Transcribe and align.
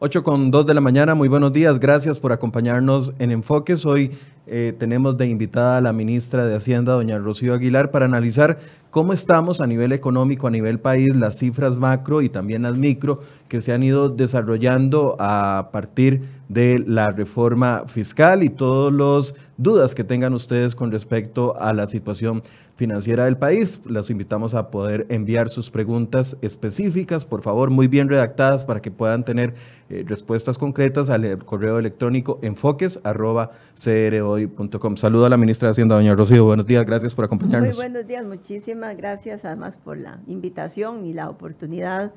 8 0.00 0.22
con 0.22 0.52
2 0.52 0.64
de 0.64 0.74
la 0.74 0.80
mañana, 0.80 1.16
muy 1.16 1.26
buenos 1.26 1.52
días, 1.52 1.80
gracias 1.80 2.20
por 2.20 2.30
acompañarnos 2.30 3.12
en 3.18 3.32
Enfoques. 3.32 3.84
Hoy 3.84 4.12
eh, 4.46 4.72
tenemos 4.78 5.16
de 5.16 5.26
invitada 5.26 5.78
a 5.78 5.80
la 5.80 5.92
ministra 5.92 6.46
de 6.46 6.54
Hacienda, 6.54 6.92
doña 6.92 7.18
Rocío 7.18 7.52
Aguilar, 7.52 7.90
para 7.90 8.04
analizar 8.04 8.58
cómo 8.92 9.12
estamos 9.12 9.60
a 9.60 9.66
nivel 9.66 9.90
económico, 9.90 10.46
a 10.46 10.52
nivel 10.52 10.78
país, 10.78 11.16
las 11.16 11.38
cifras 11.38 11.78
macro 11.78 12.22
y 12.22 12.28
también 12.28 12.62
las 12.62 12.76
micro 12.76 13.18
que 13.48 13.60
se 13.60 13.72
han 13.72 13.82
ido 13.82 14.08
desarrollando 14.08 15.16
a 15.18 15.70
partir 15.72 16.22
de 16.48 16.78
la 16.86 17.08
reforma 17.08 17.82
fiscal 17.88 18.44
y 18.44 18.50
todos 18.50 18.92
los 18.92 19.34
dudas 19.56 19.96
que 19.96 20.04
tengan 20.04 20.32
ustedes 20.32 20.76
con 20.76 20.92
respecto 20.92 21.60
a 21.60 21.72
la 21.72 21.88
situación 21.88 22.42
financiera 22.78 23.24
del 23.24 23.36
país. 23.36 23.80
Los 23.84 24.08
invitamos 24.08 24.54
a 24.54 24.70
poder 24.70 25.04
enviar 25.08 25.48
sus 25.48 25.68
preguntas 25.68 26.36
específicas, 26.42 27.24
por 27.24 27.42
favor, 27.42 27.70
muy 27.70 27.88
bien 27.88 28.08
redactadas 28.08 28.64
para 28.64 28.80
que 28.80 28.92
puedan 28.92 29.24
tener 29.24 29.54
eh, 29.90 30.04
respuestas 30.06 30.56
concretas 30.56 31.10
al 31.10 31.44
correo 31.44 31.80
electrónico 31.80 32.38
enfoques.crohoy.com. 32.40 34.96
Saludo 34.96 35.26
a 35.26 35.28
la 35.28 35.36
ministra 35.36 35.66
de 35.66 35.72
Hacienda, 35.72 35.96
doña 35.96 36.14
Rocío. 36.14 36.44
Buenos 36.44 36.66
días, 36.66 36.86
gracias 36.86 37.16
por 37.16 37.24
acompañarnos. 37.24 37.76
Muy 37.76 37.88
buenos 37.88 38.06
días, 38.06 38.24
muchísimas 38.24 38.96
gracias 38.96 39.44
además 39.44 39.76
por 39.76 39.98
la 39.98 40.20
invitación 40.28 41.04
y 41.04 41.14
la 41.14 41.30
oportunidad 41.30 42.12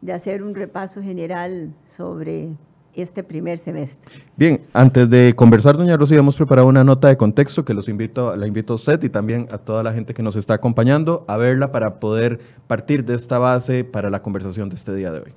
de 0.00 0.14
hacer 0.14 0.42
un 0.42 0.54
repaso 0.54 1.02
general 1.02 1.74
sobre 1.84 2.56
este 2.96 3.22
primer 3.22 3.58
semestre. 3.58 4.22
Bien, 4.36 4.60
antes 4.72 5.08
de 5.08 5.34
conversar, 5.36 5.76
doña 5.76 5.96
Rocío, 5.96 6.18
hemos 6.18 6.36
preparado 6.36 6.68
una 6.68 6.82
nota 6.82 7.08
de 7.08 7.16
contexto 7.16 7.64
que 7.64 7.74
los 7.74 7.88
invito, 7.88 8.34
la 8.34 8.46
invito 8.46 8.72
a 8.72 8.76
usted 8.76 9.02
y 9.04 9.08
también 9.08 9.48
a 9.50 9.58
toda 9.58 9.82
la 9.82 9.92
gente 9.92 10.14
que 10.14 10.22
nos 10.22 10.36
está 10.36 10.54
acompañando 10.54 11.24
a 11.28 11.36
verla 11.36 11.72
para 11.72 12.00
poder 12.00 12.40
partir 12.66 13.04
de 13.04 13.14
esta 13.14 13.38
base 13.38 13.84
para 13.84 14.10
la 14.10 14.22
conversación 14.22 14.68
de 14.68 14.76
este 14.76 14.94
día 14.94 15.12
de 15.12 15.20
hoy. 15.20 15.34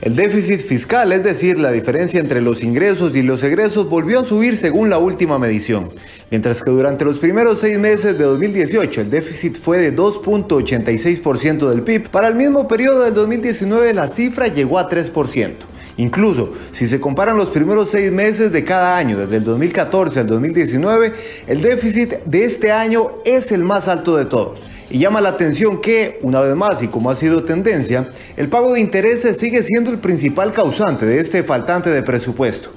El 0.00 0.14
déficit 0.14 0.60
fiscal, 0.60 1.10
es 1.10 1.24
decir, 1.24 1.58
la 1.58 1.72
diferencia 1.72 2.20
entre 2.20 2.40
los 2.40 2.62
ingresos 2.62 3.16
y 3.16 3.22
los 3.22 3.42
egresos, 3.42 3.88
volvió 3.88 4.20
a 4.20 4.24
subir 4.24 4.56
según 4.56 4.90
la 4.90 4.98
última 4.98 5.40
medición. 5.40 5.90
Mientras 6.30 6.62
que 6.62 6.70
durante 6.70 7.04
los 7.04 7.18
primeros 7.18 7.58
seis 7.58 7.80
meses 7.80 8.16
de 8.16 8.22
2018 8.22 9.00
el 9.00 9.10
déficit 9.10 9.58
fue 9.58 9.78
de 9.78 9.96
2.86% 9.96 11.68
del 11.68 11.82
PIB, 11.82 12.10
para 12.10 12.28
el 12.28 12.36
mismo 12.36 12.68
periodo 12.68 13.00
del 13.00 13.14
2019 13.14 13.92
la 13.92 14.06
cifra 14.06 14.46
llegó 14.46 14.78
a 14.78 14.88
3%. 14.88 15.54
Incluso, 15.96 16.52
si 16.70 16.86
se 16.86 17.00
comparan 17.00 17.36
los 17.36 17.50
primeros 17.50 17.90
seis 17.90 18.12
meses 18.12 18.52
de 18.52 18.62
cada 18.62 18.96
año, 18.96 19.18
desde 19.18 19.38
el 19.38 19.44
2014 19.44 20.20
al 20.20 20.28
2019, 20.28 21.12
el 21.48 21.60
déficit 21.60 22.12
de 22.24 22.44
este 22.44 22.70
año 22.70 23.14
es 23.24 23.50
el 23.50 23.64
más 23.64 23.88
alto 23.88 24.16
de 24.16 24.26
todos. 24.26 24.60
Y 24.90 24.98
llama 24.98 25.20
la 25.20 25.28
atención 25.30 25.80
que, 25.80 26.18
una 26.22 26.40
vez 26.40 26.56
más 26.56 26.82
y 26.82 26.88
como 26.88 27.10
ha 27.10 27.14
sido 27.14 27.44
tendencia, 27.44 28.08
el 28.36 28.48
pago 28.48 28.72
de 28.72 28.80
intereses 28.80 29.38
sigue 29.38 29.62
siendo 29.62 29.90
el 29.90 29.98
principal 29.98 30.52
causante 30.52 31.04
de 31.04 31.20
este 31.20 31.42
faltante 31.42 31.90
de 31.90 32.02
presupuesto. 32.02 32.70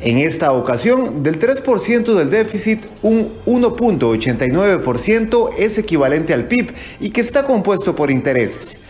En 0.00 0.18
esta 0.18 0.52
ocasión, 0.52 1.22
del 1.22 1.40
3% 1.40 2.14
del 2.14 2.30
déficit, 2.30 2.84
un 3.02 3.28
1.89% 3.46 5.50
es 5.58 5.78
equivalente 5.78 6.34
al 6.34 6.46
PIB 6.46 6.74
y 7.00 7.10
que 7.10 7.22
está 7.22 7.44
compuesto 7.44 7.96
por 7.96 8.10
intereses. 8.10 8.80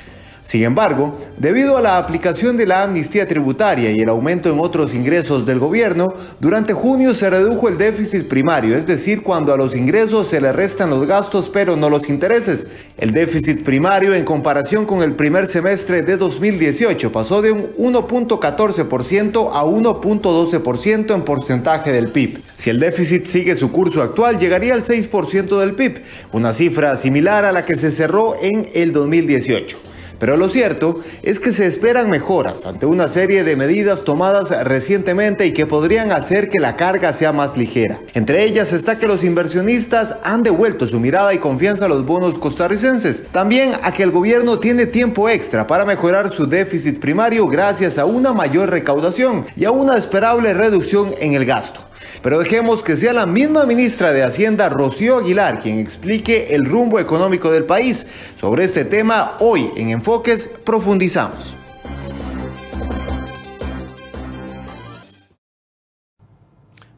Sin 0.46 0.62
embargo, 0.62 1.18
debido 1.36 1.76
a 1.76 1.82
la 1.82 1.98
aplicación 1.98 2.56
de 2.56 2.66
la 2.66 2.84
amnistía 2.84 3.26
tributaria 3.26 3.90
y 3.90 3.98
el 3.98 4.08
aumento 4.08 4.48
en 4.48 4.60
otros 4.60 4.94
ingresos 4.94 5.44
del 5.44 5.58
gobierno, 5.58 6.14
durante 6.38 6.72
junio 6.72 7.14
se 7.14 7.28
redujo 7.28 7.68
el 7.68 7.78
déficit 7.78 8.28
primario, 8.28 8.76
es 8.76 8.86
decir, 8.86 9.24
cuando 9.24 9.52
a 9.52 9.56
los 9.56 9.74
ingresos 9.74 10.28
se 10.28 10.40
le 10.40 10.52
restan 10.52 10.90
los 10.90 11.04
gastos 11.04 11.50
pero 11.52 11.74
no 11.74 11.90
los 11.90 12.08
intereses. 12.08 12.70
El 12.96 13.10
déficit 13.10 13.64
primario 13.64 14.14
en 14.14 14.24
comparación 14.24 14.86
con 14.86 15.02
el 15.02 15.14
primer 15.16 15.48
semestre 15.48 16.02
de 16.02 16.16
2018 16.16 17.10
pasó 17.10 17.42
de 17.42 17.50
un 17.50 17.66
1.14% 17.76 19.50
a 19.52 19.64
1.12% 19.64 21.12
en 21.12 21.22
porcentaje 21.22 21.90
del 21.90 22.06
PIB. 22.06 22.38
Si 22.56 22.70
el 22.70 22.78
déficit 22.78 23.26
sigue 23.26 23.56
su 23.56 23.72
curso 23.72 24.00
actual, 24.00 24.38
llegaría 24.38 24.74
al 24.74 24.84
6% 24.84 25.58
del 25.58 25.74
PIB, 25.74 26.02
una 26.30 26.52
cifra 26.52 26.94
similar 26.94 27.44
a 27.44 27.50
la 27.50 27.64
que 27.64 27.74
se 27.74 27.90
cerró 27.90 28.36
en 28.40 28.68
el 28.74 28.92
2018. 28.92 29.95
Pero 30.18 30.36
lo 30.36 30.48
cierto 30.48 31.00
es 31.22 31.40
que 31.40 31.52
se 31.52 31.66
esperan 31.66 32.10
mejoras 32.10 32.66
ante 32.66 32.86
una 32.86 33.08
serie 33.08 33.44
de 33.44 33.56
medidas 33.56 34.04
tomadas 34.04 34.50
recientemente 34.64 35.46
y 35.46 35.52
que 35.52 35.66
podrían 35.66 36.12
hacer 36.12 36.48
que 36.48 36.58
la 36.58 36.76
carga 36.76 37.12
sea 37.12 37.32
más 37.32 37.56
ligera. 37.56 37.98
Entre 38.14 38.44
ellas 38.44 38.72
está 38.72 38.98
que 38.98 39.06
los 39.06 39.24
inversionistas 39.24 40.18
han 40.22 40.42
devuelto 40.42 40.86
su 40.86 41.00
mirada 41.00 41.34
y 41.34 41.38
confianza 41.38 41.86
a 41.86 41.88
los 41.88 42.04
bonos 42.06 42.38
costarricenses. 42.38 43.24
También 43.32 43.72
a 43.82 43.92
que 43.92 44.02
el 44.02 44.10
gobierno 44.10 44.58
tiene 44.58 44.86
tiempo 44.86 45.28
extra 45.28 45.66
para 45.66 45.84
mejorar 45.84 46.30
su 46.30 46.46
déficit 46.46 46.98
primario 46.98 47.46
gracias 47.46 47.98
a 47.98 48.04
una 48.04 48.32
mayor 48.32 48.70
recaudación 48.70 49.46
y 49.56 49.64
a 49.64 49.70
una 49.70 49.96
esperable 49.96 50.54
reducción 50.54 51.14
en 51.20 51.34
el 51.34 51.44
gasto. 51.44 51.85
Pero 52.22 52.38
dejemos 52.38 52.82
que 52.82 52.96
sea 52.96 53.12
la 53.12 53.26
misma 53.26 53.66
ministra 53.66 54.12
de 54.12 54.22
Hacienda, 54.22 54.68
Rocío 54.68 55.18
Aguilar, 55.18 55.60
quien 55.60 55.78
explique 55.78 56.54
el 56.54 56.64
rumbo 56.64 56.98
económico 56.98 57.50
del 57.50 57.64
país. 57.64 58.06
Sobre 58.40 58.64
este 58.64 58.84
tema, 58.84 59.32
hoy 59.40 59.70
en 59.76 59.90
Enfoques 59.90 60.48
profundizamos. 60.64 61.56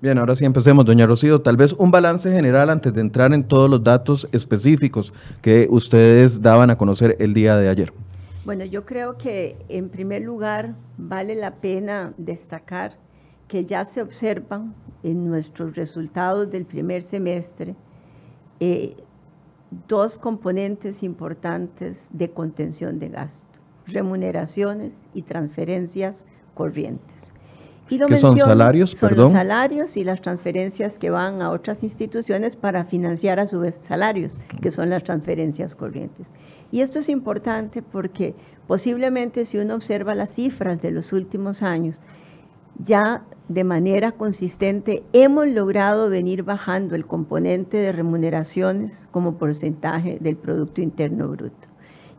Bien, 0.01 0.17
ahora 0.17 0.37
sí 0.37 0.45
empecemos, 0.45 0.85
doña 0.85 1.09
Rocío. 1.09 1.41
Tal 1.41 1.57
vez 1.57 1.73
un 1.73 1.91
balance 1.91 2.31
general 2.31 2.71
antes 2.71 2.95
de 2.95 3.01
entrar 3.01 3.33
en 3.33 3.43
todos 3.43 3.69
los 3.69 3.83
datos 3.83 4.29
específicos 4.31 5.13
que 5.43 5.67
ustedes 5.71 6.41
daban 6.41 6.71
a 6.71 6.79
conocer 6.79 7.17
el 7.19 7.35
día 7.35 7.57
de 7.57 7.69
ayer. 7.69 7.93
Bueno, 8.45 8.65
yo 8.65 8.87
creo 8.87 9.19
que 9.19 9.57
en 9.69 9.89
primer 9.89 10.23
lugar 10.23 10.75
vale 10.97 11.35
la 11.35 11.57
pena 11.57 12.13
destacar 12.17 12.97
que 13.49 13.65
ya 13.65 13.85
se 13.85 14.03
observan 14.03 14.75
en 15.03 15.27
nuestros 15.27 15.75
resultados 15.75 16.51
del 16.51 16.67
primer 16.67 17.03
semestre 17.03 17.75
eh, 18.61 18.97
dos 19.89 20.19
componentes 20.19 21.03
importantes 21.03 22.07
de 22.11 22.31
contención 22.31 22.99
de 22.99 23.09
gasto, 23.09 23.59
remuneraciones 23.87 25.05
y 25.15 25.23
transferencias 25.23 26.27
corrientes. 26.55 27.33
Y 27.91 27.99
¿Qué 27.99 28.19
son 28.19 28.39
salarios? 28.39 28.91
Son 28.91 29.17
los 29.17 29.33
salarios 29.33 29.97
y 29.97 30.05
las 30.05 30.21
transferencias 30.21 30.99
que 30.99 31.09
van 31.09 31.41
a 31.41 31.51
otras 31.51 31.83
instituciones 31.83 32.55
para 32.55 32.85
financiar 32.85 33.41
a 33.41 33.47
su 33.47 33.61
vez 33.61 33.77
salarios, 33.81 34.41
que 34.61 34.71
son 34.71 34.91
las 34.91 35.05
transferencias 35.05 35.75
corrientes. 35.75 36.27
Y 36.71 36.83
esto 36.83 36.99
es 36.99 37.09
importante 37.09 37.81
porque 37.81 38.35
posiblemente 38.67 39.47
si 39.47 39.57
uno 39.57 39.75
observa 39.75 40.15
las 40.15 40.35
cifras 40.35 40.83
de 40.83 40.91
los 40.91 41.15
últimos 41.15 41.63
años, 41.63 42.03
ya 42.79 43.25
de 43.49 43.65
manera 43.65 44.13
consistente 44.13 45.03
hemos 45.13 45.49
logrado 45.49 46.11
venir 46.11 46.43
bajando 46.43 46.95
el 46.95 47.07
componente 47.07 47.79
de 47.79 47.93
remuneraciones 47.93 49.07
como 49.11 49.39
porcentaje 49.39 50.19
del 50.21 50.37
Producto 50.37 50.83
Interno 50.83 51.29
Bruto. 51.29 51.69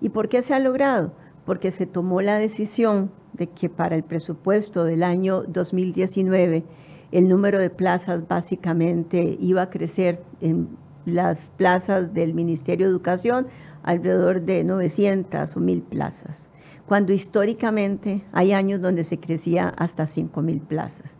¿Y 0.02 0.10
por 0.10 0.28
qué 0.28 0.42
se 0.42 0.56
ha 0.56 0.60
logrado? 0.60 1.14
Porque 1.46 1.70
se 1.72 1.86
tomó 1.86 2.22
la 2.22 2.38
decisión 2.38 3.12
de 3.34 3.48
que 3.48 3.70
para 3.70 3.96
el 3.96 4.04
presupuesto 4.04 4.84
del 4.84 5.04
año 5.04 5.44
2019 5.44 6.64
el 7.12 7.28
número 7.28 7.60
de 7.60 7.70
plazas 7.70 8.28
básicamente 8.28 9.38
iba 9.40 9.64
a 9.64 9.70
crecer 9.70 10.24
en 10.42 10.68
las 11.06 11.42
plazas 11.58 12.14
del 12.14 12.34
Ministerio 12.34 12.88
de 12.88 12.92
Educación 12.92 13.48
alrededor 13.84 14.42
de 14.42 14.64
900 14.64 15.56
o 15.56 15.60
1000 15.60 15.82
plazas, 15.84 16.50
cuando 16.88 17.14
históricamente 17.14 18.24
hay 18.32 18.52
años 18.52 18.82
donde 18.82 19.04
se 19.04 19.20
crecía 19.20 19.70
hasta 19.70 20.06
5000 20.06 20.62
plazas. 20.62 21.19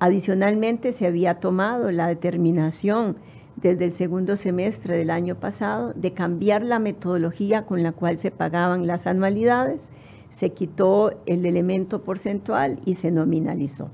Adicionalmente, 0.00 0.92
se 0.92 1.06
había 1.06 1.40
tomado 1.40 1.92
la 1.92 2.08
determinación 2.08 3.16
desde 3.56 3.84
el 3.84 3.92
segundo 3.92 4.38
semestre 4.38 4.96
del 4.96 5.10
año 5.10 5.34
pasado 5.34 5.92
de 5.94 6.14
cambiar 6.14 6.62
la 6.62 6.78
metodología 6.78 7.66
con 7.66 7.82
la 7.82 7.92
cual 7.92 8.18
se 8.18 8.30
pagaban 8.30 8.86
las 8.86 9.06
anualidades, 9.06 9.90
se 10.30 10.50
quitó 10.50 11.20
el 11.26 11.44
elemento 11.44 12.02
porcentual 12.02 12.80
y 12.86 12.94
se 12.94 13.10
nominalizó. 13.10 13.90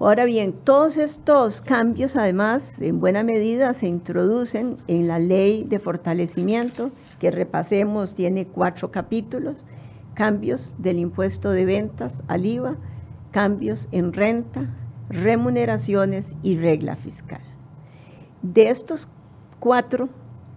Ahora 0.00 0.24
bien, 0.24 0.54
todos 0.64 0.96
estos 0.96 1.60
cambios 1.60 2.16
además 2.16 2.80
en 2.80 2.98
buena 2.98 3.24
medida 3.24 3.74
se 3.74 3.88
introducen 3.88 4.76
en 4.86 5.06
la 5.06 5.18
ley 5.18 5.64
de 5.64 5.80
fortalecimiento, 5.80 6.92
que 7.18 7.30
repasemos, 7.30 8.14
tiene 8.14 8.46
cuatro 8.46 8.90
capítulos, 8.90 9.64
cambios 10.14 10.74
del 10.78 10.98
impuesto 10.98 11.50
de 11.50 11.66
ventas 11.66 12.22
al 12.28 12.46
IVA, 12.46 12.76
cambios 13.30 13.88
en 13.92 14.12
renta, 14.12 14.66
remuneraciones 15.08 16.34
y 16.42 16.56
regla 16.56 16.96
fiscal. 16.96 17.40
De 18.42 18.68
estos 18.70 19.08
cuatro, 19.58 20.08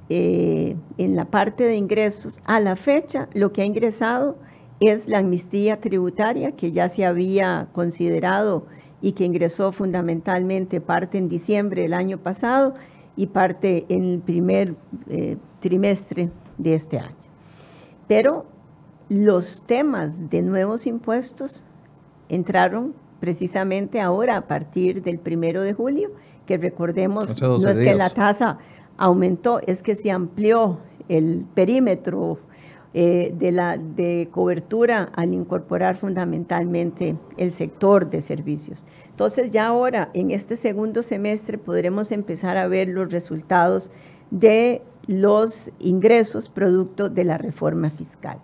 eh, 0.10 0.76
en 0.98 1.16
la 1.16 1.26
parte 1.26 1.64
de 1.64 1.76
ingresos, 1.76 2.42
a 2.46 2.60
la 2.60 2.76
fecha 2.76 3.30
lo 3.34 3.54
que 3.54 3.62
ha 3.62 3.66
ingresado 3.66 4.38
es 4.80 5.08
la 5.08 5.20
amnistía 5.20 5.80
tributaria 5.80 6.54
que 6.54 6.72
ya 6.72 6.90
se 6.90 7.06
había 7.06 7.68
considerado 7.72 8.66
y 9.02 9.14
que 9.14 9.26
ingresó 9.26 9.72
fundamentalmente 9.72 10.82
parte 10.82 11.18
en 11.18 11.30
diciembre 11.30 11.84
del 11.84 11.94
año 11.94 12.18
pasado 12.18 12.74
y 13.16 13.28
parte 13.28 13.86
en 13.90 14.04
el 14.04 14.20
primer 14.20 14.76
eh, 15.10 15.38
trimestre 15.60 16.30
de 16.58 16.76
este 16.76 17.00
año. 17.00 17.16
Pero 18.08 18.46
los 19.10 19.64
temas 19.64 20.30
de 20.30 20.42
nuevos 20.42 20.88
impuestos 20.88 21.66
entraron 22.32 22.94
precisamente 23.20 24.00
ahora 24.02 24.38
a 24.38 24.48
partir 24.48 25.04
del 25.04 25.20
primero 25.20 25.62
de 25.62 25.74
julio, 25.74 26.10
que 26.48 26.58
recordemos, 26.58 27.40
no 27.42 27.58
es 27.58 27.78
que 27.78 27.94
la 27.94 28.10
tasa 28.10 28.58
aumentó, 28.98 29.60
es 29.68 29.84
que 29.84 29.96
se 29.96 30.12
amplió 30.12 30.80
el 31.08 31.46
perímetro 31.54 32.40
eh, 32.94 33.34
de, 33.38 33.52
la, 33.52 33.78
de 33.78 34.30
cobertura 34.32 35.12
al 35.14 35.34
incorporar 35.34 35.98
fundamentalmente 35.98 37.16
el 37.38 37.52
sector 37.52 38.10
de 38.10 38.22
servicios. 38.22 38.86
Entonces 39.10 39.52
ya 39.52 39.68
ahora, 39.68 40.10
en 40.14 40.32
este 40.32 40.56
segundo 40.56 41.04
semestre, 41.04 41.58
podremos 41.58 42.12
empezar 42.12 42.58
a 42.58 42.68
ver 42.68 42.88
los 42.88 43.12
resultados 43.12 43.92
de 44.30 44.82
los 45.06 45.70
ingresos 45.80 46.48
producto 46.48 47.10
de 47.10 47.26
la 47.26 47.38
reforma 47.38 47.90
fiscal. 47.90 48.40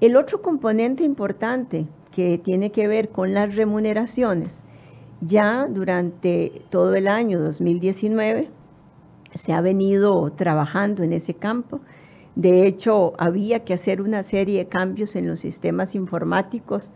El 0.00 0.16
otro 0.16 0.42
componente 0.42 1.04
importante 1.04 1.86
que 2.14 2.38
tiene 2.38 2.70
que 2.70 2.86
ver 2.86 3.08
con 3.08 3.34
las 3.34 3.56
remuneraciones, 3.56 4.60
ya 5.20 5.66
durante 5.68 6.62
todo 6.70 6.94
el 6.94 7.08
año 7.08 7.40
2019 7.40 8.50
se 9.34 9.52
ha 9.52 9.60
venido 9.60 10.30
trabajando 10.30 11.02
en 11.02 11.12
ese 11.12 11.34
campo. 11.34 11.80
De 12.36 12.66
hecho, 12.66 13.14
había 13.18 13.64
que 13.64 13.74
hacer 13.74 14.00
una 14.00 14.22
serie 14.22 14.58
de 14.58 14.68
cambios 14.68 15.16
en 15.16 15.26
los 15.26 15.40
sistemas 15.40 15.96
informáticos 15.96 16.92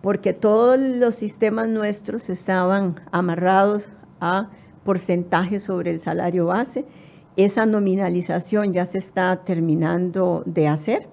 porque 0.00 0.32
todos 0.32 0.78
los 0.78 1.16
sistemas 1.16 1.68
nuestros 1.68 2.30
estaban 2.30 3.00
amarrados 3.12 3.90
a 4.20 4.48
porcentajes 4.84 5.64
sobre 5.64 5.90
el 5.90 6.00
salario 6.00 6.46
base. 6.46 6.86
Esa 7.36 7.66
nominalización 7.66 8.72
ya 8.72 8.86
se 8.86 8.98
está 8.98 9.44
terminando 9.44 10.42
de 10.46 10.68
hacer 10.68 11.08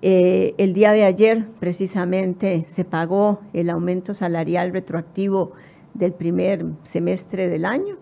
eh, 0.00 0.54
el 0.58 0.74
día 0.74 0.92
de 0.92 1.04
ayer 1.04 1.46
precisamente 1.58 2.64
se 2.68 2.84
pagó 2.84 3.40
el 3.52 3.68
aumento 3.68 4.14
salarial 4.14 4.72
retroactivo 4.72 5.52
del 5.94 6.12
primer 6.12 6.64
semestre 6.84 7.48
del 7.48 7.64
año, 7.64 7.96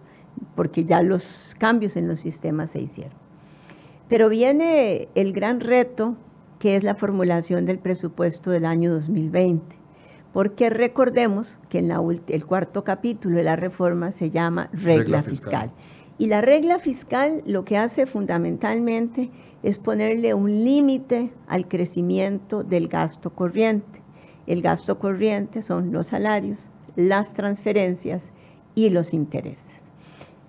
porque 0.54 0.84
ya 0.84 1.02
los 1.02 1.54
cambios 1.58 1.96
en 1.96 2.06
los 2.06 2.20
sistemas 2.20 2.72
se 2.72 2.80
hicieron. 2.80 3.14
Pero 4.08 4.28
viene 4.28 5.08
el 5.14 5.32
gran 5.32 5.60
reto, 5.60 6.16
que 6.58 6.76
es 6.76 6.84
la 6.84 6.94
formulación 6.94 7.64
del 7.64 7.78
presupuesto 7.78 8.50
del 8.50 8.66
año 8.66 8.92
2020, 8.92 9.76
porque 10.32 10.68
recordemos 10.68 11.58
que 11.70 11.78
en 11.78 11.90
el 12.28 12.44
cuarto 12.44 12.84
capítulo 12.84 13.38
de 13.38 13.44
la 13.44 13.56
reforma 13.56 14.12
se 14.12 14.30
llama 14.30 14.68
regla, 14.72 15.22
fiscal. 15.22 15.70
Y 16.18 16.26
la 16.26 16.40
regla 16.40 16.78
fiscal 16.78 17.42
lo 17.44 17.64
que 17.64 17.76
hace 17.76 18.06
fundamentalmente 18.06 19.30
es 19.62 19.78
ponerle 19.78 20.32
un 20.32 20.64
límite 20.64 21.30
al 21.46 21.68
crecimiento 21.68 22.62
del 22.62 22.88
gasto 22.88 23.30
corriente. 23.30 24.00
El 24.46 24.62
gasto 24.62 24.98
corriente 24.98 25.60
son 25.60 25.92
los 25.92 26.08
salarios, 26.08 26.68
las 26.94 27.34
transferencias 27.34 28.30
y 28.74 28.90
los 28.90 29.12
intereses. 29.12 29.82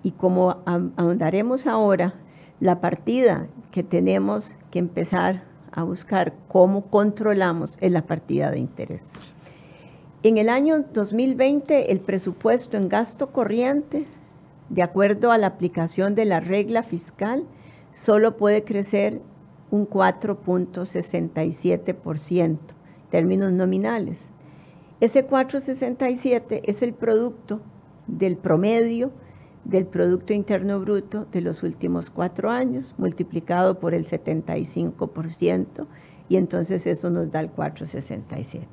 Y 0.02 0.12
como 0.12 0.58
ahondaremos 0.64 1.66
ahora, 1.66 2.14
la 2.60 2.80
partida 2.80 3.48
que 3.72 3.82
tenemos 3.82 4.54
que 4.70 4.78
empezar 4.78 5.42
a 5.72 5.82
buscar 5.82 6.32
cómo 6.48 6.86
controlamos 6.86 7.76
es 7.80 7.92
la 7.92 8.06
partida 8.06 8.50
de 8.50 8.58
intereses. 8.58 9.10
En 10.22 10.38
el 10.38 10.48
año 10.48 10.84
2020, 10.92 11.92
el 11.92 12.00
presupuesto 12.00 12.76
en 12.76 12.88
gasto 12.88 13.28
corriente, 13.28 14.06
de 14.68 14.82
acuerdo 14.82 15.32
a 15.32 15.38
la 15.38 15.46
aplicación 15.48 16.14
de 16.14 16.24
la 16.24 16.38
regla 16.40 16.82
fiscal, 16.82 17.44
solo 17.90 18.36
puede 18.36 18.64
crecer 18.64 19.20
un 19.70 19.88
4.67%, 19.88 22.58
términos 23.10 23.52
nominales. 23.52 24.30
Ese 25.00 25.26
4.67 25.26 26.60
es 26.64 26.82
el 26.82 26.92
producto 26.92 27.60
del 28.06 28.36
promedio 28.36 29.10
del 29.64 29.86
Producto 29.86 30.32
Interno 30.32 30.78
Bruto 30.80 31.26
de 31.30 31.40
los 31.42 31.62
últimos 31.62 32.10
cuatro 32.10 32.50
años, 32.50 32.94
multiplicado 32.96 33.78
por 33.78 33.92
el 33.92 34.06
75%, 34.06 35.86
y 36.28 36.36
entonces 36.36 36.86
eso 36.86 37.10
nos 37.10 37.30
da 37.30 37.40
el 37.40 37.52
4.67. 37.52 38.66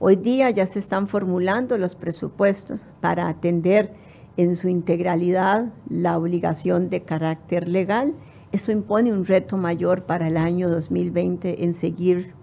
Hoy 0.00 0.16
día 0.16 0.50
ya 0.50 0.66
se 0.66 0.80
están 0.80 1.08
formulando 1.08 1.78
los 1.78 1.94
presupuestos 1.94 2.84
para 3.00 3.28
atender 3.28 3.94
en 4.36 4.56
su 4.56 4.68
integralidad 4.68 5.72
la 5.88 6.18
obligación 6.18 6.90
de 6.90 7.02
carácter 7.02 7.68
legal 7.68 8.14
eso 8.54 8.70
impone 8.70 9.12
un 9.12 9.26
reto 9.26 9.56
mayor 9.56 10.04
para 10.04 10.28
el 10.28 10.36
año 10.36 10.70
2020 10.70 11.64
en 11.64 11.74
seguir 11.74 12.34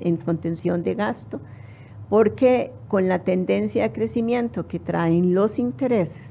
en 0.00 0.16
contención 0.16 0.82
de 0.82 0.96
gasto, 0.96 1.40
porque 2.08 2.72
con 2.88 3.06
la 3.06 3.20
tendencia 3.20 3.84
de 3.84 3.92
crecimiento 3.92 4.66
que 4.66 4.80
traen 4.80 5.36
los 5.36 5.60
intereses, 5.60 6.28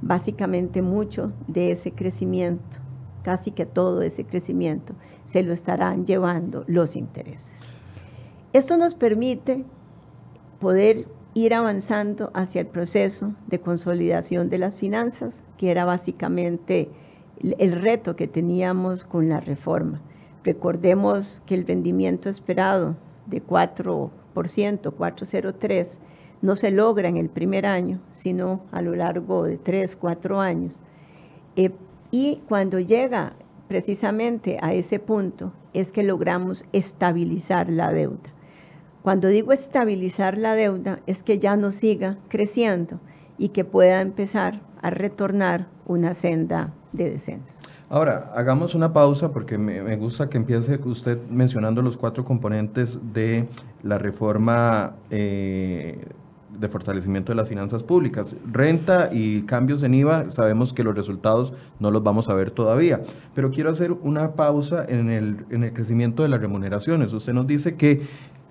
básicamente 0.00 0.82
mucho 0.82 1.32
de 1.46 1.70
ese 1.70 1.92
crecimiento, 1.92 2.80
casi 3.22 3.52
que 3.52 3.66
todo 3.66 4.02
ese 4.02 4.24
crecimiento, 4.24 4.94
se 5.26 5.44
lo 5.44 5.52
estarán 5.52 6.04
llevando 6.04 6.64
los 6.66 6.96
intereses. 6.96 7.52
Esto 8.52 8.76
nos 8.78 8.96
permite 8.96 9.64
poder 10.58 11.06
ir 11.34 11.54
avanzando 11.54 12.30
hacia 12.34 12.60
el 12.60 12.66
proceso 12.66 13.32
de 13.46 13.60
consolidación 13.60 14.50
de 14.50 14.58
las 14.58 14.76
finanzas, 14.76 15.42
que 15.56 15.70
era 15.70 15.84
básicamente 15.84 16.90
el 17.40 17.80
reto 17.80 18.16
que 18.16 18.28
teníamos 18.28 19.04
con 19.04 19.28
la 19.28 19.40
reforma. 19.40 20.00
Recordemos 20.44 21.42
que 21.46 21.54
el 21.54 21.66
rendimiento 21.66 22.28
esperado 22.28 22.96
de 23.26 23.42
4%, 23.42 24.10
4,03, 24.34 25.98
no 26.42 26.56
se 26.56 26.70
logra 26.70 27.08
en 27.08 27.16
el 27.16 27.28
primer 27.28 27.66
año, 27.66 28.00
sino 28.12 28.62
a 28.72 28.82
lo 28.82 28.94
largo 28.94 29.44
de 29.44 29.58
3, 29.58 29.96
4 29.96 30.40
años. 30.40 30.74
Eh, 31.56 31.70
y 32.10 32.40
cuando 32.48 32.80
llega 32.80 33.34
precisamente 33.68 34.58
a 34.60 34.74
ese 34.74 34.98
punto 34.98 35.52
es 35.72 35.92
que 35.92 36.02
logramos 36.02 36.64
estabilizar 36.72 37.70
la 37.70 37.92
deuda. 37.92 38.32
Cuando 39.02 39.28
digo 39.28 39.52
estabilizar 39.52 40.38
la 40.38 40.54
deuda 40.54 41.00
es 41.06 41.24
que 41.24 41.40
ya 41.40 41.56
no 41.56 41.72
siga 41.72 42.18
creciendo 42.28 43.00
y 43.36 43.48
que 43.48 43.64
pueda 43.64 44.00
empezar 44.00 44.60
a 44.80 44.90
retornar 44.90 45.66
una 45.86 46.14
senda 46.14 46.72
de 46.92 47.10
descenso. 47.10 47.52
Ahora, 47.88 48.32
hagamos 48.34 48.74
una 48.74 48.92
pausa 48.92 49.32
porque 49.32 49.58
me, 49.58 49.96
gusta 49.96 50.30
que 50.30 50.38
empiece 50.38 50.78
usted 50.84 51.18
mencionando 51.28 51.82
los 51.82 51.96
cuatro 51.96 52.24
componentes 52.24 52.98
de 53.12 53.48
la 53.82 53.98
reforma 53.98 54.94
eh, 55.10 55.98
de 56.58 56.68
fortalecimiento 56.68 57.32
de 57.32 57.36
las 57.36 57.48
finanzas 57.48 57.82
públicas. 57.82 58.36
Renta 58.50 59.10
y 59.12 59.42
cambios 59.42 59.82
en 59.82 59.94
IVA, 59.94 60.30
sabemos 60.30 60.72
que 60.72 60.84
los 60.84 60.94
resultados 60.94 61.52
no 61.80 61.90
los 61.90 62.02
vamos 62.02 62.28
a 62.28 62.34
ver 62.34 62.50
todavía, 62.50 63.02
pero 63.34 63.50
quiero 63.50 63.70
hacer 63.70 63.92
una 63.92 64.32
pausa 64.32 64.84
en 64.88 65.10
el, 65.10 65.44
en 65.50 65.64
el 65.64 65.72
crecimiento 65.72 66.22
de 66.22 66.28
las 66.28 66.40
remuneraciones. 66.40 67.12
Usted 67.12 67.32
nos 67.32 67.46
dice 67.46 67.74
que 67.74 68.02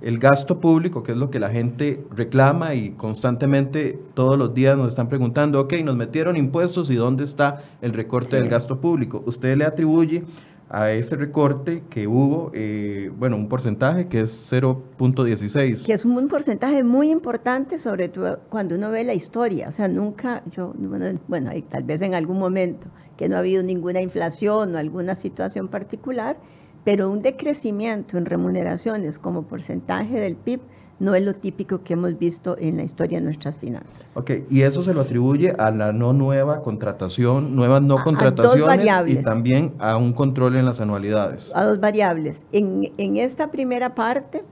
el 0.02 0.18
gasto 0.20 0.60
público, 0.60 1.04
que 1.04 1.12
es 1.12 1.18
lo 1.18 1.30
que 1.30 1.40
la 1.40 1.50
gente 1.50 2.04
reclama 2.12 2.74
y 2.74 2.92
constantemente 2.92 4.00
todos 4.14 4.38
los 4.38 4.54
días 4.54 4.78
nos 4.78 4.90
están 4.90 5.08
preguntando, 5.10 5.60
ok, 5.60 5.74
nos 5.84 5.96
metieron 5.96 6.38
impuestos 6.38 6.90
y 6.90 6.96
dónde 6.96 7.24
está 7.24 7.62
el 7.82 7.94
recorte 7.94 8.36
del 8.36 8.50
gasto 8.50 8.80
público. 8.80 9.24
Usted 9.26 9.56
le 9.58 9.66
atribuye 9.66 10.24
a 10.72 10.92
ese 10.92 11.18
recorte 11.18 11.84
que 11.90 12.08
hubo, 12.08 12.50
eh, 12.54 13.12
bueno, 13.18 13.36
un 13.36 13.50
porcentaje 13.50 14.08
que 14.08 14.22
es 14.22 14.52
0.16. 14.52 15.86
Que 15.86 15.94
es 15.94 16.06
un 16.06 16.28
porcentaje 16.30 16.82
muy 16.82 17.12
importante, 17.12 17.78
sobre 17.78 18.08
todo 18.08 18.40
cuando 18.50 18.76
uno 18.76 18.90
ve 18.90 19.04
la 19.04 19.14
historia. 19.14 19.68
O 19.68 19.72
sea, 19.74 19.90
nunca, 19.90 20.44
yo, 20.50 20.74
bueno, 20.78 21.20
bueno 21.28 21.52
tal 21.70 21.84
vez 21.84 22.02
en 22.02 22.16
algún 22.16 22.40
momento 22.40 22.88
que 23.18 23.28
no 23.28 23.36
ha 23.36 23.40
habido 23.40 23.62
ninguna 23.64 24.02
inflación 24.02 24.74
o 24.74 24.78
alguna 24.78 25.16
situación 25.16 25.68
particular, 25.68 26.38
pero 26.84 27.10
un 27.10 27.22
decrecimiento 27.22 28.18
en 28.18 28.26
remuneraciones 28.26 29.20
como 29.20 29.44
porcentaje 29.44 30.20
del 30.20 30.36
PIB 30.36 30.62
no 31.02 31.16
es 31.16 31.24
lo 31.24 31.34
típico 31.34 31.84
que 31.84 31.94
hemos 31.94 32.18
visto 32.20 32.56
en 32.60 32.78
la 32.78 32.84
historia 32.84 33.18
de 33.18 33.26
nuestras 33.26 33.58
finanzas. 33.58 34.16
Ok, 34.16 34.32
y 34.52 34.62
eso 34.62 34.84
se 34.84 34.94
lo 34.94 35.02
atribuye 35.02 35.52
a 35.58 35.72
la 35.72 35.94
no 35.94 36.14
nueva 36.14 36.62
contratación, 36.62 37.56
nuevas 37.56 37.82
no 37.82 38.04
contrataciones 38.04 38.88
y 39.08 39.16
también 39.16 39.74
a 39.80 39.98
un 39.98 40.14
control 40.14 40.58
en 40.58 40.66
las 40.66 40.80
anualidades. 40.80 41.52
A 41.56 41.66
dos 41.66 41.80
variables. 41.80 42.42
En, 42.52 42.92
en 42.98 43.18
esta 43.18 43.50
primera 43.50 43.96
parte, 43.96 44.44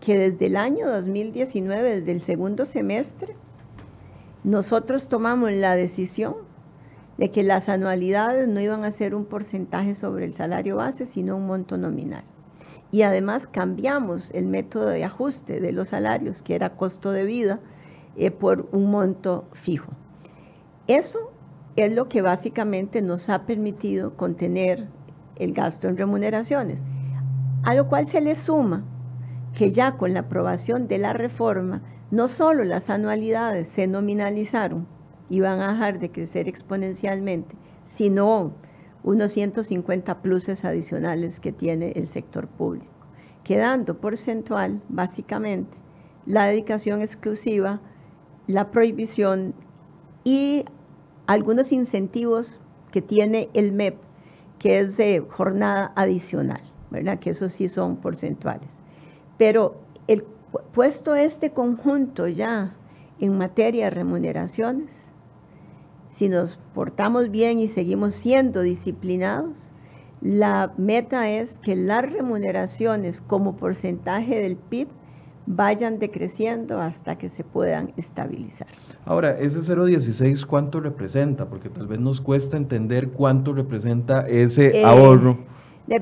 que 0.00 0.16
desde 0.16 0.46
el 0.46 0.56
año 0.56 0.88
2019, 0.88 1.96
desde 1.96 2.12
el 2.12 2.22
segundo 2.22 2.64
semestre, 2.64 3.36
nosotros 4.44 5.08
tomamos 5.08 5.52
la 5.52 5.76
decisión 5.76 6.47
de 7.18 7.32
que 7.32 7.42
las 7.42 7.68
anualidades 7.68 8.48
no 8.48 8.60
iban 8.60 8.84
a 8.84 8.92
ser 8.92 9.14
un 9.14 9.24
porcentaje 9.24 9.94
sobre 9.94 10.24
el 10.24 10.34
salario 10.34 10.76
base, 10.76 11.04
sino 11.04 11.36
un 11.36 11.46
monto 11.46 11.76
nominal. 11.76 12.22
Y 12.90 13.02
además 13.02 13.48
cambiamos 13.48 14.30
el 14.30 14.46
método 14.46 14.86
de 14.86 15.04
ajuste 15.04 15.60
de 15.60 15.72
los 15.72 15.88
salarios, 15.88 16.42
que 16.42 16.54
era 16.54 16.76
costo 16.76 17.10
de 17.10 17.24
vida, 17.24 17.58
eh, 18.16 18.30
por 18.30 18.68
un 18.72 18.90
monto 18.90 19.46
fijo. 19.52 19.92
Eso 20.86 21.32
es 21.76 21.92
lo 21.92 22.08
que 22.08 22.22
básicamente 22.22 23.02
nos 23.02 23.28
ha 23.28 23.46
permitido 23.46 24.16
contener 24.16 24.86
el 25.36 25.52
gasto 25.52 25.88
en 25.88 25.96
remuneraciones, 25.96 26.82
a 27.64 27.74
lo 27.74 27.88
cual 27.88 28.06
se 28.06 28.20
le 28.20 28.34
suma 28.36 28.84
que 29.54 29.72
ya 29.72 29.92
con 29.92 30.14
la 30.14 30.20
aprobación 30.20 30.86
de 30.86 30.98
la 30.98 31.12
reforma, 31.12 31.82
no 32.10 32.28
solo 32.28 32.64
las 32.64 32.90
anualidades 32.90 33.68
se 33.68 33.86
nominalizaron 33.86 34.86
y 35.30 35.40
van 35.40 35.60
a 35.60 35.72
dejar 35.72 35.98
de 35.98 36.10
crecer 36.10 36.48
exponencialmente, 36.48 37.56
sino 37.84 38.52
unos 39.02 39.32
150 39.32 40.22
pluses 40.22 40.64
adicionales 40.64 41.40
que 41.40 41.52
tiene 41.52 41.92
el 41.92 42.08
sector 42.08 42.48
público, 42.48 42.86
quedando 43.44 43.98
porcentual 43.98 44.82
básicamente 44.88 45.76
la 46.28 46.46
dedicación 46.46 47.00
exclusiva, 47.00 47.80
la 48.46 48.70
prohibición 48.70 49.54
y 50.24 50.66
algunos 51.26 51.72
incentivos 51.72 52.60
que 52.92 53.00
tiene 53.00 53.48
el 53.54 53.72
MEP, 53.72 53.96
que 54.58 54.80
es 54.80 54.98
de 54.98 55.20
jornada 55.20 55.92
adicional, 55.96 56.60
¿verdad? 56.90 57.18
Que 57.18 57.30
esos 57.30 57.54
sí 57.54 57.68
son 57.68 57.96
porcentuales. 57.96 58.68
Pero 59.38 59.80
el 60.06 60.24
puesto 60.74 61.14
este 61.14 61.50
conjunto 61.50 62.28
ya 62.28 62.74
en 63.20 63.38
materia 63.38 63.86
de 63.86 63.90
remuneraciones, 63.90 65.07
si 66.10 66.28
nos 66.28 66.58
portamos 66.74 67.30
bien 67.30 67.58
y 67.58 67.68
seguimos 67.68 68.14
siendo 68.14 68.62
disciplinados, 68.62 69.58
la 70.20 70.72
meta 70.76 71.30
es 71.30 71.58
que 71.58 71.76
las 71.76 72.10
remuneraciones 72.10 73.20
como 73.20 73.56
porcentaje 73.56 74.40
del 74.40 74.56
PIB 74.56 74.88
vayan 75.46 75.98
decreciendo 75.98 76.80
hasta 76.80 77.16
que 77.16 77.28
se 77.28 77.42
puedan 77.42 77.92
estabilizar. 77.96 78.68
Ahora, 79.06 79.38
ese 79.38 79.60
0,16, 79.60 80.44
¿cuánto 80.44 80.80
representa? 80.80 81.48
Porque 81.48 81.70
tal 81.70 81.86
vez 81.86 81.98
nos 82.00 82.20
cuesta 82.20 82.56
entender 82.56 83.10
cuánto 83.10 83.54
representa 83.54 84.26
ese 84.28 84.80
eh, 84.80 84.84
ahorro 84.84 85.38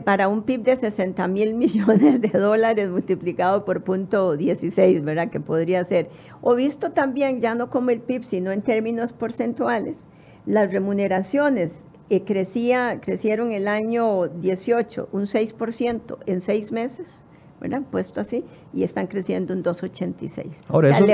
para 0.04 0.28
un 0.28 0.42
PIB 0.42 0.62
de 0.62 0.76
60 0.76 1.26
mil 1.28 1.54
millones 1.62 2.20
de 2.20 2.28
dólares 2.28 2.90
multiplicado 2.90 3.64
por 3.64 3.82
punto 3.82 4.36
16, 4.36 5.04
¿verdad? 5.04 5.30
Que 5.30 5.40
podría 5.40 5.84
ser. 5.84 6.08
O 6.40 6.54
visto 6.54 6.90
también, 6.90 7.40
ya 7.40 7.54
no 7.54 7.70
como 7.70 7.90
el 7.90 8.00
PIB, 8.00 8.24
sino 8.24 8.50
en 8.50 8.62
términos 8.62 9.12
porcentuales, 9.12 9.98
las 10.44 10.72
remuneraciones 10.72 11.72
eh, 12.08 12.22
crecía, 12.22 13.00
crecieron 13.00 13.50
el 13.52 13.66
año 13.66 14.28
18 14.28 15.08
un 15.12 15.22
6% 15.22 16.18
en 16.26 16.40
seis 16.40 16.70
meses. 16.70 17.24
¿Verdad? 17.60 17.82
Puesto 17.90 18.20
así, 18.20 18.44
y 18.72 18.82
están 18.82 19.06
creciendo 19.06 19.54
un 19.54 19.62
2,86. 19.62 20.62
Ahora, 20.68 20.90
eso, 20.90 21.04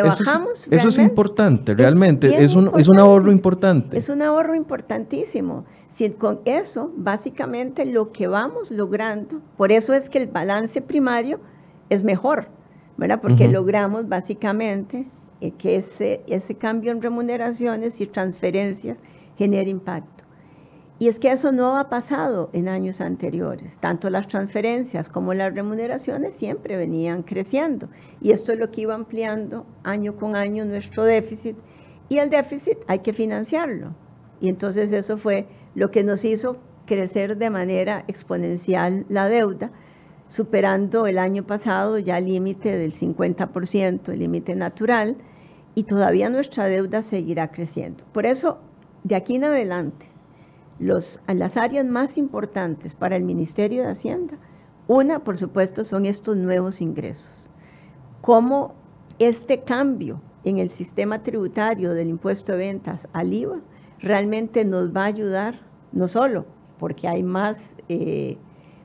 eso, 0.71 0.89
es, 0.89 0.99
importante, 0.99 1.75
realmente, 1.75 2.43
es, 2.43 2.55
un, 2.55 2.73
es 2.79 2.89
un 2.89 2.99
ahorro 2.99 3.31
importante. 3.31 3.97
Es 3.97 4.09
un 4.09 4.23
ahorro 4.23 4.55
importantísimo. 4.55 5.65
Si 5.89 6.09
con 6.11 6.41
eso, 6.45 6.91
básicamente 6.97 7.85
lo 7.85 8.13
que 8.13 8.27
vamos 8.27 8.71
logrando, 8.71 9.41
por 9.57 9.73
eso 9.73 9.93
es 9.93 10.09
que 10.09 10.19
el 10.19 10.27
balance 10.27 10.81
primario 10.81 11.39
es 11.91 12.03
mejor, 12.03 12.49
¿verdad? 12.97 13.21
Porque 13.21 13.49
logramos 13.49 14.09
básicamente 14.09 15.07
eh, 15.41 15.53
que 15.53 15.77
ese, 15.77 16.23
ese 16.27 16.55
cambio 16.55 16.93
en 16.93 17.03
remuneraciones 17.03 18.01
y 18.01 18.07
transferencias 18.07 18.97
genere 19.37 19.71
impacto. 19.71 20.12
Y 21.03 21.09
es 21.09 21.19
que 21.19 21.33
eso 21.33 21.51
no 21.51 21.77
ha 21.79 21.89
pasado 21.89 22.49
en 22.53 22.69
años 22.69 23.01
anteriores. 23.01 23.77
Tanto 23.79 24.09
las 24.09 24.29
transferencias 24.29 25.11
como 25.11 25.35
las 25.35 25.53
remuneraciones 25.53 26.33
siempre 26.33 26.77
venían 26.77 27.25
creciendo. 27.25 27.89
Y 28.21 28.31
esto 28.31 28.53
es 28.53 28.61
lo 28.61 28.71
que 28.71 28.83
iba 28.83 28.95
ampliando 28.95 29.67
año 29.83 30.15
con 30.15 30.37
año 30.37 30.65
nuestro 30.65 31.03
déficit. 31.03 31.57
Y 32.09 32.19
el 32.19 32.31
déficit 32.31 32.79
hay 32.87 33.01
que 33.01 33.13
financiarlo. 33.13 33.97
Y 34.41 34.49
entonces 34.49 34.93
eso 34.93 35.17
fue 35.17 35.49
lo 35.75 35.91
que 35.91 36.05
nos 36.05 36.25
hizo 36.25 36.59
crecer 36.87 37.37
de 37.37 37.51
manera 37.51 38.05
exponencial 38.07 39.05
la 39.09 39.29
deuda, 39.29 39.73
superando 40.29 41.09
el 41.09 41.19
año 41.19 41.45
pasado 41.45 41.99
ya 41.99 42.19
el 42.19 42.27
límite 42.27 42.79
del 42.79 42.93
50%, 42.93 44.09
el 44.09 44.21
límite 44.21 44.55
natural, 44.55 45.17
y 45.75 45.83
todavía 45.83 46.31
nuestra 46.31 46.67
deuda 46.67 47.03
seguirá 47.03 47.51
creciendo. 47.51 48.05
Por 48.13 48.25
eso, 48.25 48.59
de 49.03 49.17
aquí 49.17 49.35
en 49.35 49.43
adelante, 49.43 50.12
los, 50.79 51.21
las 51.27 51.57
áreas 51.57 51.87
más 51.87 52.19
importantes 52.19 52.95
para 52.95 53.17
el 53.17 53.25
Ministerio 53.25 53.83
de 53.83 53.91
Hacienda, 53.91 54.35
una, 54.89 55.21
por 55.21 55.37
supuesto, 55.37 55.85
son 55.85 56.07
estos 56.07 56.37
nuevos 56.37 56.81
ingresos. 56.81 57.49
Cómo 58.21 58.75
este 59.19 59.61
cambio 59.63 60.21
en 60.45 60.59
el 60.59 60.71
sistema 60.71 61.23
tributario 61.23 61.95
del 61.95 62.09
impuesto 62.09 62.53
de 62.53 62.59
ventas 62.59 63.09
al 63.13 63.33
IVA 63.33 63.61
realmente 64.01 64.65
nos 64.65 64.95
va 64.95 65.03
a 65.03 65.07
ayudar, 65.07 65.61
no 65.93 66.09
solo 66.09 66.47
porque 66.83 67.07
hay 67.07 67.23
más 67.23 67.75
eh, 67.89 68.37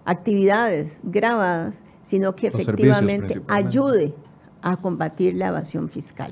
actividades 0.05 0.99
grabadas, 1.01 1.83
sino 2.03 2.35
que 2.35 2.45
efectivamente 2.45 3.41
ayude 3.47 4.13
a 4.61 4.77
combatir 4.77 5.33
la 5.33 5.47
evasión 5.47 5.89
fiscal. 5.89 6.31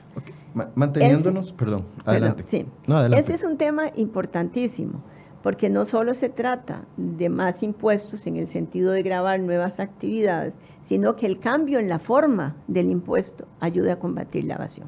Manteniéndonos, 0.75 1.53
perdón, 1.53 1.85
adelante. 2.05 2.43
sí, 2.45 2.67
Ese 3.15 3.33
es 3.33 3.43
un 3.43 3.57
tema 3.57 3.85
importantísimo, 3.95 5.01
porque 5.45 5.69
no 5.69 5.85
solo 5.85 6.15
se 6.15 6.29
trata 6.29 6.85
de 6.97 7.29
más 7.29 7.61
impuestos 7.61 8.25
en 8.25 8.35
el 8.35 8.47
sentido 8.47 8.91
de 8.91 9.03
grabar 9.03 9.39
nuevas 9.39 9.79
actividades, 9.79 10.55
sino 10.81 11.15
que 11.15 11.27
el 11.27 11.37
cambio 11.37 11.77
en 11.77 11.87
la 11.87 11.99
forma 11.99 12.55
del 12.67 12.89
impuesto 12.89 13.45
ayude 13.59 13.91
a 13.91 13.99
combatir 13.99 14.45
la 14.45 14.55
evasión. 14.55 14.87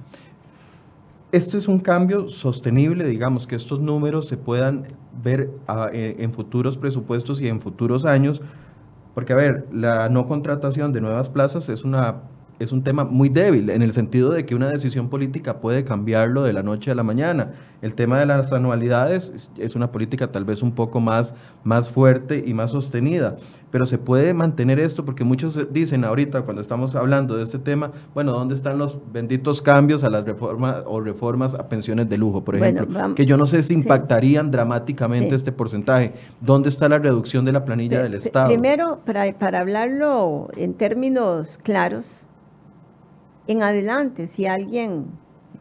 Esto 1.31 1.59
es 1.59 1.67
un 1.67 1.77
cambio 1.77 2.27
sostenible, 2.27 3.05
digamos, 3.05 3.45
que 3.45 3.55
estos 3.55 3.79
números 3.79 4.27
se 4.27 4.35
puedan 4.35 4.85
ver 5.23 5.51
ah, 5.67 5.89
eh, 5.93 6.15
en 6.17 6.33
futuros 6.33 6.75
presupuestos 6.79 7.39
y 7.39 7.47
en 7.47 7.61
futuros 7.61 8.03
años, 8.03 8.41
porque, 9.13 9.33
a 9.33 9.35
ver, 9.35 9.67
la 9.71 10.09
no 10.09 10.25
contratación 10.25 10.91
de 10.91 11.01
nuevas 11.01 11.29
plazas 11.29 11.69
es 11.69 11.83
una 11.83 12.23
es 12.59 12.71
un 12.71 12.83
tema 12.83 13.03
muy 13.03 13.29
débil 13.29 13.69
en 13.69 13.81
el 13.81 13.93
sentido 13.93 14.31
de 14.31 14.45
que 14.45 14.55
una 14.55 14.69
decisión 14.69 15.09
política 15.09 15.59
puede 15.59 15.83
cambiarlo 15.83 16.43
de 16.43 16.53
la 16.53 16.63
noche 16.63 16.91
a 16.91 16.95
la 16.95 17.03
mañana. 17.03 17.51
El 17.81 17.93
tema 17.93 18.19
de 18.19 18.25
las 18.25 18.51
anualidades 18.51 19.51
es 19.57 19.75
una 19.75 19.91
política 19.91 20.31
tal 20.31 20.45
vez 20.45 20.63
un 20.63 20.71
poco 20.71 20.99
más, 20.99 21.35
más 21.63 21.89
fuerte 21.89 22.43
y 22.45 22.53
más 22.53 22.71
sostenida, 22.71 23.35
pero 23.69 23.85
se 23.85 23.99
puede 23.99 24.33
mantener 24.33 24.79
esto 24.79 25.05
porque 25.05 25.23
muchos 25.23 25.71
dicen 25.71 26.03
ahorita 26.03 26.41
cuando 26.41 26.61
estamos 26.61 26.95
hablando 26.95 27.37
de 27.37 27.43
este 27.43 27.59
tema, 27.59 27.91
bueno, 28.15 28.31
¿dónde 28.31 28.55
están 28.55 28.79
los 28.79 28.99
benditos 29.11 29.61
cambios 29.61 30.03
a 30.03 30.09
las 30.09 30.25
reformas 30.25 30.77
o 30.85 30.99
reformas 30.99 31.53
a 31.53 31.69
pensiones 31.69 32.09
de 32.09 32.17
lujo, 32.17 32.43
por 32.43 32.55
ejemplo? 32.55 32.87
que 33.15 33.25
yo 33.25 33.37
no 33.37 33.45
sé 33.45 33.61
si 33.61 33.75
impactarían 33.75 34.49
dramáticamente 34.49 35.35
este 35.35 35.51
porcentaje. 35.51 36.13
¿Dónde 36.41 36.69
está 36.69 36.89
la 36.89 36.97
reducción 36.97 37.45
de 37.45 37.51
la 37.51 37.63
planilla 37.63 38.01
del 38.01 38.15
Estado? 38.15 38.47
Primero, 38.47 38.99
para, 39.05 39.31
para 39.33 39.59
hablarlo 39.59 40.49
en 40.55 40.73
términos 40.73 41.59
claros, 41.61 42.23
en 43.47 43.63
adelante, 43.63 44.27
si 44.27 44.45
alguien 44.45 45.05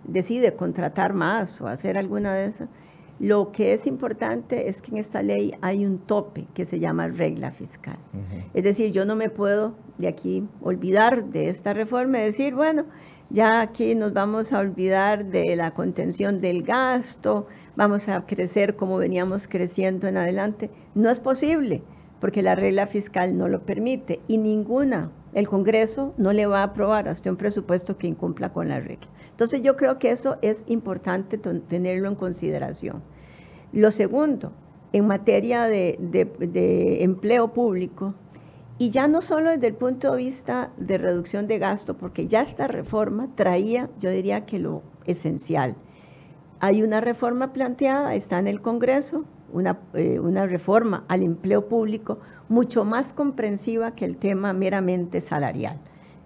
decide 0.05 0.55
contratar 0.55 1.12
más 1.12 1.61
o 1.61 1.69
hacer 1.69 1.97
alguna 1.97 2.35
de 2.35 2.47
esas, 2.47 2.69
lo 3.19 3.50
que 3.50 3.73
es 3.73 3.87
importante 3.87 4.69
es 4.69 4.83
que 4.83 4.90
en 4.90 4.99
esta 4.99 5.23
ley 5.23 5.55
hay 5.62 5.87
un 5.87 5.99
tope 5.99 6.47
que 6.52 6.66
se 6.66 6.78
llama 6.78 7.09
regla 7.09 7.50
fiscal. 7.50 7.97
Es 8.52 8.62
decir, 8.62 8.93
yo 8.93 9.07
no 9.07 9.16
me 9.16 9.31
puedo 9.31 9.75
de 9.97 10.09
aquí 10.09 10.45
olvidar 10.61 11.25
de 11.25 11.49
esta 11.49 11.73
reforma 11.73 12.19
y 12.19 12.25
decir, 12.25 12.55
bueno, 12.55 12.85
ya 13.31 13.62
aquí 13.62 13.95
nos 13.95 14.12
vamos 14.12 14.52
a 14.52 14.59
olvidar 14.59 15.25
de 15.25 15.57
la 15.57 15.73
contención 15.73 16.40
del 16.40 16.62
gasto, 16.62 17.47
vamos 17.75 18.09
a 18.09 18.26
crecer 18.26 18.76
como 18.76 18.99
veníamos 18.99 19.49
creciendo 19.49 20.09
en 20.09 20.19
adelante. 20.19 20.71
No 20.95 21.11
es 21.11 21.19
posible, 21.19 21.83
porque 22.21 22.43
la 22.43 22.55
regla 22.55 22.87
fiscal 22.87 23.37
no 23.37 23.49
lo 23.49 23.62
permite 23.62 24.21
y 24.28 24.38
ninguna 24.38 25.11
el 25.37 25.49
Congreso 25.50 26.14
no 26.16 26.33
le 26.33 26.47
va 26.47 26.61
a 26.61 26.69
aprobar 26.69 27.11
hasta 27.11 27.28
un 27.28 27.37
presupuesto 27.37 27.99
que 27.99 28.07
incumpla 28.07 28.55
con 28.55 28.71
la 28.71 28.81
regla. 28.81 29.07
Entonces 29.33 29.61
yo 29.61 29.76
creo 29.76 29.99
que 29.99 30.11
eso 30.11 30.38
es 30.40 30.64
importante 30.66 31.37
tenerlo 31.37 32.09
en 32.09 32.14
consideración. 32.14 33.02
Lo 33.71 33.90
segundo, 33.90 34.52
en 34.95 35.07
materia 35.07 35.64
de, 35.64 35.99
empleo 37.02 37.49
público, 37.49 38.14
y 38.78 38.88
ya 38.88 39.09
no 39.09 39.21
solo 39.21 39.50
desde 39.50 39.66
el 39.66 39.75
punto 39.75 40.12
de 40.12 40.16
vista 40.16 40.71
de 40.78 40.97
reducción 40.97 41.47
de 41.47 41.59
gasto, 41.59 41.99
porque 41.99 42.28
ya 42.28 42.40
esta 42.40 42.66
reforma 42.66 43.28
traía, 43.35 43.90
yo 44.00 44.09
diría 44.09 44.47
que 44.47 44.59
lo 44.59 44.83
esencial. 45.05 45.75
Hay 46.61 46.83
una 46.83 47.02
reforma 47.02 47.52
planteada, 47.52 48.14
está 48.14 48.38
en 48.38 48.47
el 48.47 48.62
Congreso, 48.62 49.26
una, 49.52 49.81
eh, 49.93 50.19
una 50.19 50.47
reforma 50.47 51.05
al 51.09 51.23
empleo 51.23 51.69
público 51.69 52.21
mucho 52.49 52.85
más 52.85 53.12
comprensiva 53.12 53.95
que 53.95 54.05
el 54.05 54.17
tema 54.17 54.53
meramente 54.53 55.21
salarial. 55.21 55.79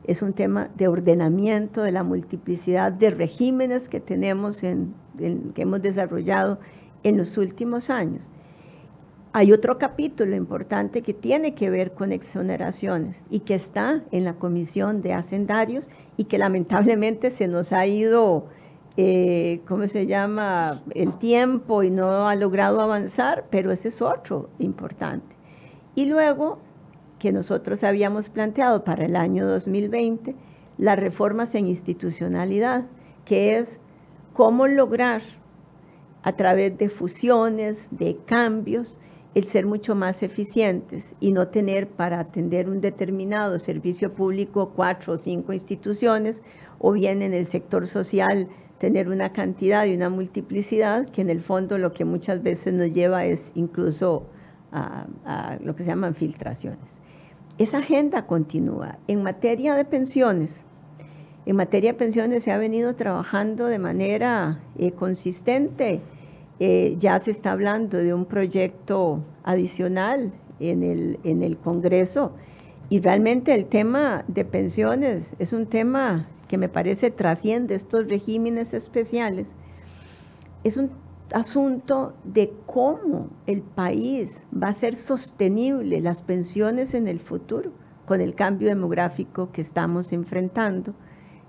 Es 0.05 0.23
un 0.23 0.33
tema 0.33 0.69
de 0.77 0.89
ordenamiento 0.89 1.83
de 1.83 1.93
la 1.93 2.03
multiplicidad 2.03 2.93
de 2.93 3.11
regímenes 3.11 3.89
que 3.89 4.01
tenemos, 4.01 4.63
en, 4.63 4.95
que 5.55 5.63
hemos 5.63 5.83
desarrollado 5.83 6.59
en 7.03 7.17
los 7.17 7.39
últimos 7.39 7.91
años. 7.91 8.31
Hay 9.33 9.53
otro 9.53 9.79
capítulo 9.79 10.35
importante 10.35 11.03
que 11.03 11.15
tiene 11.15 11.55
que 11.55 11.71
ver 11.71 11.93
con 11.93 12.11
exoneraciones 12.11 13.25
y 13.31 13.41
que 13.41 13.55
está 13.55 14.03
en 14.11 14.25
la 14.25 14.35
Comisión 14.35 15.03
de 15.03 15.15
Hacendarios 15.15 15.89
y 16.17 16.25
que 16.25 16.39
lamentablemente 16.39 17.31
se 17.31 17.47
nos 17.47 17.73
ha 17.73 17.87
ido 17.87 18.47
eh, 18.97 19.61
¿cómo 19.67 19.87
se 19.89 20.07
llama?, 20.07 20.73
el 20.95 21.17
tiempo 21.19 21.83
y 21.83 21.91
no 21.91 22.29
ha 22.29 22.35
logrado 22.35 22.81
avanzar, 22.81 23.47
pero 23.51 23.71
ese 23.73 23.89
es 23.89 24.03
otro 24.03 24.51
importante. 24.59 25.40
Y 25.95 26.07
luego, 26.07 26.59
que 27.19 27.33
nosotros 27.33 27.85
habíamos 27.85 28.29
planteado 28.31 28.85
para 28.85 29.05
el 29.05 29.17
año 29.17 29.47
2020, 29.47 30.35
las 30.79 30.99
reformas 30.99 31.55
en 31.55 31.67
institucionalidad, 31.67 32.87
que 33.25 33.59
es 33.59 33.81
cómo 34.33 34.67
lograr 34.67 35.23
a 36.23 36.33
través 36.33 36.77
de 36.79 36.89
fusiones, 36.89 37.87
de 37.91 38.17
cambios, 38.27 38.99
el 39.35 39.45
ser 39.45 39.67
mucho 39.67 39.95
más 39.95 40.23
eficientes 40.23 41.15
y 41.21 41.33
no 41.33 41.49
tener 41.49 41.89
para 41.89 42.19
atender 42.19 42.69
un 42.69 42.81
determinado 42.81 43.59
servicio 43.59 44.13
público 44.13 44.73
cuatro 44.75 45.15
o 45.15 45.19
cinco 45.19 45.53
instituciones 45.53 46.43
o 46.79 46.93
bien 46.93 47.23
en 47.23 47.33
el 47.33 47.47
sector 47.47 47.87
social 47.87 48.49
tener 48.79 49.09
una 49.09 49.33
cantidad 49.33 49.85
y 49.85 49.95
una 49.95 50.09
multiplicidad 50.09 51.09
que 51.09 51.21
en 51.21 51.31
el 51.31 51.43
fondo 51.43 51.79
lo 51.79 51.93
que 51.93 52.05
muchas 52.05 52.43
veces 52.43 52.73
nos 52.75 52.93
lleva 52.93 53.25
es 53.25 53.53
incluso 53.55 54.27
a, 54.73 55.07
a 55.25 55.57
lo 55.63 55.75
que 55.75 55.85
se 55.85 55.91
llaman 55.91 56.15
filtraciones. 56.15 56.79
Esa 57.59 57.79
agenda 57.79 58.27
continúa. 58.27 58.99
En 59.07 59.23
materia 59.23 59.75
de 59.75 59.85
pensiones, 59.85 60.63
en 61.47 61.57
materia 61.57 61.93
de 61.93 61.99
pensiones 61.99 62.45
se 62.45 62.53
ha 62.53 62.59
venido 62.59 62.95
trabajando 62.95 63.67
de 63.67 63.79
manera 63.79 64.61
eh, 64.79 64.93
consistente. 64.93 66.01
Eh, 66.59 66.97
ya 66.99 67.19
se 67.19 67.31
está 67.31 67.53
hablando 67.53 67.99
de 67.99 68.13
un 68.13 68.27
proyecto 68.27 69.25
adicional 69.45 70.33
en 70.61 70.83
el, 70.83 71.19
en 71.25 71.43
el 71.43 71.57
Congreso 71.57 72.33
y 72.91 73.01
realmente 73.01 73.55
el 73.55 73.67
tema 73.67 74.25
de 74.29 74.45
pensiones 74.45 75.33
es 75.39 75.53
un 75.55 75.67
tema 75.67 76.27
que 76.49 76.59
me 76.59 76.69
parece 76.69 77.11
trasciende 77.11 77.75
estos 77.75 78.09
regímenes 78.09 78.75
especiales. 78.75 79.55
Es 80.65 80.77
un 80.77 80.91
asunto 81.33 82.15
de 82.25 82.53
cómo 82.67 83.29
el 83.47 83.63
país 83.63 84.43
va 84.53 84.69
a 84.69 84.73
ser 84.73 84.97
sostenible 84.97 86.01
las 86.01 86.23
pensiones 86.23 86.95
en 86.95 87.09
el 87.09 87.21
futuro 87.21 87.73
con 88.07 88.21
el 88.21 88.35
cambio 88.35 88.69
demográfico 88.69 89.51
que 89.53 89.61
estamos 89.61 90.13
enfrentando 90.13 90.95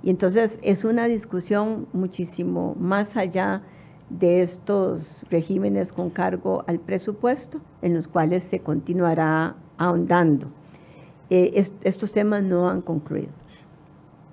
y 0.04 0.10
entonces 0.10 0.60
es 0.62 0.84
una 0.84 1.06
discusión 1.06 1.88
muchísimo 1.94 2.76
más 2.80 3.18
allá 3.18 3.62
de 4.10 4.42
estos 4.42 5.24
regímenes 5.30 5.92
con 5.92 6.10
cargo 6.10 6.64
al 6.68 6.80
presupuesto, 6.80 7.62
en 7.82 7.94
los 7.94 8.08
cuales 8.08 8.44
se 8.44 8.60
continuará 8.60 9.56
ahondando. 9.78 10.48
Eh, 11.30 11.64
estos 11.84 12.12
temas 12.12 12.44
no 12.44 12.70
han 12.70 12.82
concluido. 12.82 13.41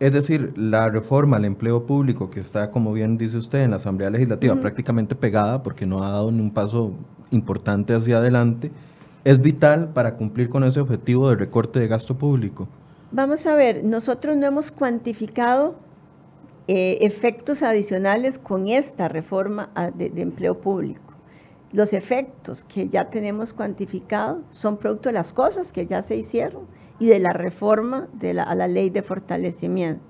Es 0.00 0.12
decir, 0.12 0.52
la 0.56 0.88
reforma 0.88 1.38
al 1.38 1.44
empleo 1.44 1.84
público 1.84 2.30
que 2.30 2.40
está, 2.40 2.70
como 2.70 2.92
bien 2.92 3.18
dice 3.18 3.36
usted, 3.36 3.60
en 3.60 3.70
la 3.70 3.76
Asamblea 3.78 4.10
Legislativa 4.10 4.54
prácticamente 4.54 5.16
pegada 5.16 5.62
porque 5.62 5.86
no 5.86 6.04
ha 6.04 6.10
dado 6.10 6.30
ni 6.30 6.40
un 6.40 6.52
paso 6.52 6.92
importante 7.30 7.94
hacia 7.94 8.18
adelante, 8.18 8.70
es 9.24 9.40
vital 9.40 9.88
para 9.92 10.14
cumplir 10.14 10.48
con 10.48 10.62
ese 10.62 10.80
objetivo 10.80 11.28
de 11.30 11.36
recorte 11.36 11.80
de 11.80 11.88
gasto 11.88 12.16
público. 12.16 12.68
Vamos 13.10 13.46
a 13.46 13.54
ver, 13.54 13.82
nosotros 13.84 14.36
no 14.36 14.46
hemos 14.46 14.70
cuantificado 14.70 15.74
eh, 16.68 16.98
efectos 17.00 17.62
adicionales 17.62 18.38
con 18.38 18.68
esta 18.68 19.08
reforma 19.08 19.70
ah, 19.74 19.90
de, 19.90 20.12
empleo 20.16 20.60
público. 20.60 21.00
Los 21.72 21.92
efectos 21.92 22.64
que 22.64 22.88
ya 22.88 23.10
tenemos 23.10 23.52
cuantificados 23.52 24.42
son 24.50 24.76
producto 24.76 25.08
de 25.08 25.14
las 25.14 25.32
cosas 25.32 25.72
que 25.72 25.86
ya 25.86 26.02
se 26.02 26.16
hicieron 26.16 26.62
y 26.98 27.06
de 27.06 27.18
la 27.18 27.32
reforma 27.32 28.08
de 28.12 28.34
la, 28.34 28.42
a 28.42 28.54
la 28.54 28.68
ley 28.68 28.90
de 28.90 29.02
fortalecimiento. 29.02 30.02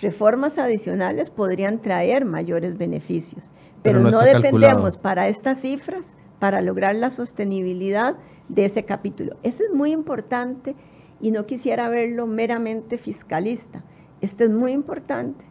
Reformas 0.00 0.58
adicionales 0.58 1.30
podrían 1.30 1.80
traer 1.80 2.24
mayores 2.24 2.76
beneficios, 2.76 3.50
pero, 3.82 4.00
no, 4.00 4.20
dependemos 4.20 4.96
para 4.96 5.28
estas 5.28 5.60
cifras 5.60 6.16
para 6.38 6.60
lograr 6.60 6.94
la 6.94 7.10
sostenibilidad 7.10 8.16
de 8.48 8.64
ese 8.64 8.84
capítulo. 8.84 9.36
Eso 9.42 9.62
es 9.62 9.72
muy 9.72 9.92
importante 9.92 10.74
y 11.20 11.30
no 11.30 11.46
quisiera 11.46 11.88
verlo 11.88 12.26
meramente 12.26 12.98
fiscalista. 12.98 13.84
Esto 14.20 14.44
es 14.44 14.50
muy 14.50 14.72
importante 14.72 15.44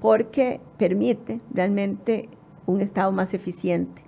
porque 0.00 0.60
permite 0.78 1.40
realmente 1.52 2.28
un 2.66 2.80
Estado 2.80 3.12
más 3.12 3.34
eficiente, 3.34 4.02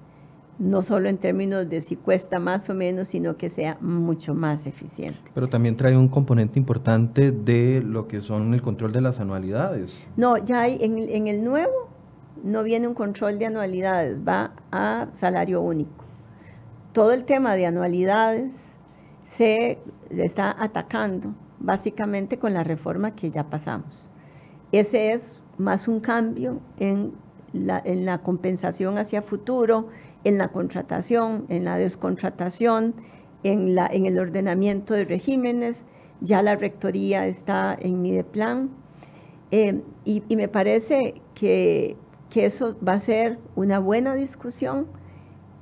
no 0.59 0.83
solo 0.83 1.09
en 1.09 1.19
términos 1.19 1.69
de 1.69 1.81
si 1.81 1.97
cuesta 1.97 2.39
más 2.39 2.71
o 2.71 2.75
menos, 2.75 3.09
sino 3.09 3.37
que 3.37 3.51
sea 3.51 3.77
mucho 3.81 4.35
más 4.35 4.67
eficiente. 4.67 5.21
Pero 5.35 5.49
también 5.49 5.77
trae 5.77 5.97
un 5.97 6.09
componente 6.09 6.59
importante 6.59 7.31
de 7.31 7.83
lo 7.85 8.09
que 8.09 8.21
son 8.21 8.55
el 8.55 8.63
control 8.63 8.93
de 8.93 9.01
las 9.01 9.21
anualidades. 9.21 10.09
No, 10.17 10.39
ya 10.39 10.63
hay, 10.63 10.79
en, 10.81 10.99
en 10.99 11.29
el 11.29 11.45
nuevo 11.45 11.89
no 12.43 12.63
viene 12.63 12.87
un 12.87 12.95
control 12.95 13.39
de 13.39 13.47
anualidades, 13.47 14.19
va 14.27 14.53
a 14.71 15.09
salario 15.15 15.61
único. 15.61 16.05
Todo 16.93 17.13
el 17.13 17.25
tema 17.25 17.55
de 17.55 17.67
anualidades 17.67 18.75
se 19.25 19.79
está 20.11 20.55
atacando 20.59 21.35
básicamente 21.59 22.39
con 22.39 22.55
la 22.55 22.63
reforma 22.63 23.15
que 23.15 23.31
ya 23.31 23.45
pasamos. 23.45 24.09
Ese 24.73 25.13
es 25.13 25.39
más 25.59 25.89
un 25.89 26.01
cambio 26.01 26.61
en 26.79 27.13
la, 27.53 27.81
en 27.85 28.05
la 28.05 28.19
compensación 28.19 28.99
hacia 28.99 29.23
futuro, 29.23 29.89
en 30.27 30.39
la 30.39 30.49
contratación, 30.49 31.47
en 31.49 31.65
la 31.65 31.77
descontratación, 31.77 32.95
en, 33.45 33.79
el 33.79 34.19
ordenamiento 34.19 34.95
de 34.95 35.05
regímenes. 35.05 35.85
Ya 36.21 36.43
la 36.43 36.57
rectoría 36.57 37.27
está 37.27 37.77
en 37.79 38.03
mi 38.03 38.11
de 38.11 38.25
plan. 38.25 38.71
Eh, 39.53 39.83
y, 40.05 40.23
me 40.35 40.49
parece 40.49 41.21
que 41.35 41.97
eso 42.35 42.77
va 42.87 42.95
a 42.95 42.99
ser 42.99 43.39
una 43.55 43.79
buena 43.79 44.15
discusión. 44.15 44.89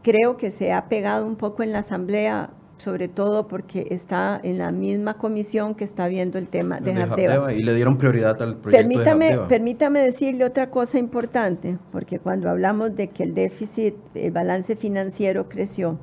Creo 0.02 0.38
que 0.38 0.50
se 0.50 0.72
ha 0.72 0.88
pegado 0.88 1.26
un 1.26 1.36
poco 1.36 1.62
en 1.62 1.72
la 1.72 1.80
Asamblea 1.80 2.50
sobre 2.84 3.08
todo 3.08 3.48
porque 3.48 3.86
está 3.90 4.38
en 4.42 4.58
la 4.58 4.70
misma 4.70 5.14
comisión 5.14 5.74
que 5.74 5.84
está 5.84 6.06
viendo 6.06 6.36
el 6.36 6.48
tema 6.48 6.80
de, 6.80 6.92
de 6.92 7.54
Y 7.56 7.62
le 7.62 7.74
dieron 7.74 7.96
prioridad 7.96 8.40
al 8.42 8.56
proyecto 8.58 8.86
permítame, 8.86 9.38
Permítame 9.48 10.00
decirle 10.00 10.44
otra 10.44 10.68
cosa 10.68 10.98
importante, 10.98 11.78
porque 11.90 12.18
cuando 12.18 12.50
hablamos 12.50 12.94
de 12.94 13.08
que 13.08 13.22
el 13.22 13.34
déficit, 13.34 13.94
el 14.14 14.32
balance 14.32 14.76
financiero 14.76 15.48
creció, 15.48 15.98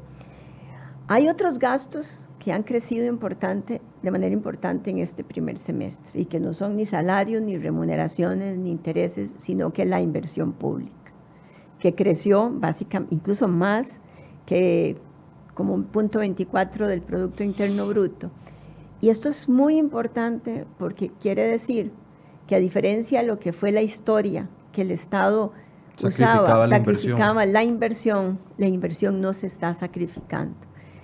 hay 1.07 1.29
otros 1.29 1.59
gastos 1.59 2.27
que 2.39 2.51
han 2.51 2.63
crecido 2.63 3.05
importante, 3.05 3.79
de 4.01 4.09
manera 4.09 4.33
importante 4.33 4.89
en 4.89 4.97
este 4.97 5.23
primer 5.23 5.59
semestre 5.59 6.21
y 6.21 6.25
que 6.25 6.39
no 6.39 6.53
son 6.53 6.77
ni 6.77 6.87
salarios, 6.87 7.43
ni 7.43 7.59
remuneraciones, 7.59 8.57
ni 8.57 8.71
intereses, 8.71 9.35
sino 9.37 9.71
que 9.71 9.85
la 9.85 10.01
inversión 10.01 10.53
pública, 10.53 11.11
que 11.77 11.93
creció 11.93 12.49
básicamente 12.51 13.13
incluso 13.13 13.47
más 13.47 14.01
que 14.47 14.97
como 15.53 15.73
un 15.73 15.83
punto 15.83 16.19
24 16.19 16.87
del 16.87 17.01
Producto 17.01 17.43
Interno 17.43 17.87
Bruto. 17.87 18.31
Y 19.01 19.09
esto 19.09 19.29
es 19.29 19.49
muy 19.49 19.77
importante 19.77 20.65
porque 20.77 21.11
quiere 21.19 21.47
decir 21.47 21.91
que 22.47 22.55
a 22.55 22.59
diferencia 22.59 23.21
de 23.21 23.27
lo 23.27 23.39
que 23.39 23.51
fue 23.53 23.71
la 23.71 23.81
historia, 23.81 24.47
que 24.71 24.83
el 24.83 24.91
Estado 24.91 25.53
usaba, 26.01 26.67
la 26.67 26.77
sacrificaba 26.77 27.45
la 27.45 27.63
inversión, 27.63 28.39
la 28.57 28.67
inversión 28.67 29.21
no 29.21 29.33
se 29.33 29.47
está 29.47 29.73
sacrificando. 29.73 30.55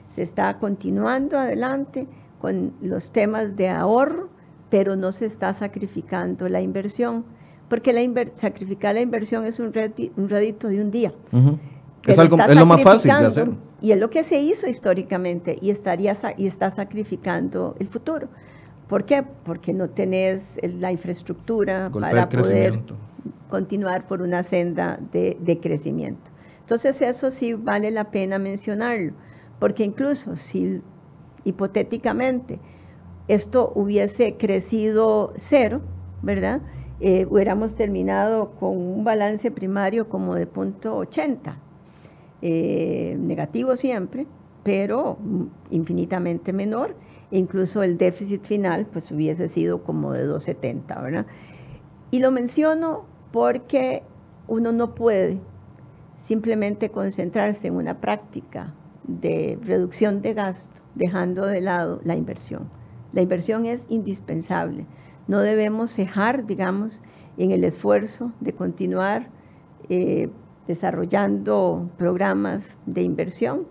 Se 0.10 0.22
está 0.22 0.58
continuando 0.58 1.38
adelante 1.38 2.08
con 2.40 2.74
los 2.82 3.12
temas 3.12 3.56
de 3.56 3.70
ahorro, 3.70 4.30
pero 4.70 4.96
no 4.96 5.12
se 5.12 5.26
está 5.26 5.54
sacrificando 5.54 6.50
la 6.50 6.62
inversión, 6.62 7.26
porque 7.70 7.94
la 7.94 8.02
sacrificar 8.36 8.96
la 8.96 9.02
inversión 9.02 9.46
es 9.46 9.60
un, 9.60 9.74
rédito, 9.74 10.68
de 10.68 10.82
un 10.82 10.92
día. 10.92 11.14
Es, 12.06 12.18
algo, 12.18 12.38
es 12.40 12.56
lo 12.56 12.66
más 12.66 12.82
fácil 12.82 13.12
de 13.12 13.26
hacer. 13.26 13.50
Y 13.82 13.92
es 13.92 14.00
lo 14.00 14.10
que 14.10 14.24
se 14.24 14.40
hizo 14.40 14.68
históricamente 14.68 15.58
y, 15.62 15.70
estaría, 15.70 16.14
y 16.38 16.48
está 16.48 16.70
sacrificando 16.72 17.76
el 17.80 17.88
futuro. 17.88 18.28
¿Por 18.88 19.04
qué? 19.06 19.24
Porque 19.44 19.74
no 19.74 19.90
tenés 19.90 20.42
la 20.62 20.92
infraestructura 20.92 21.90
para 21.92 22.30
poder 22.30 22.80
continuar 23.50 24.08
por 24.08 24.22
una 24.22 24.44
senda 24.44 25.00
de, 25.12 25.38
de, 25.40 25.60
crecimiento. 25.60 26.32
Entonces 26.62 27.02
eso 27.02 27.32
sí 27.32 27.54
vale 27.54 27.92
la 27.92 28.06
pena 28.06 28.40
mencionarlo, 28.40 29.14
porque 29.60 29.84
incluso 29.84 30.36
si 30.36 30.82
hipotéticamente 31.44 32.60
esto 33.28 33.72
hubiese 33.76 34.38
crecido 34.38 35.34
cero, 35.36 35.82
¿verdad? 36.22 36.62
Eh, 37.00 37.28
hubiéramos 37.30 37.76
terminado 37.76 38.52
con 38.52 38.76
un 38.76 39.04
balance 39.04 39.52
primario 39.52 40.10
como 40.10 40.34
de 40.36 40.48
punto 40.48 40.98
80 40.98 41.58
eh, 42.42 43.16
negativo 43.20 43.76
siempre, 43.76 44.28
pero 44.64 45.18
infinitamente 45.70 46.54
menor. 46.54 46.96
Incluso 47.32 47.84
el 47.84 47.98
déficit 47.98 48.44
final 48.46 48.86
pues 48.86 49.12
hubiese 49.12 49.50
sido 49.50 49.84
como 49.84 50.14
de 50.14 50.24
270, 50.24 51.02
¿verdad? 51.02 51.26
Y 52.12 52.20
lo 52.20 52.32
menciono 52.32 53.06
porque 53.32 54.04
uno 54.48 54.72
no 54.72 54.96
puede 54.96 55.40
simplemente 56.20 56.90
concentrarse 56.90 57.68
en 57.68 57.76
una 57.76 58.00
práctica 58.00 58.74
de 59.04 59.58
reducción 59.62 60.22
de 60.22 60.34
gasto, 60.34 60.82
dejando 60.96 61.46
de 61.46 61.62
lado 61.62 62.00
la 62.04 62.16
inversión. 62.16 62.70
La 63.14 63.22
inversión 63.22 63.66
es 63.66 63.86
indispensable. 63.90 64.86
No 65.28 65.40
debemos 65.40 65.92
cejar, 65.92 66.46
digamos, 66.46 67.02
en 67.38 67.52
el 67.52 67.64
esfuerzo 67.64 68.32
de 68.40 68.54
continuar 68.54 69.30
eh, 69.90 70.30
desarrollando 70.68 71.90
programas 71.98 72.78
de 72.86 73.02
inversión 73.02 73.68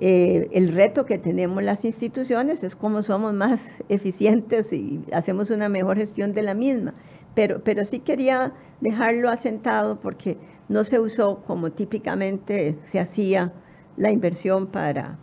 Eh, 0.00 0.48
el 0.52 0.72
reto 0.72 1.04
que 1.04 1.18
tenemos 1.18 1.60
las 1.60 1.84
instituciones 1.84 2.62
es 2.62 2.76
cómo 2.76 3.02
somos 3.02 3.34
más 3.34 3.66
eficientes 3.88 4.72
y 4.72 5.00
hacemos 5.12 5.50
una 5.50 5.68
mejor 5.68 5.96
gestión 5.96 6.32
de 6.32 6.42
la 6.42 6.54
misma. 6.54 6.94
Pero, 7.34 7.62
pero 7.64 7.84
sí 7.84 7.98
quería 8.00 8.52
dejarlo 8.80 9.28
asentado 9.28 9.98
porque 10.00 10.36
no 10.68 10.84
se 10.84 11.00
usó 11.00 11.42
como 11.46 11.72
típicamente 11.72 12.78
se 12.82 13.00
hacía 13.00 13.52
la 13.96 14.12
inversión 14.12 14.68
para, 14.68 15.18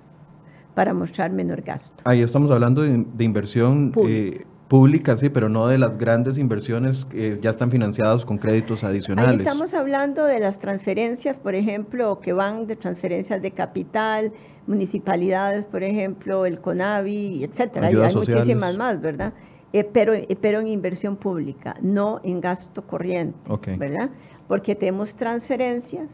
para 0.74 0.94
mostrar 0.94 1.32
menor 1.32 1.62
gasto. 1.62 2.04
Ahí 2.06 2.22
estamos 2.22 2.52
hablando 2.52 2.82
de, 2.82 3.24
inversión 3.24 3.94
eh, 4.08 4.46
pública, 4.68 5.16
sí, 5.18 5.30
pero 5.30 5.50
no 5.50 5.68
de 5.68 5.78
las 5.78 5.98
grandes 5.98 6.38
inversiones 6.38 7.06
que 7.06 7.40
ya 7.42 7.52
están 7.52 7.70
financiadas 7.70 8.26
con 8.26 8.38
créditos 8.38 8.84
adicionales. 8.84 9.32
Ahí 9.32 9.38
estamos 9.38 9.74
hablando 9.74 10.26
de 10.26 10.40
las 10.40 10.60
transferencias, 10.60 11.38
por 11.38 11.56
ejemplo, 11.56 12.20
que 12.20 12.34
van 12.34 12.66
de 12.68 12.76
transferencias 12.76 13.42
de 13.42 13.52
capital, 13.52 14.34
municipalidades, 14.68 15.66
por 15.66 15.84
ejemplo, 15.84 16.46
el 16.46 16.60
CONAVI, 16.60 17.44
etcétera. 17.44 17.88
hay 17.88 18.16
muchísimas 18.16 18.76
más, 18.76 19.00
¿verdad? 19.02 19.34
Eh, 19.74 19.84
pero, 19.84 20.14
eh, 20.14 20.38
pero 20.40 20.62
en 20.62 20.68
inversión 20.68 21.18
pública, 21.18 21.76
no 21.82 22.22
en 22.24 22.42
gasto 22.42 22.88
corriente, 22.88 23.38
¿verdad? 23.78 24.10
Porque 24.48 24.74
tenemos 24.74 25.16
transferencias 25.16 26.10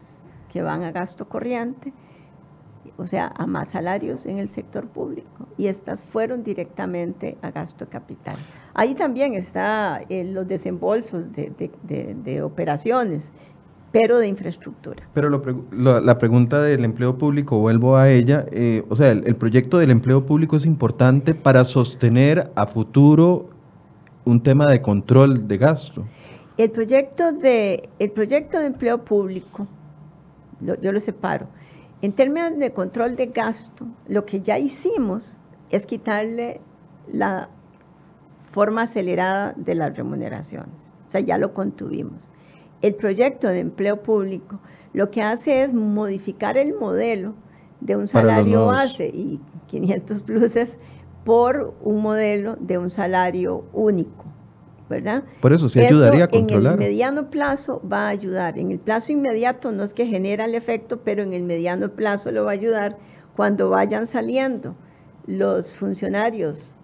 que 0.52 0.62
van 0.62 0.82
a 0.82 0.90
gasto 0.90 1.28
corriente, 1.28 1.92
o 2.96 3.06
sea, 3.06 3.32
a 3.36 3.46
más 3.46 3.70
salarios 3.70 4.26
en 4.26 4.38
el 4.38 4.48
sector 4.48 4.86
público, 4.86 5.48
y 5.56 5.66
estas 5.66 6.00
fueron 6.02 6.44
directamente 6.44 7.36
a 7.42 7.50
gasto 7.50 7.88
capital. 7.88 8.36
Ahí 8.74 8.94
también 8.94 9.34
están 9.34 10.02
eh, 10.08 10.24
los 10.24 10.46
desembolsos 10.48 11.26
de, 11.32 12.42
operaciones, 12.42 13.32
pero 13.90 14.18
de 14.18 14.28
infraestructura. 14.28 15.02
Pero 15.12 15.28
la 15.30 16.18
pregunta 16.18 16.62
del 16.62 16.84
empleo 16.84 17.18
público, 17.18 17.58
vuelvo 17.58 17.96
a 17.96 18.10
ella, 18.10 18.46
eh, 18.50 18.84
o 18.88 18.96
sea, 18.96 19.10
el, 19.10 19.36
proyecto 19.36 19.78
del 19.78 19.90
empleo 19.90 20.24
público 20.24 20.56
es 20.56 20.64
importante 20.64 21.34
para 21.34 21.64
sostener 21.64 22.50
a 22.54 22.66
futuro 22.66 23.50
un 24.24 24.42
tema 24.42 24.66
de 24.70 24.80
control 24.80 25.46
de 25.46 25.58
gasto. 25.58 26.06
El 26.56 26.70
proyecto 26.70 27.32
de, 27.32 27.88
el 27.98 28.10
proyecto 28.10 28.58
de 28.58 28.66
empleo 28.66 29.04
público, 29.04 29.66
yo 30.60 30.92
lo 30.92 31.00
separo, 31.00 31.48
en 32.02 32.12
términos 32.12 32.58
de 32.58 32.72
control 32.72 33.14
de 33.14 33.26
gasto, 33.26 33.86
lo 34.08 34.26
que 34.26 34.42
ya 34.42 34.58
hicimos 34.58 35.38
es 35.70 35.86
quitarle 35.86 36.60
la 37.10 37.48
forma 38.50 38.82
acelerada 38.82 39.54
de 39.56 39.76
las 39.76 39.96
remuneraciones. 39.96 40.92
O 41.06 41.10
sea, 41.10 41.20
ya 41.20 41.38
lo 41.38 41.54
contuvimos. 41.54 42.28
El 42.82 42.96
proyecto 42.96 43.48
de 43.48 43.60
empleo 43.60 44.02
público 44.02 44.58
lo 44.92 45.10
que 45.10 45.22
hace 45.22 45.62
es 45.62 45.72
modificar 45.72 46.58
el 46.58 46.74
modelo 46.74 47.34
de 47.80 47.96
un 47.96 48.08
salario 48.08 48.66
base 48.66 49.06
y 49.06 49.40
500 49.68 50.22
pluses 50.22 50.78
por 51.24 51.74
un 51.82 52.02
modelo 52.02 52.56
de 52.58 52.78
un 52.78 52.90
salario 52.90 53.64
único. 53.72 54.24
¿Verdad? 54.92 55.24
Por 55.40 55.52
eso 55.52 55.68
sí 55.68 55.80
ayudaría 55.80 56.24
a 56.24 56.28
controlar. 56.28 56.74
En 56.74 56.82
el 56.82 56.88
mediano 56.90 57.30
plazo 57.30 57.80
va 57.90 58.06
a 58.06 58.08
ayudar. 58.08 58.58
En 58.58 58.70
el 58.70 58.78
plazo 58.78 59.12
inmediato 59.12 59.72
no 59.72 59.82
es 59.82 59.94
que 59.94 60.06
genera 60.06 60.44
el 60.44 60.54
efecto, 60.54 61.00
pero 61.02 61.22
en 61.22 61.32
el 61.32 61.42
mediano 61.42 61.88
plazo 61.88 62.30
lo 62.30 62.44
va 62.44 62.50
a 62.50 62.54
ayudar 62.54 62.98
cuando 63.34 63.70
vayan 63.70 64.06
saliendo 64.06 64.76
los 65.26 65.74
funcionarios, 65.76 66.74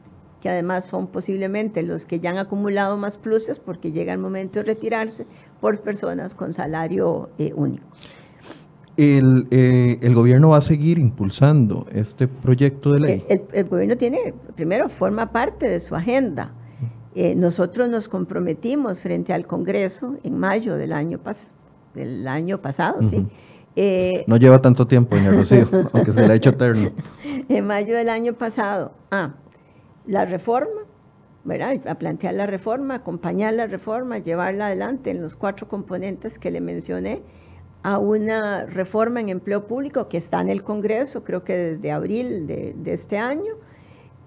que 0.41 0.49
además 0.49 0.87
son 0.87 1.09
posiblemente 1.09 1.83
los 1.83 2.07
que 2.07 2.19
ya 2.19 2.31
han 2.31 2.39
acumulado 2.39 2.97
más 2.97 3.19
pluses 3.19 3.59
porque 3.59 3.93
llega 3.93 4.13
el 4.13 4.19
momento 4.19 4.61
de 4.61 4.65
retirarse 4.65 5.27
por 5.61 5.81
personas 5.81 6.35
con 6.35 6.53
salario 6.55 7.29
eh, 7.39 7.53
único. 7.55 7.85
El, 8.97 9.47
eh, 9.51 9.99
el, 10.01 10.15
gobierno 10.15 10.49
va 10.49 10.57
a 10.57 10.61
seguir 10.61 10.99
impulsando 10.99 11.87
este 11.93 12.27
proyecto 12.27 12.95
de 12.95 13.01
ley? 13.01 13.25
el, 13.29 13.65
gobierno 13.67 13.97
tiene, 13.97 14.35
primero, 14.57 14.89
forma 14.89 15.31
parte 15.31 15.69
de 15.69 15.79
su 15.79 15.95
agenda. 15.95 16.53
Eh, 17.21 17.35
nosotros 17.35 17.89
nos 17.89 18.09
comprometimos 18.09 19.01
frente 19.01 19.33
al 19.33 19.45
Congreso 19.45 20.15
en 20.23 20.39
mayo 20.39 20.77
del 20.77 20.93
año, 20.93 21.19
del 21.93 22.29
año 22.29 22.59
pasado, 22.63 23.03
¿sí? 23.03 23.27
Eh, 23.75 24.23
no 24.29 24.37
lleva 24.37 24.63
tanto 24.63 24.87
tiempo, 24.87 25.17
doña 25.17 25.33
Rocío, 25.33 25.67
aunque 25.93 26.13
se 26.13 26.25
le 26.25 26.33
ha 26.33 26.37
hecho 26.37 26.51
eterno. 26.51 26.91
En 27.49 27.67
mayo 27.67 27.97
del 27.97 28.09
año 28.09 28.35
pasado, 28.35 28.93
ah, 29.11 29.35
la 30.07 30.27
reforma, 30.27 30.83
¿verdad? 31.43 31.89
A 31.89 31.97
plantear 31.97 32.35
la 32.35 32.47
reforma, 32.47 32.95
acompañar 32.95 33.53
la 33.55 33.67
reforma, 33.67 34.19
llevarla 34.19 34.67
adelante 34.67 35.11
en 35.11 35.21
los 35.21 35.35
cuatro 35.35 35.67
componentes 35.67 36.39
que 36.39 36.53
le 36.53 36.61
mencioné, 36.61 37.23
a 37.83 37.99
una 37.99 38.65
reforma 38.65 39.21
en 39.21 39.31
empleo 39.31 39.67
público 39.67 40.09
que 40.09 40.19
está 40.19 40.41
en 40.41 40.51
el 40.51 40.63
Congreso, 40.63 41.25
creo 41.25 41.43
que 41.43 41.57
desde 41.57 41.91
abril 41.91 42.47
de 42.47 42.93
este 42.93 43.19
año, 43.19 43.55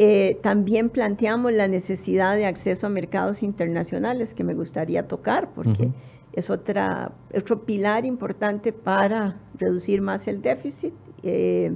eh, 0.04 0.40
también 0.42 0.90
planteamos 0.90 1.54
la 1.54 1.68
necesidad 1.68 2.36
de 2.36 2.48
acceso 2.48 2.88
a 2.88 2.90
mercados 2.90 3.44
internacionales, 3.44 4.34
que 4.34 4.44
me 4.44 4.56
gustaría 4.56 5.08
tocar, 5.08 5.50
porque 5.54 5.92
es 6.34 6.50
otra, 6.50 7.12
otro 7.32 7.66
pilar 7.66 8.04
importante 8.04 8.74
para 8.74 9.38
reducir 9.60 10.02
más 10.02 10.28
el 10.28 10.42
déficit. 10.42 10.96
Eh, 11.22 11.76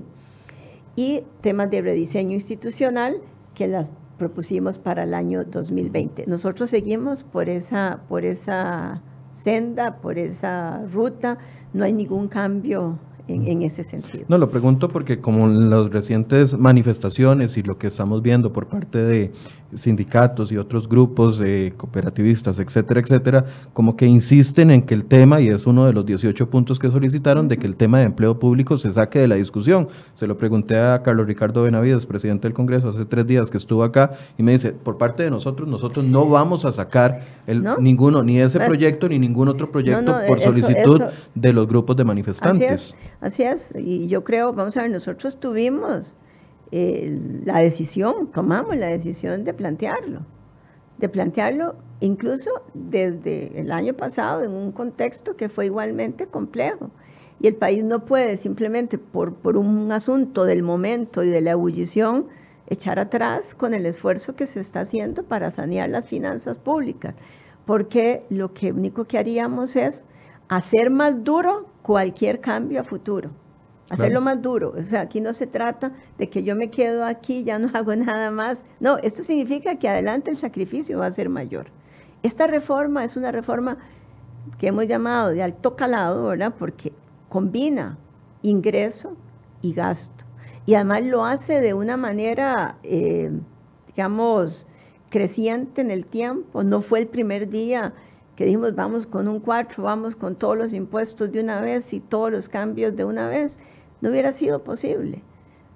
y 0.95 1.21
temas 1.41 1.69
de 1.69 1.81
rediseño 1.81 2.33
institucional, 2.33 3.21
que 3.53 3.67
las 3.67 3.91
propusimos 4.17 4.79
para 4.79 5.03
el 5.03 5.13
año 5.13 5.43
2020. 5.43 6.25
Nosotros 6.25 6.71
seguimos 6.71 7.23
por 7.23 7.47
esa, 7.47 7.99
por 8.09 8.25
esa 8.25 9.03
senda, 9.33 9.97
por 9.97 10.17
esa 10.17 10.83
ruta, 10.91 11.37
no 11.73 11.83
hay 11.83 11.93
ningún 11.93 12.27
cambio 12.27 12.97
en, 13.27 13.61
ese 13.61 13.83
sentido. 13.83 14.25
No, 14.27 14.37
lo 14.37 14.49
pregunto 14.49 14.89
porque 14.89 15.19
como 15.19 15.47
las 15.47 15.89
recientes 15.89 16.57
manifestaciones 16.57 17.57
y 17.57 17.63
lo 17.63 17.77
que 17.77 17.87
estamos 17.87 18.21
viendo 18.21 18.53
por 18.53 18.67
parte 18.67 18.99
de 18.99 19.31
sindicatos 19.73 20.51
y 20.51 20.57
otros 20.57 20.87
grupos 20.87 21.37
de 21.37 21.73
cooperativistas, 21.77 22.59
etcétera, 22.59 22.99
etcétera, 22.99 23.45
como 23.73 23.95
que 23.95 24.05
insisten 24.05 24.71
en 24.71 24.83
que 24.83 24.93
el 24.93 25.05
tema, 25.05 25.41
y 25.41 25.47
es 25.47 25.65
uno 25.65 25.85
de 25.85 25.93
los 25.93 26.05
18 26.05 26.49
puntos 26.49 26.79
que 26.79 26.89
solicitaron, 26.89 27.47
de 27.47 27.57
que 27.57 27.67
el 27.67 27.75
tema 27.75 27.99
de 27.99 28.05
empleo 28.05 28.39
público 28.39 28.77
se 28.77 28.93
saque 28.93 29.19
de 29.19 29.27
la 29.27 29.35
discusión. 29.35 29.87
Se 30.13 30.27
lo 30.27 30.37
pregunté 30.37 30.79
a 30.79 31.01
Carlos 31.01 31.27
Ricardo 31.27 31.63
Benavides, 31.63 32.05
presidente 32.05 32.47
del 32.47 32.53
Congreso, 32.53 32.89
hace 32.89 33.05
tres 33.05 33.27
días 33.27 33.49
que 33.49 33.57
estuvo 33.57 33.83
acá, 33.83 34.13
y 34.37 34.43
me 34.43 34.51
dice, 34.51 34.71
por 34.71 34.97
parte 34.97 35.23
de 35.23 35.29
nosotros, 35.29 35.67
nosotros 35.67 36.05
no 36.05 36.27
vamos 36.27 36.65
a 36.65 36.71
sacar 36.71 37.21
el, 37.47 37.63
ninguno, 37.79 38.23
ni 38.23 38.39
ese 38.39 38.57
pues, 38.57 38.69
proyecto, 38.69 39.09
ni 39.09 39.19
ningún 39.19 39.47
otro 39.47 39.71
proyecto 39.71 40.15
por 40.27 40.39
solicitud 40.39 41.01
de 41.33 41.53
los 41.53 41.67
grupos 41.67 41.95
de 41.97 42.03
manifestantes. 42.03 42.95
Así 43.21 43.43
es, 43.43 43.73
y 43.77 44.07
yo 44.07 44.23
creo, 44.23 44.53
vamos 44.53 44.77
a 44.77 44.83
ver, 44.83 44.91
nosotros 44.91 45.39
tuvimos 45.39 46.15
eh, 46.77 47.17
la 47.45 47.59
decisión, 47.59 48.29
tomamos 48.33 48.75
la 48.75 48.87
decisión 48.87 49.45
de 49.45 49.53
plantearlo, 49.53 50.23
de 50.97 51.07
plantearlo 51.07 51.77
incluso 52.01 52.49
desde 52.73 53.57
el 53.57 53.71
año 53.71 53.93
pasado 53.93 54.43
en 54.43 54.51
un 54.51 54.73
contexto 54.73 55.37
que 55.37 55.47
fue 55.47 55.67
igualmente 55.67 56.27
complejo. 56.27 56.91
Y 57.39 57.47
el 57.47 57.55
país 57.55 57.81
no 57.85 58.03
puede 58.03 58.35
simplemente 58.35 58.97
por, 58.97 59.35
por 59.35 59.55
un 59.55 59.89
asunto 59.93 60.43
del 60.43 60.63
momento 60.63 61.23
y 61.23 61.29
de 61.29 61.39
la 61.39 61.51
ebullición 61.51 62.25
echar 62.67 62.99
atrás 62.99 63.55
con 63.55 63.73
el 63.73 63.85
esfuerzo 63.85 64.35
que 64.35 64.45
se 64.45 64.59
está 64.59 64.81
haciendo 64.81 65.23
para 65.23 65.51
sanear 65.51 65.87
las 65.87 66.05
finanzas 66.05 66.57
públicas, 66.57 67.15
porque 67.65 68.25
lo 68.29 68.53
que 68.53 68.73
único 68.73 69.05
que 69.05 69.17
haríamos 69.17 69.77
es 69.77 70.03
hacer 70.49 70.89
más 70.89 71.23
duro 71.23 71.67
cualquier 71.83 72.41
cambio 72.41 72.81
a 72.81 72.83
futuro 72.83 73.29
hacerlo 73.89 74.21
más 74.21 74.41
duro. 74.41 74.73
O 74.77 74.83
sea, 74.83 75.01
aquí 75.01 75.21
no 75.21 75.33
se 75.33 75.47
trata 75.47 75.91
de 76.17 76.29
que 76.29 76.43
yo 76.43 76.55
me 76.55 76.69
quedo 76.69 77.05
aquí, 77.05 77.43
ya 77.43 77.59
no 77.59 77.69
hago 77.73 77.95
nada 77.95 78.31
más. 78.31 78.63
No, 78.79 78.97
esto 78.97 79.23
significa 79.23 79.77
que 79.77 79.89
adelante 79.89 80.31
el 80.31 80.37
sacrificio 80.37 80.99
va 80.99 81.07
a 81.07 81.11
ser 81.11 81.29
mayor. 81.29 81.67
Esta 82.23 82.47
reforma 82.47 83.03
es 83.03 83.15
una 83.15 83.31
reforma 83.31 83.77
que 84.57 84.67
hemos 84.67 84.87
llamado 84.87 85.29
de 85.29 85.43
alto 85.43 85.75
calado, 85.75 86.27
¿verdad? 86.27 86.53
Porque 86.57 86.93
combina 87.29 87.97
ingreso 88.41 89.15
y 89.61 89.73
gasto. 89.73 90.25
Y 90.65 90.73
además 90.73 91.03
lo 91.03 91.25
hace 91.25 91.61
de 91.61 91.73
una 91.73 91.97
manera, 91.97 92.77
eh, 92.83 93.31
digamos, 93.87 94.65
creciente 95.09 95.81
en 95.81 95.91
el 95.91 96.05
tiempo. 96.05 96.63
No 96.63 96.81
fue 96.81 96.99
el 96.99 97.07
primer 97.07 97.49
día 97.49 97.93
que 98.35 98.45
dijimos 98.45 98.75
vamos 98.75 99.05
con 99.05 99.27
un 99.27 99.39
4, 99.39 99.83
vamos 99.83 100.15
con 100.15 100.35
todos 100.35 100.57
los 100.57 100.73
impuestos 100.73 101.31
de 101.31 101.39
una 101.39 101.61
vez 101.61 101.93
y 101.93 101.99
todos 101.99 102.31
los 102.31 102.49
cambios 102.49 102.95
de 102.95 103.05
una 103.05 103.27
vez 103.27 103.59
no 104.05 104.11
hubiera 104.11 104.31
sido 104.31 104.63
posible. 104.63 105.23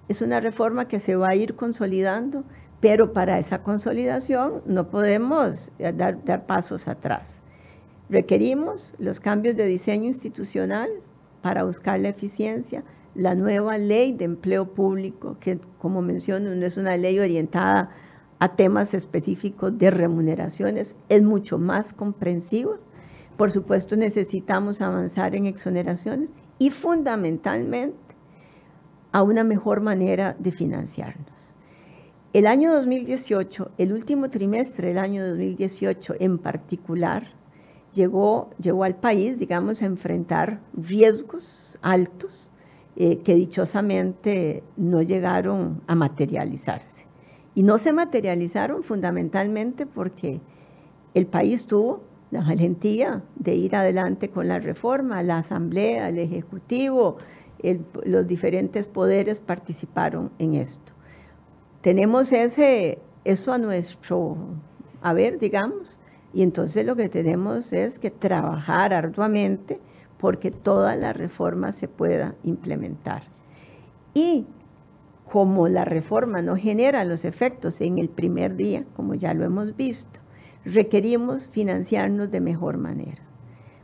Es 0.08 0.22
una 0.22 0.40
reforma 0.40 0.88
que 0.88 1.00
se 1.00 1.16
va 1.16 1.30
a 1.30 1.36
ir 1.36 1.56
consolidando, 1.56 2.44
pero 2.80 3.12
para 3.12 3.40
esa 3.40 3.64
consolidación 3.64 4.62
no 4.68 4.92
podemos 4.92 5.72
eh, 5.80 5.92
dar, 5.92 6.24
dar 6.26 6.46
pasos 6.46 6.88
atrás. 6.88 7.42
Requerimos 8.08 8.94
los 9.00 9.20
cambios 9.20 9.58
de 9.58 9.66
diseño 9.66 10.06
institucional 10.06 10.92
para 11.42 11.64
buscar 11.64 12.00
la 12.00 12.10
eficiencia, 12.10 12.84
la 13.16 13.34
nueva 13.34 13.80
ley 13.80 14.14
de 14.14 14.26
empleo 14.26 14.76
público, 14.76 15.38
que 15.40 15.60
como 15.80 16.04
menciono 16.04 16.54
no 16.54 16.66
es 16.68 16.78
una 16.78 16.98
ley 16.98 17.18
orientada 17.18 17.90
a 18.38 18.56
temas 18.56 18.94
específicos 18.94 19.76
de 19.76 19.90
remuneraciones, 19.90 20.96
es 21.10 21.24
mucho 21.24 21.58
más 21.58 21.94
comprensiva. 21.94 22.78
Por 23.38 23.50
supuesto 23.50 23.96
necesitamos 23.96 24.82
avanzar 24.82 25.36
en 25.36 25.48
exoneraciones 25.48 26.30
y 26.60 26.70
fundamentalmente 26.70 28.09
a 29.12 29.24
una 29.24 29.44
mejor 29.44 29.82
manera 29.82 30.36
de 30.40 30.52
financiarnos. 30.52 31.40
El 32.32 32.46
año 32.46 32.74
2018, 32.74 33.72
el 33.78 33.92
último 33.92 34.30
trimestre 34.30 34.90
del 34.90 35.00
año 35.00 35.28
2018 35.28 36.16
en 36.20 36.38
particular, 36.38 37.30
llegó, 37.94 38.52
llegó 38.62 38.84
al 38.84 38.96
país, 38.96 39.40
digamos, 39.40 39.82
a 39.82 39.86
enfrentar 39.86 40.60
riesgos 40.74 41.78
altos 41.82 42.52
eh, 42.96 43.20
que 43.20 43.34
dichosamente 43.34 44.64
no 44.78 45.02
llegaron 45.02 45.82
a 45.88 45.96
materializarse. 45.96 47.06
Y 47.56 47.64
no 47.64 47.78
se 47.78 47.94
materializaron 47.94 48.84
fundamentalmente 48.84 49.86
porque 49.86 50.40
el 51.14 51.26
país 51.26 51.66
tuvo 51.66 52.04
la 52.32 52.42
valentía 52.42 53.24
de 53.36 53.56
ir 53.56 53.76
adelante 53.76 54.30
con 54.30 54.48
la 54.48 54.60
reforma, 54.60 55.24
la 55.24 55.38
Asamblea, 55.38 56.10
el 56.10 56.20
Ejecutivo, 56.20 57.18
los 58.04 58.28
diferentes 58.28 58.88
poderes 58.88 59.40
participaron 59.40 60.32
en 60.40 60.56
esto. 60.56 60.94
Tenemos 61.82 62.32
ese, 62.32 63.00
eso 63.24 63.54
a 63.54 63.58
nuestro 63.58 64.38
haber, 65.02 65.40
digamos, 65.40 65.98
y 66.34 66.44
entonces 66.44 66.86
lo 66.86 66.96
que 66.96 67.10
tenemos 67.10 67.74
es 67.74 68.00
que 68.00 68.12
trabajar 68.12 68.94
arduamente 68.94 69.80
porque 70.20 70.52
toda 70.52 70.96
la 70.96 71.14
reforma 71.14 71.72
se 71.72 71.88
pueda 71.88 72.36
implementar. 72.44 73.24
Y 74.14 74.46
como 75.32 75.68
la 75.68 75.86
reforma 75.86 76.42
no 76.42 76.56
genera 76.56 77.06
los 77.06 77.24
efectos 77.24 77.82
en 77.82 78.00
el 78.00 78.10
primer 78.10 78.56
día, 78.56 78.84
como 78.96 79.16
ya 79.16 79.34
lo 79.34 79.46
hemos 79.46 79.76
visto, 79.76 80.20
requerimos 80.66 81.48
financiarnos 81.50 82.32
de 82.32 82.42
mejor 82.42 82.78
manera. 82.78 83.29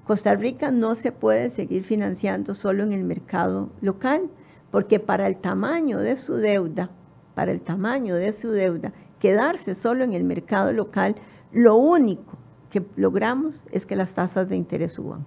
Costa 0.05 0.35
Rica 0.35 0.69
no 0.69 0.93
se 0.93 1.11
puede 1.11 1.49
seguir 1.49 1.83
financiando 1.83 2.53
solo 2.53 2.83
en 2.83 2.93
el 2.93 3.03
mercado 3.03 3.69
local, 3.81 4.29
porque 4.69 4.99
para 4.99 5.25
el 5.25 5.37
tamaño 5.37 5.97
de 5.97 6.15
su 6.15 6.35
deuda, 6.35 6.91
para 7.33 7.51
el 7.51 7.61
tamaño 7.61 8.15
de 8.15 8.31
su 8.31 8.51
deuda, 8.51 8.93
quedarse 9.19 9.73
solo 9.73 10.03
en 10.03 10.13
el 10.13 10.23
mercado 10.23 10.71
local, 10.73 11.15
lo 11.51 11.75
único 11.75 12.37
que 12.69 12.85
logramos 12.95 13.63
es 13.71 13.87
que 13.87 13.95
las 13.95 14.13
tasas 14.13 14.47
de 14.47 14.55
interés 14.55 14.93
suban. 14.93 15.25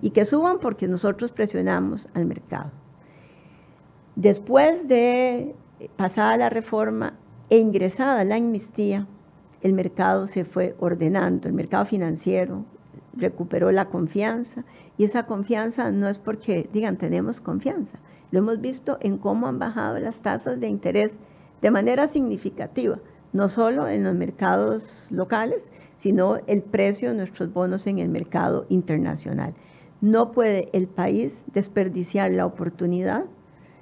Y 0.00 0.10
que 0.10 0.24
suban 0.24 0.58
porque 0.60 0.88
nosotros 0.88 1.30
presionamos 1.30 2.08
al 2.14 2.24
mercado. 2.24 2.70
Después 4.16 4.88
de 4.88 5.54
pasada 5.96 6.38
la 6.38 6.48
reforma 6.48 7.12
e 7.50 7.58
ingresada 7.58 8.24
la 8.24 8.36
amnistía, 8.36 9.06
el 9.60 9.74
mercado 9.74 10.26
se 10.26 10.46
fue 10.46 10.74
ordenando, 10.80 11.48
el 11.48 11.54
mercado 11.54 11.84
financiero 11.84 12.64
recuperó 13.18 13.70
la 13.72 13.86
confianza 13.86 14.64
y 14.96 15.04
esa 15.04 15.26
confianza 15.26 15.90
no 15.90 16.08
es 16.08 16.18
porque 16.18 16.68
digan 16.72 16.96
tenemos 16.96 17.40
confianza, 17.40 17.98
lo 18.30 18.38
hemos 18.38 18.60
visto 18.60 18.98
en 19.00 19.18
cómo 19.18 19.46
han 19.46 19.58
bajado 19.58 19.98
las 19.98 20.20
tasas 20.22 20.60
de 20.60 20.68
interés 20.68 21.18
de 21.60 21.70
manera 21.70 22.06
significativa, 22.06 22.98
no 23.32 23.48
solo 23.48 23.88
en 23.88 24.04
los 24.04 24.14
mercados 24.14 25.06
locales, 25.10 25.70
sino 25.96 26.36
el 26.46 26.62
precio 26.62 27.10
de 27.10 27.16
nuestros 27.16 27.52
bonos 27.52 27.86
en 27.86 27.98
el 27.98 28.08
mercado 28.08 28.66
internacional. 28.68 29.54
No 30.00 30.30
puede 30.30 30.68
el 30.72 30.86
país 30.86 31.44
desperdiciar 31.52 32.30
la 32.30 32.46
oportunidad 32.46 33.24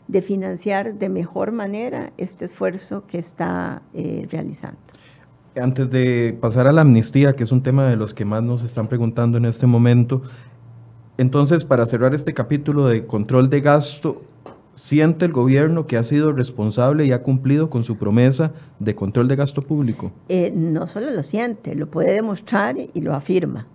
de 0.09 0.23
financiar 0.23 0.95
de 0.95 1.09
mejor 1.09 1.53
manera 1.53 2.13
este 2.17 2.45
esfuerzo 2.45 3.07
que 3.07 3.19
está 3.19 3.83
eh, 3.93 4.27
realizando. 4.31 4.79
Antes 5.61 5.91
de 5.91 6.37
pasar 6.41 6.67
a 6.67 6.73
la 6.73 6.83
amnistía, 6.83 7.35
que 7.35 7.45
es 7.45 7.53
un 7.53 7.63
tema 7.63 7.87
de 7.87 7.97
los 7.97 8.13
que 8.13 8.25
más 8.25 8.43
nos 8.43 8.63
están 8.63 8.89
preguntando 8.89 9.39
en 9.39 9.47
este 9.47 9.67
momento, 9.67 10.23
entonces 11.17 11.65
para 11.65 11.87
cerrar 11.87 12.15
este 12.15 12.35
capítulo 12.35 12.87
de 12.87 13.07
control 13.07 13.49
de 13.49 13.63
gasto, 13.63 14.23
¿siente 14.75 15.25
el 15.25 15.33
gobierno 15.33 15.87
que 15.87 15.97
ha 15.97 16.05
sido 16.05 16.33
responsable 16.33 17.07
y 17.07 17.13
ha 17.13 17.23
cumplido 17.23 17.71
con 17.71 17.85
su 17.85 17.97
promesa 17.97 18.53
de 18.79 18.95
control 18.95 19.29
de 19.29 19.37
gasto 19.37 19.63
público? 19.63 20.13
Eh, 20.29 20.53
no 20.55 20.87
solo 20.87 21.11
lo 21.11 21.23
siente, 21.23 21.75
lo 21.75 21.91
puede 21.91 22.13
demostrar 22.13 22.77
y 22.79 23.01
lo 23.01 23.15
afirma. 23.15 23.67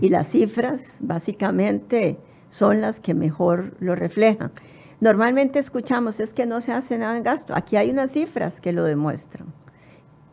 Y 0.00 0.08
las 0.08 0.28
cifras 0.28 0.82
básicamente 1.00 2.18
son 2.48 2.80
las 2.80 3.00
que 3.00 3.14
mejor 3.14 3.74
lo 3.80 3.94
reflejan. 3.94 4.50
Normalmente 5.00 5.58
escuchamos, 5.58 6.20
es 6.20 6.34
que 6.34 6.44
no 6.44 6.60
se 6.60 6.72
hace 6.72 6.98
nada 6.98 7.16
en 7.16 7.22
gasto. 7.22 7.54
Aquí 7.54 7.76
hay 7.76 7.90
unas 7.90 8.10
cifras 8.10 8.60
que 8.60 8.72
lo 8.72 8.84
demuestran. 8.84 9.46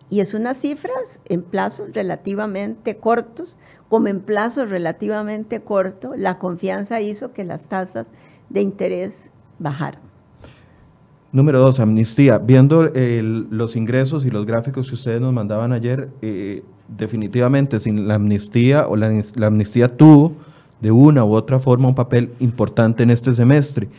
Y 0.10 0.22
es 0.22 0.34
unas 0.34 0.58
cifras 0.58 1.20
en 1.26 1.42
plazos 1.42 1.94
relativamente 1.94 2.98
cortos, 2.98 3.58
como 3.90 4.08
en 4.08 4.22
plazos 4.22 4.70
relativamente 4.70 5.62
cortos, 5.62 6.18
la 6.18 6.40
confianza 6.40 7.02
hizo 7.02 7.34
que 7.34 7.44
las 7.44 7.68
tasas 7.68 8.08
de 8.50 8.62
interés 8.62 9.14
bajaran. 9.60 10.02
Número 11.32 11.60
dos, 11.60 11.80
amnistía. 11.80 12.38
Viendo 12.38 12.90
los 12.94 13.76
ingresos 13.76 14.26
y 14.26 14.32
los 14.32 14.46
gráficos 14.46 14.88
que 14.88 14.96
ustedes 14.96 15.22
nos 15.22 15.34
mandaban 15.34 15.74
ayer, 15.74 16.10
eh, 16.22 16.64
definitivamente 16.88 17.80
sin 17.80 18.08
la 18.08 18.16
amnistía 18.16 18.88
o 18.88 18.96
la, 18.96 19.12
la 19.36 19.48
amnistía 19.48 19.96
tuvo 19.96 20.34
de 20.80 20.92
una 20.92 21.26
u 21.26 21.34
otra 21.34 21.60
forma 21.60 21.90
un 21.90 21.96
papel 21.96 22.32
importante 22.40 23.04
en 23.04 23.10
este 23.10 23.34
semestre. 23.34 23.90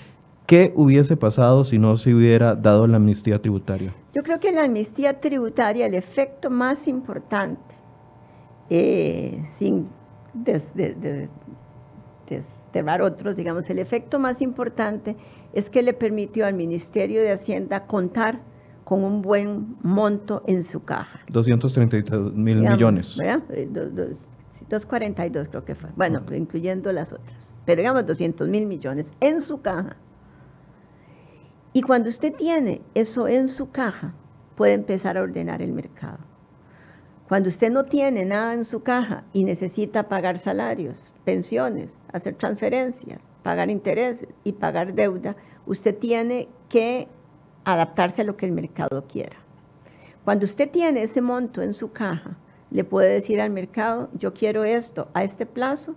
¿Qué 0.48 0.72
hubiese 0.74 1.16
pasado 1.18 1.62
si 1.62 1.78
no 1.78 1.98
se 1.98 2.14
hubiera 2.14 2.54
dado 2.54 2.87
la 2.87 2.96
amnistía 2.96 3.38
tributaria? 3.38 3.94
Yo 4.14 4.22
creo 4.22 4.40
que 4.40 4.50
la 4.50 4.64
amnistía 4.64 5.20
tributaria, 5.20 5.84
el 5.84 5.92
efecto 5.92 6.48
más 6.48 6.88
importante, 6.88 7.74
eh, 8.70 9.44
sin 9.56 9.90
desterrar 10.32 11.28
otros, 13.02 13.37
digamos, 13.37 13.68
el 13.68 13.78
efecto 13.78 14.18
más 14.18 14.40
importante 14.40 15.16
es 15.52 15.68
que 15.68 15.82
le 15.82 15.92
permitió 15.92 16.46
al 16.46 16.54
Ministerio 16.54 17.20
de 17.20 17.30
Hacienda 17.30 17.87
contar 17.87 18.40
con 18.84 19.04
un 19.04 19.20
buen 19.20 19.76
monto 19.82 20.42
en 20.46 20.62
su 20.62 20.82
caja. 20.82 21.20
232 21.28 22.32
mil 22.32 22.62
millones. 22.62 23.18
¿verdad? 23.18 23.42
242 24.70 25.46
eh, 25.46 25.50
creo 25.50 25.64
que 25.66 25.74
fue, 25.74 25.90
bueno, 25.94 26.22
incluyendo 26.34 26.90
las 26.90 27.12
otras, 27.12 27.52
pero 27.66 27.82
digamos 27.82 28.06
200 28.06 28.48
mil 28.48 28.64
millones 28.64 29.08
en 29.20 29.42
su 29.42 29.61
caja 29.61 29.98
y 31.79 31.83
cuando 31.83 32.09
usted 32.09 32.35
tiene 32.35 32.83
eso 32.97 33.29
en 33.29 33.49
su 33.49 33.71
caja, 33.71 34.12
puede 34.57 34.73
empezar 34.73 35.17
a 35.17 35.23
ordenar 35.23 35.62
el 35.62 35.71
mercado. 35.71 36.19
Cuando 37.29 37.51
usted 37.51 37.71
no 37.71 37.85
tiene 37.85 38.25
nada 38.25 38.53
en 38.55 38.64
su 38.64 38.83
caja 38.83 39.23
y 39.33 39.45
necesita 39.45 40.09
pagar 40.09 40.41
salarios, 40.41 41.12
pensiones, 41.25 41.93
hacer 42.12 42.35
transferencias, 42.35 43.23
pagar 43.45 43.71
intereses 43.71 44.29
y 44.43 44.55
pagar 44.55 44.93
deuda, 44.95 45.37
usted 45.67 45.97
tiene 45.97 46.49
que 46.69 47.07
adaptarse 47.62 48.23
a 48.23 48.25
lo 48.25 48.37
que 48.37 48.47
el 48.47 48.51
mercado 48.51 49.05
quiera. 49.07 49.37
Cuando 50.25 50.47
usted 50.47 50.69
tiene 50.69 51.05
ese 51.05 51.21
monto 51.21 51.62
en 51.62 51.75
su 51.75 51.93
caja, 51.93 52.38
le 52.73 52.83
puede 52.83 53.12
decir 53.12 53.41
al 53.41 53.51
mercado, 53.51 54.11
yo 54.19 54.35
quiero 54.35 54.64
esto 54.64 55.11
a 55.14 55.23
este 55.23 55.47
plazo 55.47 55.95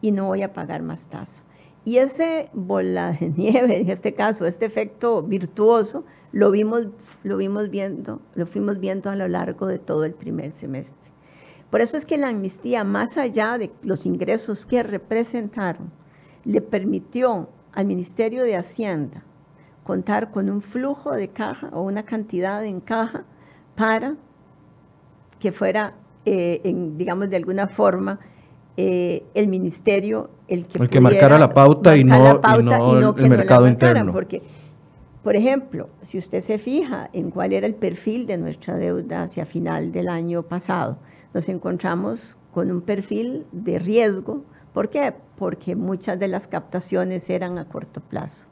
y 0.00 0.12
no 0.12 0.26
voy 0.26 0.42
a 0.42 0.52
pagar 0.52 0.82
más 0.82 1.06
tasa. 1.06 1.42
Y 1.84 1.98
ese 1.98 2.48
bola 2.52 3.12
de 3.12 3.28
nieve, 3.36 3.78
en 3.80 3.90
este 3.90 4.14
caso, 4.14 4.46
este 4.46 4.64
efecto 4.64 5.22
virtuoso, 5.22 6.04
lo 6.32 6.50
vimos, 6.50 6.86
lo 7.22 7.36
vimos 7.36 7.70
viendo, 7.70 8.20
lo 8.34 8.46
fuimos 8.46 8.80
viendo 8.80 9.10
a 9.10 9.16
lo 9.16 9.28
largo 9.28 9.66
de 9.66 9.78
todo 9.78 10.04
el 10.04 10.14
primer 10.14 10.52
semestre. 10.52 11.10
Por 11.70 11.80
eso 11.80 11.96
es 11.96 12.04
que 12.04 12.16
la 12.16 12.28
amnistía, 12.28 12.84
más 12.84 13.18
allá 13.18 13.58
de 13.58 13.72
los 13.82 14.06
ingresos 14.06 14.64
que 14.64 14.82
representaron, 14.82 15.90
le 16.44 16.60
permitió 16.60 17.48
al 17.72 17.86
Ministerio 17.86 18.44
de 18.44 18.56
Hacienda 18.56 19.24
contar 19.82 20.30
con 20.30 20.48
un 20.48 20.62
flujo 20.62 21.12
de 21.12 21.28
caja 21.28 21.68
o 21.72 21.82
una 21.82 22.04
cantidad 22.04 22.64
en 22.64 22.80
caja 22.80 23.24
para 23.76 24.16
que 25.38 25.52
fuera, 25.52 25.94
eh, 26.24 26.60
digamos, 26.96 27.28
de 27.28 27.36
alguna 27.36 27.68
forma, 27.68 28.18
eh, 28.76 29.24
el 29.34 29.48
ministerio 29.48 30.30
el 30.48 30.66
que, 30.66 30.82
el 30.82 30.88
que 30.88 31.00
marcara 31.00 31.38
la 31.38 31.52
pauta, 31.52 31.96
y 31.96 32.04
no, 32.04 32.40
el 33.16 33.28
mercado 33.28 33.68
interno. 33.68 34.12
Porque, 34.12 34.42
por 35.22 35.36
ejemplo, 35.36 35.88
si 36.02 36.18
usted 36.18 36.40
se 36.40 36.58
fija 36.58 37.08
en 37.12 37.30
cuál 37.30 37.52
era 37.52 37.66
el 37.66 37.74
perfil 37.74 38.26
de 38.26 38.36
nuestra 38.36 38.76
deuda 38.76 39.22
hacia 39.22 39.46
final 39.46 39.92
del 39.92 40.08
año 40.08 40.42
pasado, 40.42 40.98
nos 41.32 41.48
encontramos 41.48 42.20
con 42.52 42.70
un 42.70 42.82
perfil 42.82 43.46
de 43.52 43.78
riesgo. 43.78 44.42
¿Por 44.72 44.90
qué? 44.90 45.14
Porque 45.36 45.76
muchas 45.76 46.18
de 46.18 46.28
las 46.28 46.46
captaciones 46.46 47.28
eran 47.30 47.58
a 47.58 47.64
corto 47.64 48.00
plazo. 48.00 48.44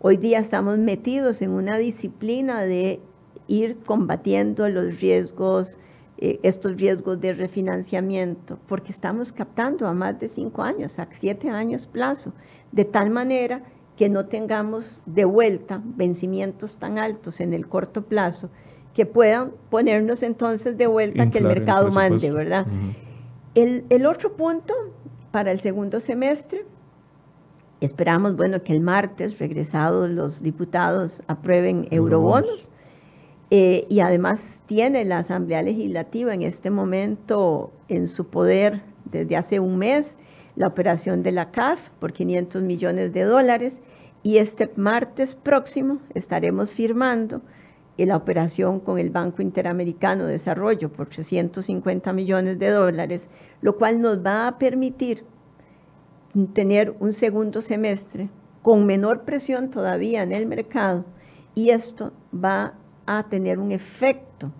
Hoy 0.00 0.16
día 0.16 0.38
estamos 0.38 0.78
metidos 0.78 1.42
en 1.42 1.50
una 1.50 1.76
disciplina 1.76 2.62
de 2.62 3.00
ir 3.48 3.78
combatiendo 3.84 4.68
los 4.68 5.00
riesgos 5.00 5.78
eh, 6.18 6.40
estos 6.42 6.76
riesgos 6.76 7.20
de 7.20 7.32
refinanciamiento, 7.32 8.58
porque 8.66 8.92
estamos 8.92 9.32
captando 9.32 9.86
a 9.86 9.92
más 9.92 10.18
de 10.18 10.28
cinco 10.28 10.62
años, 10.62 10.98
a 10.98 11.08
siete 11.12 11.48
años 11.48 11.86
plazo, 11.86 12.32
de 12.72 12.84
tal 12.84 13.10
manera 13.10 13.62
que 13.96 14.08
no 14.08 14.26
tengamos 14.26 14.98
de 15.06 15.24
vuelta 15.24 15.80
vencimientos 15.84 16.76
tan 16.76 16.98
altos 16.98 17.40
en 17.40 17.54
el 17.54 17.66
corto 17.66 18.02
plazo 18.02 18.50
que 18.94 19.06
puedan 19.06 19.52
ponernos 19.70 20.22
entonces 20.22 20.76
de 20.76 20.86
vuelta 20.86 21.30
que 21.30 21.38
el 21.38 21.44
mercado 21.44 21.90
mande, 21.90 22.30
¿verdad? 22.30 22.66
el, 23.54 23.84
el 23.88 24.06
otro 24.06 24.34
punto 24.34 24.74
para 25.30 25.52
el 25.52 25.60
segundo 25.60 26.00
semestre 26.00 26.64
Esperamos, 27.80 28.36
bueno, 28.36 28.62
que 28.62 28.72
el 28.72 28.80
martes, 28.80 29.38
regresados 29.38 30.10
los 30.10 30.42
diputados, 30.42 31.22
aprueben 31.28 31.86
eurobonos. 31.92 32.72
Eh, 33.50 33.86
y 33.88 34.00
además 34.00 34.60
tiene 34.66 35.04
la 35.04 35.18
Asamblea 35.18 35.62
Legislativa 35.62 36.34
en 36.34 36.42
este 36.42 36.70
momento 36.70 37.72
en 37.88 38.06
su 38.08 38.26
poder 38.26 38.82
desde 39.10 39.36
hace 39.36 39.58
un 39.58 39.78
mes 39.78 40.16
la 40.54 40.66
operación 40.66 41.22
de 41.22 41.32
la 41.32 41.50
CAF 41.50 41.88
por 41.98 42.12
500 42.12 42.62
millones 42.62 43.12
de 43.12 43.22
dólares 43.22 43.80
y 44.22 44.36
este 44.36 44.70
martes 44.76 45.34
próximo 45.34 45.98
estaremos 46.14 46.74
firmando 46.74 47.40
la 47.96 48.16
operación 48.16 48.80
con 48.80 48.98
el 48.98 49.10
Banco 49.10 49.42
Interamericano 49.42 50.26
de 50.26 50.32
Desarrollo 50.32 50.92
por 50.92 51.08
350 51.08 52.12
millones 52.12 52.58
de 52.58 52.70
dólares, 52.70 53.28
lo 53.60 53.76
cual 53.76 54.00
nos 54.00 54.24
va 54.24 54.46
a 54.46 54.58
permitir 54.58 55.24
tener 56.52 56.94
un 57.00 57.12
segundo 57.12 57.60
semestre 57.60 58.28
con 58.62 58.86
menor 58.86 59.24
presión 59.24 59.70
todavía 59.70 60.22
en 60.22 60.32
el 60.32 60.46
mercado 60.46 61.04
y 61.54 61.70
esto 61.70 62.12
va 62.32 62.74
a 63.08 63.22
tener 63.24 63.58
un 63.58 63.72
efecto 63.72 64.52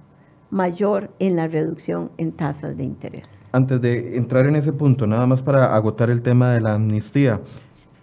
mayor 0.51 1.11
en 1.19 1.37
la 1.37 1.47
reducción 1.47 2.11
en 2.17 2.33
tasas 2.33 2.77
de 2.79 2.85
interés. 2.85 3.27
Antes 3.53 3.81
de 3.83 4.17
entrar 4.17 4.47
en 4.47 4.57
ese 4.57 4.73
punto, 4.73 5.07
nada 5.07 5.27
más 5.27 5.43
para 5.43 5.75
agotar 5.75 6.09
el 6.09 6.23
tema 6.23 6.53
de 6.53 6.63
la 6.63 6.75
amnistía, 6.75 7.43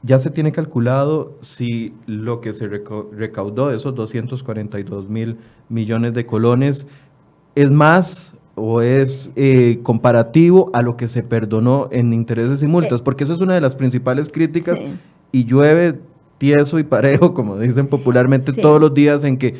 ya 0.03 0.19
se 0.19 0.29
tiene 0.29 0.51
calculado 0.51 1.35
si 1.41 1.95
lo 2.05 2.41
que 2.41 2.53
se 2.53 2.67
recaudó 2.67 3.69
de 3.69 3.75
esos 3.75 3.95
242 3.95 5.09
mil 5.09 5.37
millones 5.67 6.13
de 6.13 6.27
colones 6.27 6.85
es 7.55 7.71
más 7.71 8.35
o 8.53 8.81
es 8.81 9.31
eh, 9.35 9.79
comparativo 9.81 10.69
a 10.73 10.83
lo 10.83 10.95
que 10.95 11.07
se 11.07 11.23
perdonó 11.23 11.87
en 11.91 12.13
intereses 12.13 12.61
y 12.61 12.67
multas, 12.67 13.01
porque 13.01 13.23
esa 13.23 13.33
es 13.33 13.39
una 13.39 13.55
de 13.55 13.61
las 13.61 13.75
principales 13.75 14.29
críticas 14.29 14.79
y 15.31 15.45
llueve 15.45 15.99
tieso 16.37 16.79
y 16.79 16.83
parejo, 16.83 17.33
como 17.33 17.57
dicen 17.57 17.87
popularmente, 17.87 18.53
todos 18.53 18.79
los 18.79 18.93
días 18.93 19.23
en 19.23 19.37
que 19.37 19.55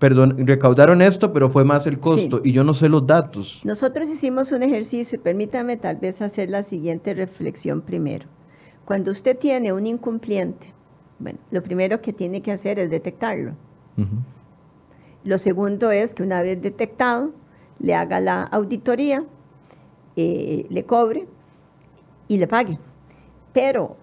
perdón, 0.00 0.46
recaudaron 0.46 1.02
esto, 1.02 1.32
pero 1.32 1.50
fue 1.50 1.62
más 1.62 1.86
el 1.86 2.00
costo 2.00 2.40
y 2.42 2.52
yo 2.52 2.64
no 2.64 2.74
sé 2.74 2.88
los 2.88 3.06
datos. 3.06 3.60
Nosotros 3.64 4.08
hicimos 4.08 4.50
un 4.50 4.62
ejercicio 4.62 5.16
y 5.16 5.18
permítame 5.22 5.76
tal 5.76 5.96
vez 5.96 6.22
hacer 6.22 6.48
la 6.48 6.62
siguiente 6.62 7.14
reflexión 7.14 7.82
primero. 7.82 8.26
Cuando 8.86 9.12
usted 9.12 9.38
tiene 9.38 9.72
un 9.72 9.86
incumpliente, 9.86 10.72
bueno, 11.18 11.38
lo 11.50 11.62
primero 11.62 12.00
que 12.00 12.14
tiene 12.14 12.40
que 12.40 12.50
hacer 12.50 12.78
es 12.78 12.90
detectarlo. 12.90 13.52
Lo 15.22 15.36
segundo 15.36 15.90
es 15.90 16.14
que 16.14 16.22
una 16.22 16.40
vez 16.40 16.62
detectado, 16.62 17.32
le 17.78 17.94
haga 17.94 18.20
la 18.20 18.44
auditoría, 18.44 19.22
eh, 20.16 20.66
le 20.70 20.84
cobre 20.84 21.26
y 22.26 22.38
le 22.38 22.48
pague. 22.48 22.78
Pero 23.52 23.96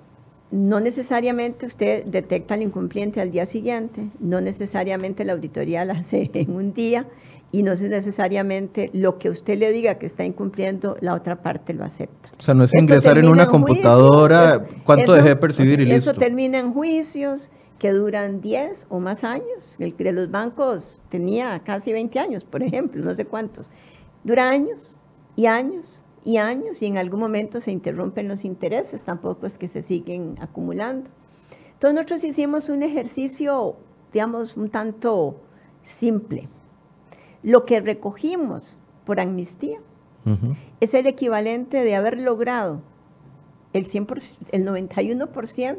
no 0.52 0.80
necesariamente 0.80 1.66
usted 1.66 2.06
detecta 2.06 2.56
el 2.56 2.62
incumpliente 2.62 3.20
al 3.20 3.32
día 3.32 3.46
siguiente, 3.46 4.10
no 4.20 4.40
necesariamente 4.42 5.26
la 5.26 5.34
auditoría 5.34 5.84
la 5.86 5.94
hace 5.94 6.30
en 6.34 6.56
un 6.56 6.74
día 6.74 7.06
y 7.52 7.64
no 7.64 7.74
es 7.74 7.82
necesariamente 7.82 8.90
lo 8.94 9.18
que 9.18 9.30
usted 9.30 9.58
le 9.58 9.72
diga 9.72 9.96
que 9.96 10.06
está 10.06 10.26
incumpliendo, 10.26 10.98
la 11.00 11.14
otra 11.14 11.42
parte 11.42 11.74
lo 11.74 11.86
acepta. 11.86 12.30
O 12.38 12.42
sea, 12.42 12.54
no 12.54 12.66
es 12.66 12.74
ingresar 12.74 13.18
en 13.18 13.28
una 13.28 13.48
computadora, 13.48 14.66
cuánto 14.84 15.14
dejé 15.14 15.30
de 15.30 15.36
percibir 15.38 15.80
y 15.80 15.86
listo. 15.86 16.12
Eso 16.12 16.20
termina 16.20 16.60
en 16.60 16.74
juicios 16.74 17.50
que 17.80 17.92
duran 17.92 18.42
10 18.42 18.88
o 18.90 19.00
más 19.00 19.24
años. 19.24 19.76
El 19.80 19.96
de 19.96 20.12
los 20.12 20.30
bancos 20.30 21.00
tenía 21.10 21.62
casi 21.64 21.94
20 21.94 22.20
años, 22.20 22.44
por 22.44 22.64
ejemplo, 22.64 23.04
no 23.04 23.16
sé 23.16 23.26
cuántos. 23.26 23.70
Dura 24.24 24.50
años 24.50 25.00
y 25.36 25.46
años 25.46 26.04
y 26.28 26.36
años 26.36 26.82
y 26.82 26.88
en 26.88 26.98
algún 26.98 27.22
momento 27.22 27.62
se 27.62 27.72
interrumpen 27.72 28.28
los 28.28 28.44
intereses, 28.44 29.06
tampoco 29.06 29.48
es 29.48 29.58
que 29.58 29.70
se 29.70 29.82
siguen 29.82 30.36
acumulando. 30.42 31.10
Entonces 31.72 31.96
nosotros 31.96 32.24
hicimos 32.26 32.68
un 32.68 32.84
ejercicio, 32.84 33.78
digamos, 34.12 34.58
un 34.58 34.70
tanto 34.70 35.38
simple. 35.86 36.50
Lo 37.44 37.66
que 37.66 37.80
recogimos 37.80 38.78
por 39.06 39.22
amnistía 39.22 39.80
es 40.82 40.94
el 40.94 41.08
equivalente 41.08 41.82
de 41.82 41.96
haber 41.96 42.20
logrado 42.20 42.82
el, 43.72 43.86
100%, 43.86 44.36
el 44.52 44.68
91% 44.68 45.78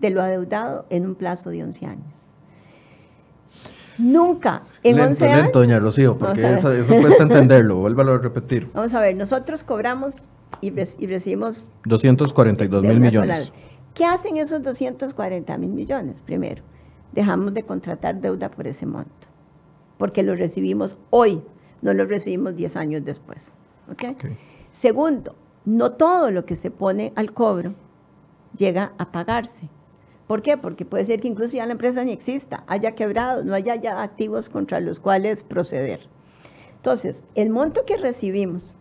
de 0.00 0.10
lo 0.10 0.22
adeudado 0.22 0.86
en 0.88 1.04
un 1.04 1.16
plazo 1.16 1.50
de 1.50 1.64
11 1.64 1.86
años. 1.86 2.31
Nunca 3.98 4.62
en 4.82 4.96
lento, 4.96 5.10
11 5.10 5.24
años. 5.26 5.42
Lento, 5.42 5.58
doña 5.58 5.78
Rocío, 5.78 6.16
porque 6.18 6.54
eso, 6.54 6.70
cuesta 7.00 7.22
entenderlo. 7.24 7.76
Vuélvalo 7.76 8.12
a 8.12 8.18
repetir. 8.18 8.68
Vamos 8.72 8.94
a 8.94 9.00
ver, 9.00 9.16
nosotros 9.16 9.62
cobramos 9.64 10.24
y, 10.60 10.70
recibimos 10.70 11.66
242 11.84 12.82
mil 12.82 13.00
millones. 13.00 13.52
¿Qué 13.94 14.04
hacen 14.04 14.36
esos 14.36 14.62
240 14.62 15.58
mil 15.58 15.70
millones? 15.70 16.16
Primero, 16.24 16.62
dejamos 17.12 17.52
de 17.54 17.62
contratar 17.62 18.20
deuda 18.20 18.50
por 18.50 18.66
ese 18.66 18.86
monto, 18.86 19.26
porque 19.98 20.22
lo 20.22 20.34
recibimos 20.34 20.96
hoy, 21.10 21.42
no 21.82 21.92
lo 21.92 22.06
recibimos 22.06 22.56
10 22.56 22.76
años 22.76 23.04
después. 23.04 23.52
¿okay? 23.90 24.16
Segundo, 24.70 25.34
no 25.64 25.92
todo 25.92 26.30
lo 26.30 26.46
que 26.46 26.56
se 26.56 26.70
pone 26.70 27.12
al 27.16 27.32
cobro 27.32 27.74
llega 28.56 28.92
a 28.98 29.12
pagarse. 29.12 29.68
¿Por 30.32 30.40
qué? 30.40 30.56
Porque 30.56 30.86
puede 30.86 31.04
ser 31.04 31.20
que 31.20 31.28
incluso 31.28 31.58
ya 31.58 31.66
la 31.66 31.72
empresa 31.72 32.02
ni 32.04 32.10
exista, 32.10 32.64
haya 32.66 32.94
quebrado, 32.94 33.44
no 33.44 33.52
haya 33.52 33.76
ya 33.76 34.02
activos 34.02 34.48
contra 34.48 34.80
los 34.80 34.98
cuales 34.98 35.42
proceder. 35.42 36.08
Entonces, 36.76 37.22
el 37.34 37.50
monto 37.50 37.84
que 37.84 37.98
recibimos 37.98 38.74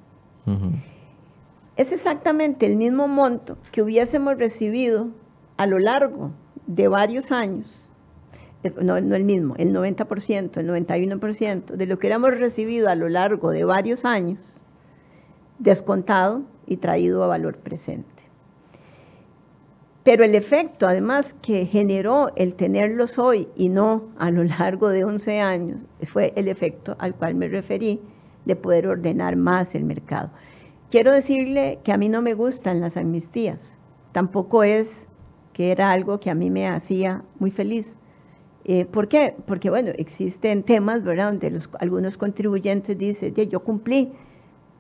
es 1.76 1.92
exactamente 1.92 2.66
el 2.66 2.78
mismo 2.78 3.10
monto 3.10 3.58
que 3.74 3.82
hubiésemos 3.82 4.38
recibido 4.38 5.10
a 5.58 5.66
lo 5.66 5.78
largo 5.80 6.32
de 6.68 6.88
varios 6.88 7.34
años, 7.34 7.90
eh, 8.64 8.74
no, 8.82 9.02
no 9.02 9.14
el 9.18 9.26
mismo, 9.26 9.56
el 9.58 9.76
90%, 9.76 10.56
el 10.56 10.70
91% 10.70 11.66
de 11.66 11.86
lo 11.86 12.00
que 12.00 12.08
hubiéramos 12.08 12.38
recibido 12.38 12.88
a 12.88 12.96
lo 12.96 13.10
largo 13.10 13.52
de 13.52 13.66
varios 13.66 14.06
años, 14.06 14.64
descontado 15.60 16.44
y 16.66 16.78
traído 16.78 17.26
a 17.26 17.28
valor 17.28 17.58
presente. 17.58 18.11
Pero 20.04 20.24
el 20.24 20.34
efecto, 20.34 20.88
además, 20.88 21.36
que 21.42 21.66
generó 21.66 22.32
el 22.36 22.56
tenerlos 22.56 23.20
hoy 23.20 23.48
y 23.56 23.70
no 23.70 24.10
a 24.18 24.32
lo 24.32 24.44
largo 24.44 24.90
de 24.90 25.04
11 25.04 25.40
años, 25.42 25.82
fue 26.04 26.34
el 26.36 26.48
efecto 26.48 26.96
al 26.98 27.14
cual 27.14 27.36
me 27.36 27.48
referí 27.48 28.02
de 28.46 28.56
poder 28.56 28.88
ordenar 28.88 29.36
más 29.36 29.76
el 29.76 29.84
mercado. 29.84 30.32
Quiero 30.90 31.12
decirle 31.12 31.80
que 31.84 31.92
a 31.92 31.98
mí 31.98 32.10
no 32.10 32.22
me 32.22 32.34
gustan 32.34 32.82
las 32.82 32.98
amnistías. 32.98 33.78
Tampoco 34.12 34.64
es 34.64 35.06
que 35.54 35.72
era 35.72 35.92
algo 35.92 36.20
que 36.20 36.32
a 36.32 36.36
mí 36.36 36.50
me 36.50 36.68
hacía 36.68 37.22
muy 37.40 37.52
feliz. 37.52 37.96
Eh, 38.66 38.86
¿Por 38.86 39.08
qué? 39.08 39.36
Porque, 39.46 39.70
bueno, 39.70 39.92
existen 39.98 40.64
temas, 40.64 41.04
¿verdad?, 41.04 41.32
donde 41.32 41.52
los, 41.52 41.70
algunos 41.80 42.18
contribuyentes 42.18 42.98
dicen, 42.98 43.34
yo 43.36 43.60
cumplí, 43.62 44.12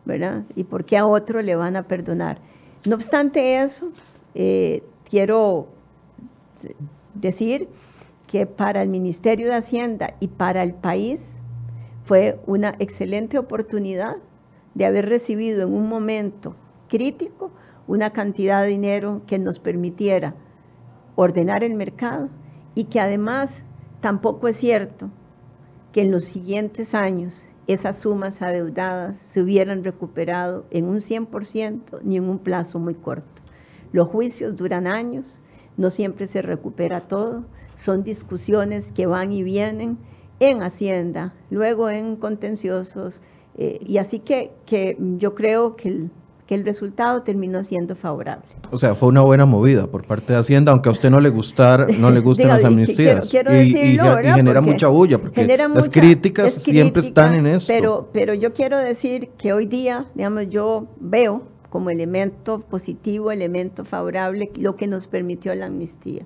¿verdad? 0.05 0.43
¿Y 0.55 0.63
por 0.63 0.85
qué 0.85 0.97
a 0.97 1.05
otro 1.05 1.41
le 1.41 1.55
van 1.55 1.75
a 1.75 1.83
perdonar? 1.83 2.39
No 2.85 2.95
obstante 2.95 3.61
eso, 3.61 3.91
eh, 4.33 4.83
quiero 5.11 5.67
decir 7.13 7.67
que 8.27 8.45
para 8.45 8.81
el 8.81 8.87
Ministerio 8.87 9.47
de 9.47 9.55
Hacienda 9.55 10.15
y 10.21 10.29
para 10.29 10.63
el 10.63 10.73
país 10.73 11.37
fue 12.05 12.39
una 12.47 12.75
excelente 12.79 13.37
oportunidad 13.37 14.15
de 14.73 14.85
haber 14.85 15.09
recibido 15.09 15.63
en 15.63 15.73
un 15.73 15.89
momento 15.89 16.55
crítico 16.87 17.51
una 17.87 18.11
cantidad 18.11 18.61
de 18.61 18.69
dinero 18.69 19.21
que 19.27 19.37
nos 19.37 19.59
permitiera 19.59 20.33
ordenar 21.15 21.65
el 21.65 21.73
mercado 21.73 22.29
y 22.73 22.85
que 22.85 23.01
además 23.01 23.63
tampoco 23.99 24.47
es 24.47 24.55
cierto 24.55 25.09
que 25.91 26.03
en 26.03 26.11
los 26.11 26.23
siguientes 26.23 26.95
años 26.95 27.45
esas 27.67 27.97
sumas 27.97 28.41
adeudadas 28.41 29.17
se 29.17 29.41
hubieran 29.41 29.83
recuperado 29.83 30.63
en 30.71 30.85
un 30.85 30.97
100% 30.99 31.99
ni 32.01 32.15
en 32.15 32.29
un 32.29 32.39
plazo 32.39 32.79
muy 32.79 32.93
corto. 32.93 33.40
Los 33.91 34.07
juicios 34.07 34.55
duran 34.55 34.87
años, 34.87 35.41
no 35.77 35.89
siempre 35.89 36.27
se 36.27 36.41
recupera 36.41 37.01
todo, 37.01 37.43
son 37.75 38.03
discusiones 38.03 38.91
que 38.91 39.05
van 39.05 39.31
y 39.31 39.43
vienen 39.43 39.97
en 40.39 40.63
Hacienda, 40.63 41.33
luego 41.49 41.89
en 41.89 42.15
contenciosos, 42.15 43.21
eh, 43.57 43.79
y 43.85 43.97
así 43.97 44.19
que, 44.19 44.51
que 44.65 44.97
yo 45.17 45.35
creo 45.35 45.75
que 45.75 45.89
el, 45.89 46.09
que 46.47 46.55
el 46.55 46.65
resultado 46.65 47.21
terminó 47.21 47.63
siendo 47.63 47.95
favorable. 47.95 48.45
O 48.71 48.77
sea, 48.77 48.95
fue 48.95 49.09
una 49.09 49.21
buena 49.21 49.45
movida 49.45 49.87
por 49.87 50.05
parte 50.05 50.33
de 50.33 50.39
Hacienda, 50.39 50.71
aunque 50.71 50.89
a 50.89 50.91
usted 50.93 51.09
no 51.09 51.19
le 51.19 51.29
gustar, 51.29 51.93
no 51.97 52.09
le 52.09 52.19
gusten 52.21 52.47
las 52.47 52.63
amnistías. 52.63 53.33
y, 53.33 53.71
genera 53.71 54.61
mucha 54.61 54.87
bulla, 54.87 55.17
porque 55.17 55.45
las 55.45 55.89
críticas 55.89 56.53
siempre 56.53 57.01
están 57.03 57.35
en 57.35 57.47
eso. 57.47 57.67
Pero, 57.67 58.09
pero 58.11 58.33
yo 58.33 58.53
quiero 58.53 58.77
decir 58.77 59.29
que 59.37 59.53
hoy 59.53 59.65
día, 59.65 60.07
digamos, 60.15 60.49
yo 60.49 60.87
veo 60.99 61.43
como 61.71 61.89
elemento 61.89 62.59
positivo, 62.59 63.31
elemento 63.31 63.85
favorable, 63.85 64.51
lo 64.57 64.75
que 64.75 64.87
nos 64.87 65.07
permitió 65.07 65.55
la 65.55 65.67
amnistía. 65.67 66.25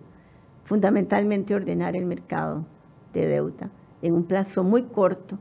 Fundamentalmente 0.63 1.53
ordenar 1.53 1.95
el 1.95 2.05
mercado 2.05 2.65
de 3.13 3.27
deuda 3.27 3.69
en 4.01 4.15
un 4.15 4.23
plazo 4.23 4.63
muy 4.63 4.83
corto 4.83 5.37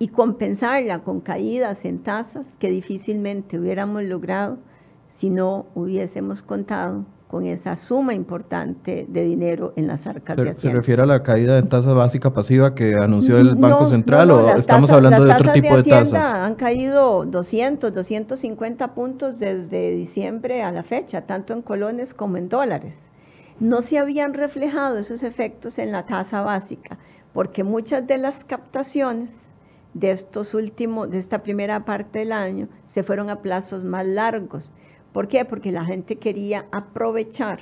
y 0.00 0.08
compensarla 0.08 0.98
con 1.04 1.20
caídas 1.20 1.84
en 1.84 2.00
tasas 2.00 2.56
que 2.56 2.70
difícilmente 2.70 3.58
hubiéramos 3.58 4.02
logrado 4.02 4.58
si 5.08 5.30
no 5.30 5.66
hubiésemos 5.76 6.42
contado 6.42 7.04
con 7.28 7.44
esa 7.44 7.74
suma 7.74 8.14
importante 8.14 9.04
de 9.08 9.24
dinero 9.24 9.72
en 9.76 9.88
las 9.88 10.06
arcas 10.06 10.36
¿Se, 10.36 10.44
de 10.44 10.54
¿Se 10.54 10.70
refiere 10.70 11.02
a 11.02 11.06
la 11.06 11.22
caída 11.24 11.58
en 11.58 11.68
tasa 11.68 11.92
básica 11.92 12.32
pasiva 12.32 12.74
que 12.74 12.94
anunció 12.94 13.36
el 13.38 13.56
Banco 13.56 13.80
No, 13.82 13.86
Central 13.88 14.28
no, 14.28 14.40
no, 14.42 14.46
o 14.46 14.56
estamos 14.56 14.88
tasas- 14.90 14.96
hablando 14.96 15.24
de 15.24 15.32
otro 15.32 15.52
tipo 15.52 15.74
de 15.74 15.80
Hacienda 15.80 16.02
tasas? 16.22 16.34
Han 16.34 16.54
caído 16.54 17.24
200, 17.24 17.92
250 17.92 18.94
puntos 18.94 19.38
desde 19.40 19.90
diciembre 19.90 20.62
a 20.62 20.70
la 20.70 20.84
fecha, 20.84 21.22
tanto 21.22 21.52
en 21.52 21.62
colones 21.62 22.14
como 22.14 22.36
en 22.36 22.48
dólares. 22.48 22.96
No 23.58 23.82
se 23.82 23.98
habían 23.98 24.34
reflejado 24.34 24.98
esos 24.98 25.22
efectos 25.22 25.78
en 25.78 25.90
la 25.90 26.06
tasa 26.06 26.42
básica, 26.42 26.98
porque 27.32 27.64
muchas 27.64 28.06
de 28.06 28.18
las 28.18 28.44
captaciones 28.44 29.32
de 29.94 30.10
estos 30.10 30.54
últimos, 30.54 31.10
de 31.10 31.18
esta 31.18 31.42
primera 31.42 31.84
parte 31.84 32.20
del 32.20 32.32
año, 32.32 32.68
se 32.86 33.02
fueron 33.02 33.30
a 33.30 33.40
plazos 33.40 33.82
más 33.82 34.06
largos. 34.06 34.72
¿Por 35.16 35.28
qué? 35.28 35.46
Porque 35.46 35.72
la 35.72 35.82
gente 35.86 36.16
quería 36.16 36.66
aprovechar 36.72 37.60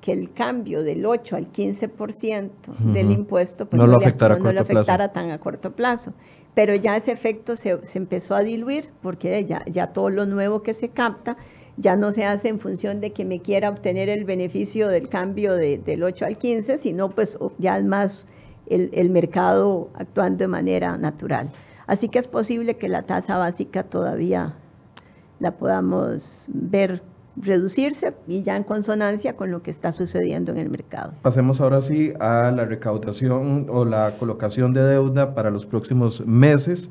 que 0.00 0.10
el 0.10 0.32
cambio 0.32 0.82
del 0.82 1.06
8 1.06 1.36
al 1.36 1.52
15% 1.52 2.50
del 2.92 3.12
impuesto 3.12 3.66
pues, 3.68 3.78
No 3.78 3.86
lo 3.86 3.96
afectara 3.98 4.34
a 4.34 4.38
no 4.38 4.42
plazo. 4.50 4.60
afectara 4.62 5.12
tan 5.12 5.30
a 5.30 5.38
corto 5.38 5.70
plazo. 5.70 6.14
Pero 6.56 6.74
ya 6.74 6.96
ese 6.96 7.12
efecto 7.12 7.54
se, 7.54 7.80
se 7.84 7.96
empezó 7.98 8.34
a 8.34 8.40
diluir 8.40 8.88
porque 9.02 9.44
ya, 9.44 9.64
ya 9.66 9.92
todo 9.92 10.10
lo 10.10 10.26
nuevo 10.26 10.62
que 10.64 10.72
se 10.72 10.88
capta 10.88 11.36
ya 11.76 11.94
no 11.94 12.10
se 12.10 12.24
hace 12.24 12.48
en 12.48 12.58
función 12.58 13.00
de 13.00 13.12
que 13.12 13.24
me 13.24 13.38
quiera 13.38 13.70
obtener 13.70 14.08
el 14.08 14.24
beneficio 14.24 14.88
del 14.88 15.08
cambio 15.08 15.54
de- 15.54 15.78
del 15.78 16.02
8 16.02 16.24
al 16.26 16.38
15, 16.38 16.76
sino 16.78 17.08
pues 17.10 17.38
ya 17.58 17.78
es 17.78 17.84
más 17.84 18.26
el, 18.66 18.90
el 18.94 19.10
mercado 19.10 19.90
actuando 19.94 20.38
de 20.38 20.48
manera 20.48 20.98
natural. 20.98 21.52
Así 21.86 22.08
que 22.08 22.18
es 22.18 22.26
posible 22.26 22.74
que 22.78 22.88
la 22.88 23.02
tasa 23.02 23.38
básica 23.38 23.84
todavía 23.84 24.54
la 25.40 25.52
podamos 25.52 26.44
ver 26.48 27.02
reducirse 27.36 28.14
y 28.28 28.42
ya 28.42 28.56
en 28.56 28.62
consonancia 28.62 29.34
con 29.36 29.50
lo 29.50 29.60
que 29.62 29.70
está 29.70 29.90
sucediendo 29.92 30.52
en 30.52 30.58
el 30.58 30.70
mercado. 30.70 31.14
Pasemos 31.22 31.60
ahora 31.60 31.80
sí 31.80 32.12
a 32.20 32.52
la 32.52 32.64
recaudación 32.64 33.66
o 33.70 33.84
la 33.84 34.12
colocación 34.18 34.72
de 34.72 34.82
deuda 34.82 35.34
para 35.34 35.50
los 35.50 35.66
próximos 35.66 36.24
meses. 36.26 36.90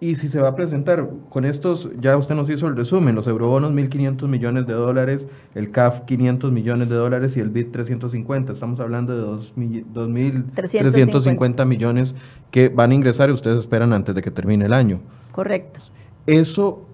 Y 0.00 0.16
si 0.16 0.26
se 0.26 0.40
va 0.40 0.48
a 0.48 0.56
presentar 0.56 1.08
con 1.28 1.44
estos, 1.44 1.88
ya 2.00 2.16
usted 2.16 2.34
nos 2.34 2.50
hizo 2.50 2.66
el 2.66 2.74
resumen, 2.74 3.14
los 3.14 3.28
eurobonos 3.28 3.70
1.500 3.72 4.26
millones 4.26 4.66
de 4.66 4.72
dólares, 4.72 5.28
el 5.54 5.70
CAF 5.70 6.00
500 6.00 6.50
millones 6.50 6.88
de 6.88 6.96
dólares 6.96 7.36
y 7.36 7.40
el 7.40 7.50
BID 7.50 7.70
350. 7.70 8.52
Estamos 8.52 8.80
hablando 8.80 9.14
de 9.14 9.20
dos 9.20 9.54
mill- 9.56 9.84
2.350 9.94 11.66
millones 11.66 12.16
que 12.50 12.68
van 12.68 12.90
a 12.90 12.94
ingresar 12.94 13.28
y 13.30 13.32
ustedes 13.32 13.58
esperan 13.58 13.92
antes 13.92 14.12
de 14.14 14.22
que 14.22 14.30
termine 14.32 14.64
el 14.64 14.72
año. 14.72 15.00
Correcto. 15.30 15.80
¿Eso 16.26 16.84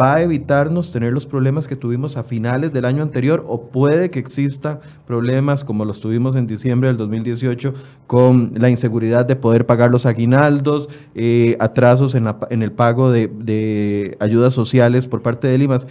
va 0.00 0.16
a 0.16 0.22
evitarnos 0.22 0.92
tener 0.92 1.12
los 1.12 1.24
problemas 1.26 1.66
que 1.68 1.76
tuvimos 1.76 2.16
a 2.16 2.22
finales 2.24 2.72
del 2.72 2.84
año 2.84 3.02
anterior 3.02 3.44
o 3.48 3.68
puede 3.68 4.10
que 4.10 4.18
exista 4.18 4.80
problemas 5.06 5.64
como 5.64 5.84
los 5.84 6.00
tuvimos 6.00 6.36
en 6.36 6.46
diciembre 6.46 6.88
del 6.88 6.96
2018 6.96 7.72
con 8.06 8.52
la 8.56 8.68
inseguridad 8.70 9.24
de 9.24 9.36
poder 9.36 9.66
pagar 9.66 9.90
los 9.90 10.04
aguinaldos, 10.04 10.88
eh, 11.14 11.56
atrasos 11.60 12.14
en, 12.14 12.24
la 12.24 12.38
en 12.50 12.62
el 12.62 12.72
pago 12.72 13.10
de, 13.10 13.28
de 13.28 14.16
ayudas 14.20 14.52
sociales 14.54 15.06
por 15.08 15.22
parte 15.22 15.48
de 15.48 15.56
Limas? 15.58 15.86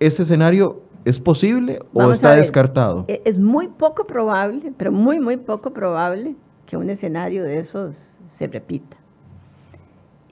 ¿Ese 0.00 0.22
escenario 0.22 0.82
es 1.04 1.20
posible 1.20 1.80
o 1.92 1.98
Vamos 1.98 2.14
está 2.14 2.30
ver. 2.30 2.38
descartado? 2.38 3.04
E- 3.08 3.22
Es 3.24 3.38
muy 3.38 3.68
poco 3.68 4.06
probable, 4.06 4.72
pero 4.76 4.92
muy, 4.92 5.18
muy 5.20 5.36
poco 5.36 5.72
probable 5.72 6.36
que 6.66 6.76
un 6.76 6.88
escenario 6.90 7.42
de 7.44 7.58
esos 7.58 7.96
se 8.30 8.46
repita. 8.46 8.96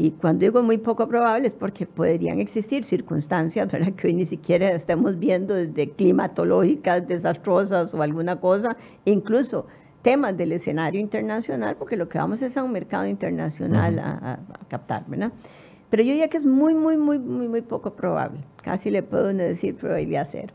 Y 0.03 0.12
cuando 0.12 0.40
digo 0.46 0.62
muy 0.62 0.78
poco 0.78 1.07
probable 1.09 1.46
es 1.48 1.53
porque 1.53 1.84
podrían 1.84 2.40
existir 2.40 2.84
circunstancias 2.84 3.68
¿verdad? 3.72 3.92
que 3.92 4.07
hoy 4.07 4.14
ni 4.14 4.24
siquiera 4.24 4.70
estamos 4.70 5.18
viendo 5.18 5.53
desde 5.55 5.90
climatológicas 5.90 7.07
desastrosas 7.07 7.92
o 7.92 8.01
alguna 8.01 8.36
cosa, 8.40 8.78
incluso 9.05 9.66
temas 10.01 10.34
del 10.38 10.53
escenario 10.53 10.98
internacional, 11.03 11.76
porque 11.76 11.96
lo 11.98 12.09
que 12.09 12.16
vamos 12.16 12.40
es 12.40 12.57
a 12.57 12.62
un 12.62 12.72
mercado 12.72 13.07
internacional 13.07 13.98
a, 13.98 14.11
a- 14.12 14.32
a 14.32 14.68
captar, 14.68 15.05
¿verdad? 15.07 15.32
Pero 15.90 16.03
yo 16.03 16.12
diría 16.12 16.28
que 16.28 16.38
es 16.38 16.46
muy, 16.46 16.72
muy, 16.72 16.96
muy, 16.96 17.18
muy, 17.18 17.48
muy 17.48 17.61
poco 17.61 17.90
probable. 17.92 18.38
Casi 18.62 18.88
le 18.90 19.03
puedo 19.03 19.26
decir 19.34 19.74
probabilidad 19.76 20.26
cero. 20.30 20.55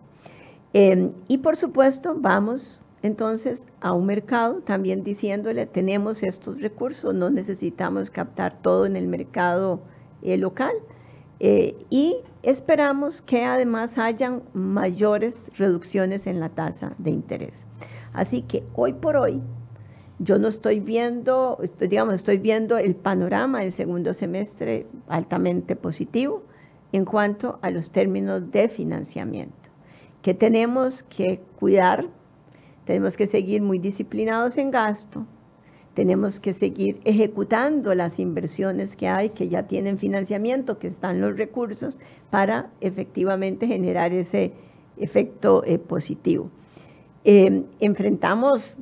Eh, 0.74 1.12
y 1.28 1.38
por 1.38 1.56
supuesto, 1.56 2.16
vamos 2.18 2.82
entonces 3.06 3.68
a 3.82 3.94
un 3.94 4.08
mercado 4.08 4.62
también 4.62 5.04
diciéndole, 5.04 5.68
tenemos 5.68 6.24
estos 6.24 6.60
recursos, 6.60 7.14
no 7.14 7.30
necesitamos 7.30 8.10
captar 8.10 8.60
todo 8.62 8.86
en 8.88 8.96
el 8.96 9.08
mercado 9.08 9.82
eh, 10.24 10.38
local. 10.38 10.74
eh, 11.40 11.76
y 11.90 12.18
esperamos 12.44 13.22
que 13.22 13.44
además 13.44 13.98
hayan 13.98 14.42
mayores 14.54 15.52
reducciones 15.58 16.28
en 16.28 16.40
la 16.40 16.50
tasa 16.50 16.96
de 16.98 17.12
interés. 17.12 17.68
Así 18.14 18.42
que 18.42 18.64
hoy 18.74 18.94
por 18.94 19.18
hoy, 19.18 19.42
yo 20.20 20.40
no 20.40 20.48
estoy 20.48 20.80
viendo, 20.80 21.60
digamos, 21.80 22.16
estoy 22.16 22.38
viendo 22.38 22.78
el 22.78 22.96
panorama 22.96 23.60
del 23.60 23.72
segundo 23.72 24.14
semestre 24.14 24.88
altamente 25.10 25.76
positivo 25.76 26.44
en 26.94 27.04
cuanto 27.06 27.60
a 27.62 27.70
los 27.70 27.92
términos 27.92 28.50
de 28.52 28.70
financiamiento, 28.70 29.70
que 30.22 30.34
tenemos 30.34 31.04
que 31.04 31.42
cuidar, 31.60 32.08
tenemos 32.86 33.18
que 33.18 33.28
seguir 33.28 33.62
muy 33.62 33.80
disciplinados 33.80 34.58
en 34.58 34.72
gasto, 34.72 35.26
tenemos 35.96 36.40
que 36.40 36.54
seguir 36.54 37.00
ejecutando 37.06 37.96
las 37.96 38.20
inversiones 38.20 38.96
que 38.96 39.08
hay, 39.08 39.30
que 39.30 39.48
ya 39.48 39.64
tienen 39.64 39.98
financiamiento, 39.98 40.78
que 40.78 40.88
están 40.88 41.22
los 41.22 41.38
recursos, 41.38 42.00
para 42.30 42.70
efectivamente 42.82 43.66
generar 43.66 44.12
ese 44.12 44.52
efecto 44.98 45.64
eh, 45.66 45.80
positivo. 45.80 46.50
Eh, 47.28 47.64
enfrentamos 47.80 48.78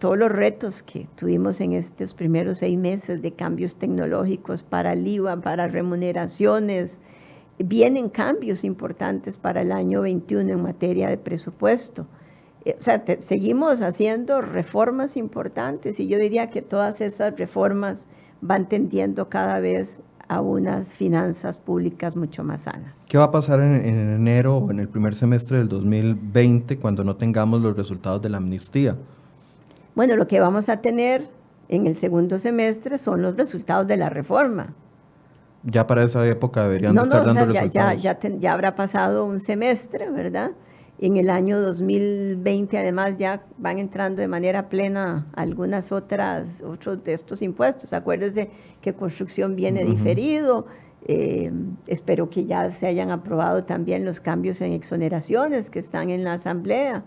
todos 0.00 0.18
los 0.18 0.32
retos 0.32 0.82
que 0.82 1.06
tuvimos 1.14 1.60
en 1.60 1.74
estos 1.74 2.12
primeros 2.12 2.58
seis 2.58 2.76
meses 2.76 3.22
de 3.22 3.30
cambios 3.30 3.76
tecnológicos 3.76 4.64
para 4.64 4.94
el 4.94 5.06
IVA, 5.06 5.40
para 5.40 5.68
remuneraciones. 5.68 7.00
Vienen 7.58 8.08
cambios 8.08 8.64
importantes 8.64 9.36
para 9.36 9.60
el 9.60 9.70
año 9.70 10.00
21 10.00 10.50
en 10.50 10.62
materia 10.62 11.08
de 11.08 11.18
presupuesto. 11.18 12.06
Eh, 12.64 12.76
o 12.78 12.82
sea, 12.82 13.04
te- 13.04 13.20
seguimos 13.22 13.82
haciendo 13.82 14.40
reformas 14.40 15.16
importantes 15.16 16.00
y 16.00 16.08
yo 16.08 16.18
diría 16.18 16.50
que 16.50 16.62
todas 16.62 17.00
esas 17.00 17.36
reformas 17.38 17.98
van 18.40 18.68
tendiendo 18.68 19.28
cada 19.28 19.60
vez 19.60 20.00
a 20.28 20.40
unas 20.40 20.88
finanzas 20.88 21.58
públicas 21.58 22.16
mucho 22.16 22.42
más 22.44 22.62
sanas. 22.62 22.94
¿Qué 23.08 23.18
va 23.18 23.24
a 23.24 23.30
pasar 23.30 23.60
en, 23.60 23.74
en 23.74 24.14
enero 24.14 24.56
o 24.56 24.70
en 24.70 24.80
el 24.80 24.88
primer 24.88 25.14
semestre 25.14 25.58
del 25.58 25.68
2020 25.68 26.78
cuando 26.78 27.04
no 27.04 27.16
tengamos 27.16 27.60
los 27.60 27.76
resultados 27.76 28.22
de 28.22 28.30
la 28.30 28.38
amnistía? 28.38 28.96
Bueno, 29.94 30.16
lo 30.16 30.26
que 30.26 30.40
vamos 30.40 30.68
a 30.70 30.78
tener 30.78 31.28
en 31.68 31.86
el 31.86 31.96
segundo 31.96 32.38
semestre 32.38 32.96
son 32.98 33.20
los 33.22 33.36
resultados 33.36 33.86
de 33.86 33.96
la 33.98 34.08
reforma. 34.08 34.72
Ya 35.62 35.86
para 35.86 36.02
esa 36.04 36.26
época 36.26 36.62
deberían 36.64 36.94
No, 36.94 37.02
estar 37.02 37.24
no, 37.24 37.30
o 37.30 37.34
dando 37.34 37.52
sea, 37.52 37.66
ya, 37.66 37.72
ya, 37.72 37.90
resultados. 37.90 38.02
ya, 38.02 38.14
ten- 38.16 38.40
ya 38.40 38.52
habrá 38.54 38.74
pasado 38.74 39.24
un 39.26 39.40
semestre, 39.40 40.10
¿verdad? 40.10 40.50
En 40.98 41.16
el 41.16 41.28
año 41.28 41.60
2020 41.60 42.78
además 42.78 43.18
ya 43.18 43.42
van 43.58 43.78
entrando 43.78 44.22
de 44.22 44.28
manera 44.28 44.68
plena 44.68 45.26
algunas 45.34 45.90
otras, 45.90 46.62
otros 46.62 47.02
de 47.02 47.14
estos 47.14 47.42
impuestos. 47.42 47.92
Acuérdese 47.92 48.50
que 48.80 48.94
construcción 48.94 49.56
viene 49.56 49.82
Ujú. 49.82 49.90
diferido. 49.92 50.66
eh, 51.06 51.52
espero 51.86 52.30
que 52.30 52.46
ya 52.46 52.70
se 52.72 52.86
hayan 52.86 53.10
aprobado 53.10 53.64
también 53.64 54.06
los 54.06 54.20
cambios 54.20 54.62
en 54.62 54.72
exoneraciones 54.72 55.68
que 55.68 55.78
están 55.78 56.08
en 56.08 56.24
la 56.24 56.32
Asamblea 56.32 57.04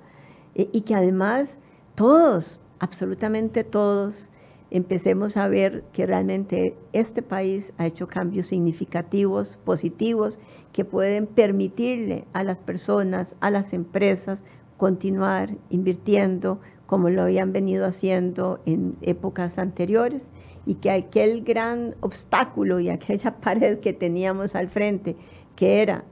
eh, 0.54 0.70
y 0.72 0.82
que 0.82 0.94
además 0.94 1.58
todos, 1.96 2.60
absolutamente 2.78 3.64
todos, 3.64 4.30
empecemos 4.70 5.38
a 5.38 5.48
ver 5.48 5.84
que 5.94 6.06
realmente 6.06 6.76
este 6.94 7.22
país 7.22 7.74
ha 7.78 7.86
hecho 7.86 8.08
cambios 8.08 8.48
significativos, 8.48 9.58
positivos, 9.64 10.40
que 10.74 10.86
pueden 10.86 11.28
permitirle 11.28 12.26
a 12.34 12.44
las 12.44 12.60
personas, 12.60 13.36
a 13.40 13.50
las 13.50 13.74
empresas, 13.74 14.44
continuar 14.78 15.56
invirtiendo 15.70 16.60
como 16.86 17.10
lo 17.10 17.24
habían 17.24 17.52
venido 17.52 17.86
haciendo 17.86 18.62
en 18.66 18.96
épocas 19.02 19.58
anteriores 19.58 20.24
y 20.66 20.76
que 20.76 20.92
aquel 20.92 21.44
gran 21.44 21.96
obstáculo 22.02 22.80
y 22.80 22.90
aquella 22.90 23.36
pared 23.42 23.80
que 23.80 23.94
teníamos 23.94 24.56
al 24.56 24.68
frente, 24.68 25.16
que 25.56 25.82
era 25.82 26.04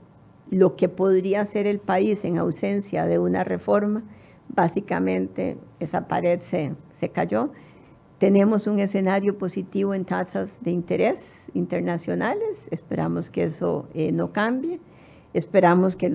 lo 0.50 0.76
que 0.76 0.88
podría 0.88 1.44
ser 1.44 1.66
el 1.66 1.78
país 1.78 2.24
en 2.24 2.38
ausencia 2.38 3.06
de 3.06 3.18
una 3.18 3.44
reforma, 3.44 4.04
básicamente 4.48 5.56
esa 5.80 6.06
pared 6.08 6.40
se, 6.40 6.74
se 6.94 7.08
cayó. 7.08 7.50
Tenemos 8.18 8.66
un 8.66 8.78
escenario 8.78 9.36
positivo 9.36 9.92
en 9.92 10.06
tasas 10.06 10.50
de 10.62 10.70
interés 10.70 11.34
internacionales, 11.52 12.66
esperamos 12.70 13.28
que 13.28 13.44
eso 13.44 13.88
eh, 13.92 14.10
no 14.10 14.32
cambie, 14.32 14.80
esperamos 15.34 15.96
que, 15.96 16.08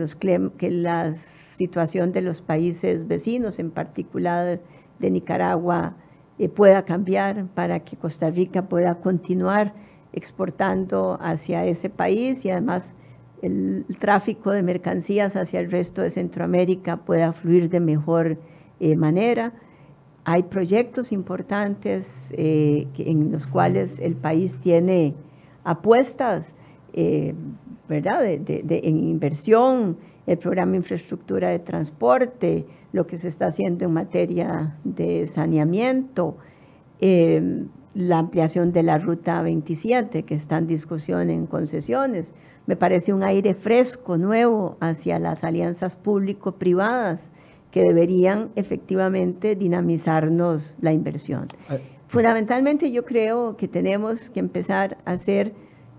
la 0.71 1.13
situación 1.13 2.11
de 2.11 2.21
los 2.21 2.41
países 2.41 3.07
vecinos, 3.07 3.59
en 3.59 3.69
particular 3.69 4.61
de 4.97 5.11
Nicaragua, 5.11 5.93
eh, 6.39 6.49
pueda 6.49 6.85
cambiar 6.85 7.45
para 7.53 7.81
que 7.81 7.97
Costa 7.97 8.31
Rica 8.31 8.63
pueda 8.63 8.95
continuar 8.95 9.75
exportando 10.11 11.19
hacia 11.21 11.67
ese 11.67 11.91
país 11.91 12.43
y 12.45 12.49
además 12.49 12.95
el 13.43 13.85
tráfico 13.99 14.49
de 14.49 14.63
mercancías 14.63 15.35
hacia 15.35 15.59
el 15.59 15.69
resto 15.69 16.01
de 16.01 16.09
Centroamérica 16.09 16.97
pueda 16.97 17.31
fluir 17.31 17.69
de 17.69 17.79
mejor 17.79 18.39
eh, 18.79 18.95
manera. 18.95 19.53
Hay 20.23 20.43
proyectos 20.43 21.11
importantes 21.11 22.29
eh, 22.31 22.87
en 22.97 23.31
los 23.31 23.47
cuales 23.47 23.95
el 23.99 24.15
país 24.15 24.57
tiene 24.61 25.15
apuestas, 25.63 26.53
eh, 26.93 27.33
¿verdad?, 27.89 28.23
en 28.25 28.99
inversión, 28.99 29.97
el 30.27 30.37
programa 30.37 30.73
de 30.73 30.77
infraestructura 30.77 31.49
de 31.49 31.59
transporte, 31.59 32.65
lo 32.93 33.07
que 33.07 33.17
se 33.17 33.27
está 33.27 33.47
haciendo 33.47 33.85
en 33.85 33.93
materia 33.93 34.77
de 34.83 35.25
saneamiento, 35.25 36.37
la 37.93 38.19
ampliación 38.19 38.71
de 38.71 38.83
la 38.83 38.97
Ruta 38.99 39.41
27, 39.41 40.23
que 40.23 40.35
está 40.35 40.59
en 40.59 40.67
discusión 40.67 41.29
en 41.29 41.47
concesiones. 41.47 42.33
Me 42.67 42.75
parece 42.75 43.11
un 43.11 43.23
aire 43.23 43.53
fresco, 43.53 44.17
nuevo, 44.17 44.77
hacia 44.79 45.19
las 45.19 45.43
alianzas 45.43 45.95
público-privadas 45.95 47.31
que 47.71 47.83
deberían 47.83 48.49
efectivamente 48.55 49.55
dinamizarnos 49.55 50.75
la 50.81 50.93
inversión. 50.93 51.47
Ah. 51.69 51.77
Fundamentalmente 52.07 52.91
yo 52.91 53.05
creo 53.05 53.55
que 53.55 53.69
tenemos 53.69 54.29
que 54.29 54.41
empezar 54.41 54.97
a 55.05 55.15
ser 55.15 55.53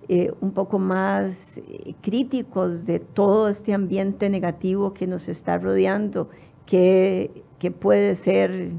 eh, 0.09 0.31
un 0.43 0.53
poco 0.53 0.79
más 0.79 1.57
eh, 1.57 1.95
críticos 2.03 2.85
de 2.85 2.99
todo 2.99 3.49
este 3.49 3.73
ambiente 3.73 4.29
negativo 4.29 4.93
que 4.93 5.07
nos 5.07 5.29
está 5.29 5.57
rodeando, 5.57 6.29
que, 6.67 7.31
que 7.59 7.71
puede 7.71 8.15
ser 8.15 8.73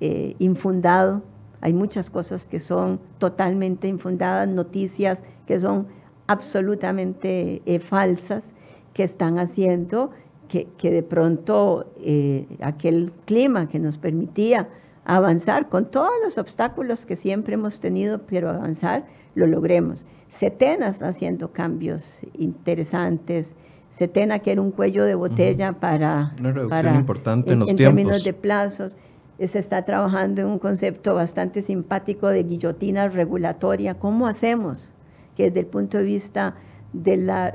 eh, 0.00 0.36
infundado 0.38 1.22
hay 1.62 1.72
muchas 1.72 2.10
cosas 2.10 2.46
que 2.46 2.60
son 2.60 3.00
totalmente 3.18 3.88
infundadas, 3.88 4.46
noticias 4.46 5.22
que 5.46 5.58
son 5.58 5.88
absolutamente 6.26 7.62
falsas, 7.80 8.52
que 8.92 9.02
están 9.02 9.38
haciendo 9.38 10.10
que, 10.48 10.90
de 10.90 11.02
pronto 11.02 11.92
eh, 12.00 12.46
aquel 12.60 13.12
clima 13.24 13.68
que 13.68 13.78
nos 13.78 13.98
permitía 13.98 14.68
avanzar 15.04 15.68
con 15.68 15.90
todos 15.90 16.12
los 16.24 16.38
obstáculos 16.38 17.06
que 17.06 17.16
siempre 17.16 17.54
hemos 17.54 17.80
tenido, 17.80 18.22
pero 18.26 18.50
avanzar, 18.50 19.04
lo 19.34 19.46
logremos. 19.46 20.04
Setena 20.28 20.88
está 20.88 21.08
haciendo 21.08 21.52
cambios 21.52 22.20
interesantes. 22.38 23.54
Setena, 23.90 24.40
que 24.40 24.52
era 24.52 24.60
un 24.60 24.72
cuello 24.72 25.04
de 25.04 25.14
botella 25.14 25.72
para, 25.72 26.34
Una 26.38 26.52
reducción 26.52 26.96
importante 26.96 27.52
en, 27.52 27.60
los 27.60 27.70
en 27.70 27.76
términos 27.76 28.24
de 28.24 28.32
plazos 28.32 28.96
se 29.38 29.58
está 29.58 29.84
trabajando 29.84 30.40
en 30.40 30.48
un 30.48 30.58
concepto 30.58 31.14
bastante 31.14 31.62
simpático 31.62 32.28
de 32.28 32.42
guillotina 32.42 33.08
regulatoria. 33.08 33.94
¿Cómo 33.94 34.26
hacemos 34.26 34.92
que 35.36 35.44
desde 35.44 35.60
el 35.60 35.66
punto 35.66 35.98
de 35.98 36.04
vista 36.04 36.54
de 36.92 37.16
las 37.16 37.54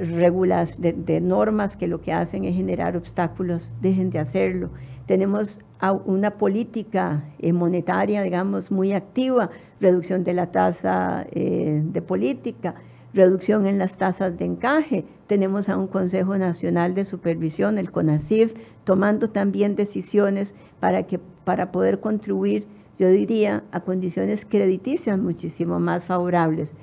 de, 0.79 0.93
de, 0.93 1.21
normas 1.21 1.77
que 1.77 1.87
lo 1.87 2.01
que 2.01 2.13
hacen 2.13 2.45
es 2.45 2.55
generar 2.55 2.95
obstáculos, 2.95 3.73
dejen 3.81 4.09
de 4.09 4.19
hacerlo? 4.19 4.69
Tenemos 5.05 5.59
una 6.05 6.31
política 6.31 7.23
eh, 7.39 7.53
monetaria, 7.53 8.21
digamos, 8.21 8.71
muy 8.71 8.93
activa, 8.93 9.49
reducción 9.79 10.23
de 10.23 10.33
la 10.33 10.51
tasa 10.51 11.25
eh, 11.31 11.81
de 11.83 12.01
política, 12.01 12.75
reducción 13.13 13.65
en 13.65 13.77
las 13.77 13.97
tasas 13.97 14.37
de 14.37 14.45
encaje. 14.45 15.05
Tenemos 15.27 15.69
a 15.69 15.77
un 15.77 15.87
Consejo 15.87 16.37
Nacional 16.37 16.93
de 16.93 17.03
Supervisión, 17.03 17.77
el 17.77 17.91
CONACIF, 17.91 18.53
tomando 18.83 19.29
también 19.29 19.75
decisiones 19.75 20.55
para, 20.79 21.03
que, 21.03 21.19
para 21.43 21.71
poder 21.71 21.99
contribuir, 21.99 22.67
yo 22.99 23.09
diría, 23.09 23.63
a 23.71 23.81
condiciones 23.81 24.45
crediticias 24.45 25.17
muchísimo 25.17 25.79
más 25.79 26.05
favorables. 26.05 26.73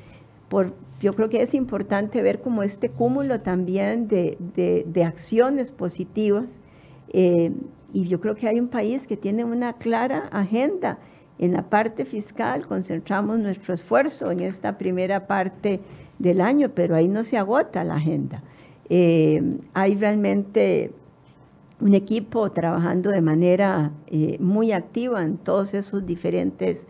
Por, 0.48 0.74
yo 1.00 1.12
creo 1.12 1.28
que 1.28 1.42
es 1.42 1.54
importante 1.54 2.22
ver 2.22 2.40
como 2.40 2.62
este 2.62 2.88
cúmulo 2.90 3.40
también 3.40 4.08
de, 4.08 4.36
de, 4.84 5.04
acciones 5.04 5.70
positivas 5.70 6.46
eh, 7.12 7.52
y 7.92 8.08
yo 8.08 8.20
creo 8.20 8.34
que 8.34 8.48
hay 8.48 8.58
un 8.58 8.68
país 8.68 9.06
que 9.06 9.16
tiene 9.16 9.44
una 9.44 9.74
clara 9.74 10.28
agenda. 10.32 10.98
En 11.38 11.52
la 11.52 11.62
parte 11.62 12.04
fiscal 12.04 12.66
concentramos 12.66 13.38
nuestro 13.38 13.74
esfuerzo 13.74 14.32
en 14.32 14.40
esta 14.40 14.76
primera 14.76 15.28
parte 15.28 15.80
del 16.18 16.40
año, 16.40 16.70
pero 16.74 16.96
ahí 16.96 17.06
no 17.06 17.22
se 17.22 17.38
agota 17.38 17.84
la 17.84 17.94
agenda. 17.94 18.42
Eh, 18.90 19.40
hay 19.74 19.94
realmente 19.94 20.90
un 21.80 21.94
equipo 21.94 22.50
trabajando 22.50 23.10
de 23.10 23.20
manera 23.20 23.92
eh, 24.08 24.36
muy 24.40 24.72
activa 24.72 25.22
en 25.22 25.36
todos 25.38 25.74
esos 25.74 26.04
diferentes 26.04 26.88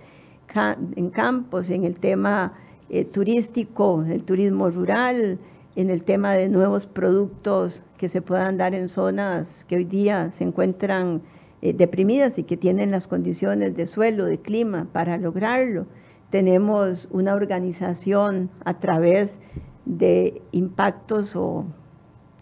en 0.97 1.11
campos, 1.11 1.69
en 1.69 1.85
el 1.85 1.99
tema 1.99 2.55
eh, 2.91 3.05
turístico, 3.05 4.05
el 4.09 4.25
turismo 4.25 4.71
rural, 4.71 5.39
en 5.77 5.91
el 5.91 6.03
tema 6.03 6.33
de 6.33 6.49
nuevos 6.49 6.87
productos 6.87 7.83
que 7.99 8.09
se 8.09 8.21
puedan 8.21 8.57
dar 8.57 8.75
en 8.75 8.89
zonas 8.89 9.65
que 9.65 9.77
hoy 9.77 9.85
día 9.85 10.33
se 10.33 10.45
encuentran 10.45 11.23
deprimidas 11.61 12.39
y 12.39 12.45
que 12.45 12.57
tienen 12.57 12.91
las 12.91 13.09
condiciones 13.09 13.77
de 13.77 13.87
suelo, 13.87 14.25
de 14.27 14.39
clima 14.39 14.87
para 14.93 15.19
lograrlo 15.19 15.87
tenemos 16.31 17.09
una 17.11 17.35
organización 17.35 18.51
a 18.65 18.79
través 18.79 19.39
de 19.85 20.43
impactos 20.53 21.35
o 21.35 21.65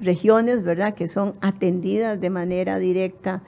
regiones, 0.01 0.65
¿verdad?, 0.65 0.95
que 0.95 1.09
son 1.09 1.35
atendidas 1.41 2.21
de 2.21 2.31
manera 2.31 2.79
directa 2.79 3.43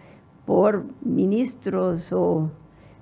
por 0.46 0.84
ministros 1.02 2.12
o 2.12 2.50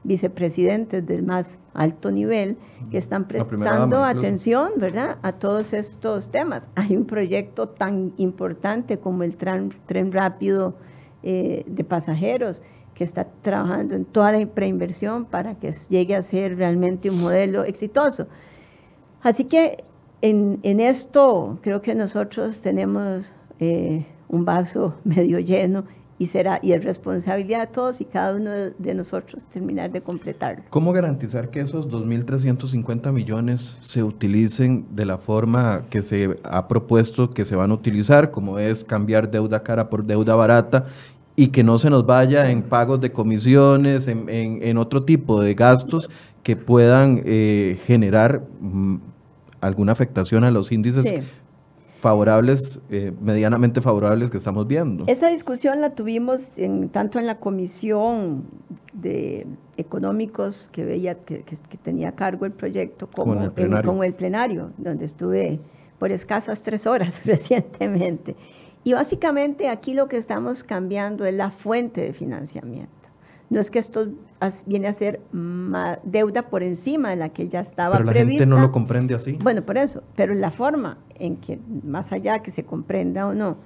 vicepresidentes 0.07 1.05
del 1.05 1.23
más 1.23 1.59
alto 1.75 2.11
nivel 2.11 2.57
que 2.91 2.99
están 2.99 3.25
prestando 3.27 4.05
atención, 4.05 4.73
¿verdad?, 4.77 5.19
a 5.23 5.33
todos 5.33 5.73
estos 5.73 6.31
temas. 6.31 6.69
Hay 6.77 6.97
un 6.97 7.07
proyecto 7.07 7.69
tan 7.69 8.13
importante 8.17 8.99
como 8.99 9.25
el 9.25 9.37
tren, 9.37 9.73
rápido 10.13 10.75
eh, 11.23 11.65
de 11.67 11.85
pasajeros 11.85 12.63
que 12.95 13.05
está 13.05 13.27
trabajando 13.43 13.95
en 13.95 14.05
toda 14.05 14.33
la 14.33 14.47
preinversión 14.47 15.27
para 15.27 15.57
que 15.57 15.73
llegue 15.89 16.15
a 16.15 16.23
ser 16.23 16.57
realmente 16.57 17.11
un 17.11 17.21
modelo 17.21 17.65
exitoso. 17.65 18.27
Así 19.23 19.45
que 19.45 19.85
en, 20.23 20.61
esto 20.81 21.59
creo 21.63 21.83
que 21.83 21.95
nosotros 21.95 22.61
tenemos 22.61 23.33
eh, 23.59 24.07
un 24.29 24.45
vaso 24.45 24.95
medio 25.05 25.41
lleno 25.41 25.85
y 26.19 26.27
será 26.27 26.59
y 26.63 26.73
es 26.73 26.83
responsabilidad 26.83 27.61
de 27.61 27.67
todos 27.67 28.01
y 28.01 28.05
cada 28.05 28.35
uno 28.35 28.51
de 28.51 28.95
nosotros 28.95 29.47
terminar 29.53 29.91
de 29.91 30.01
completarlo. 30.01 30.65
¿Cómo 30.71 30.93
garantizar 30.93 31.51
que 31.51 31.61
esos 31.61 31.89
2.350 31.91 33.13
millones 33.13 33.77
se 33.81 34.03
utilicen 34.03 34.87
de 34.91 35.05
la 35.05 35.19
forma 35.19 35.85
que 35.91 36.03
se 36.03 36.39
ha 36.45 36.69
propuesto 36.69 37.31
que 37.31 37.45
se 37.45 37.57
van 37.57 37.71
a 37.71 37.75
utilizar, 37.75 38.31
como 38.31 38.59
es 38.59 38.85
cambiar 38.85 39.31
deuda 39.31 39.63
cara 39.63 39.91
por 39.91 40.05
deuda 40.05 40.35
barata 40.35 40.87
y 41.37 41.49
que 41.49 41.63
no 41.63 41.77
se 41.77 41.91
nos 41.91 42.07
vaya 42.07 42.51
en 42.51 42.63
pagos 42.63 43.01
de 43.01 43.13
comisiones, 43.13 44.09
en, 44.09 44.79
otro 44.79 45.05
tipo 45.05 45.41
de 45.43 45.55
gastos 45.55 46.09
que 46.43 46.57
puedan 46.57 47.21
eh, 47.27 47.79
generar 47.85 48.43
mm, 48.61 48.97
alguna 49.61 49.93
afectación 49.93 50.45
a 50.45 50.51
los 50.51 50.73
índices 50.73 51.23
favorables, 51.97 52.79
eh, 52.91 53.13
medianamente 53.21 53.81
favorables 53.81 54.31
que 54.31 54.37
estamos 54.37 54.67
viendo. 54.67 55.05
Esa 55.07 55.29
discusión 55.29 55.81
la 55.81 55.91
tuvimos 55.91 56.53
en, 56.57 56.91
tanto 56.91 57.19
en 57.19 57.27
la 57.27 57.39
comisión 57.39 58.45
de 58.93 59.47
económicos 59.77 60.69
que 60.73 60.85
veía 60.85 61.15
que, 61.15 61.45
tenía 61.83 62.13
cargo 62.13 62.47
el 62.47 62.53
proyecto 62.53 63.09
como, 63.09 63.35
en 63.35 63.73
el, 63.73 63.85
como 63.85 64.05
el 64.05 64.15
plenario, 64.15 64.71
donde 64.79 65.05
estuve 65.05 65.59
por 65.99 66.13
escasas 66.13 66.63
tres 66.63 66.87
horas 66.87 67.21
recientemente. 67.25 68.37
Y 68.85 68.93
básicamente 68.93 69.69
aquí 69.69 69.95
lo 69.95 70.07
que 70.07 70.17
estamos 70.17 70.63
cambiando 70.63 71.25
es 71.25 71.35
la 71.35 71.51
fuente 71.51 72.03
de 72.03 72.13
financiamiento. 72.13 72.93
No 73.51 73.61
es 73.61 73.71
que 73.71 73.79
esto 73.79 74.09
viene 74.67 74.89
a 74.89 74.93
ser 74.93 75.21
deuda 76.05 76.49
por 76.49 76.63
encima 76.63 77.11
de 77.11 77.17
la 77.17 77.31
que 77.31 77.49
ya 77.49 77.61
estaba 77.61 77.97
pero 77.99 78.07
la 78.07 78.13
gente 78.13 78.47
no 78.47 78.59
lo 78.59 78.71
comprende 78.71 79.15
así. 79.15 79.33
Bueno, 79.43 79.63
por 79.63 79.79
eso, 79.79 80.03
pero 80.15 80.35
la 80.35 80.51
forma 80.51 80.99
en 81.19 81.37
que, 81.37 81.59
más 81.85 82.13
allá 82.13 82.41
que 82.41 82.51
se 82.51 82.65
comprenda 82.65 83.27
o 83.27 83.35
no, 83.35 83.57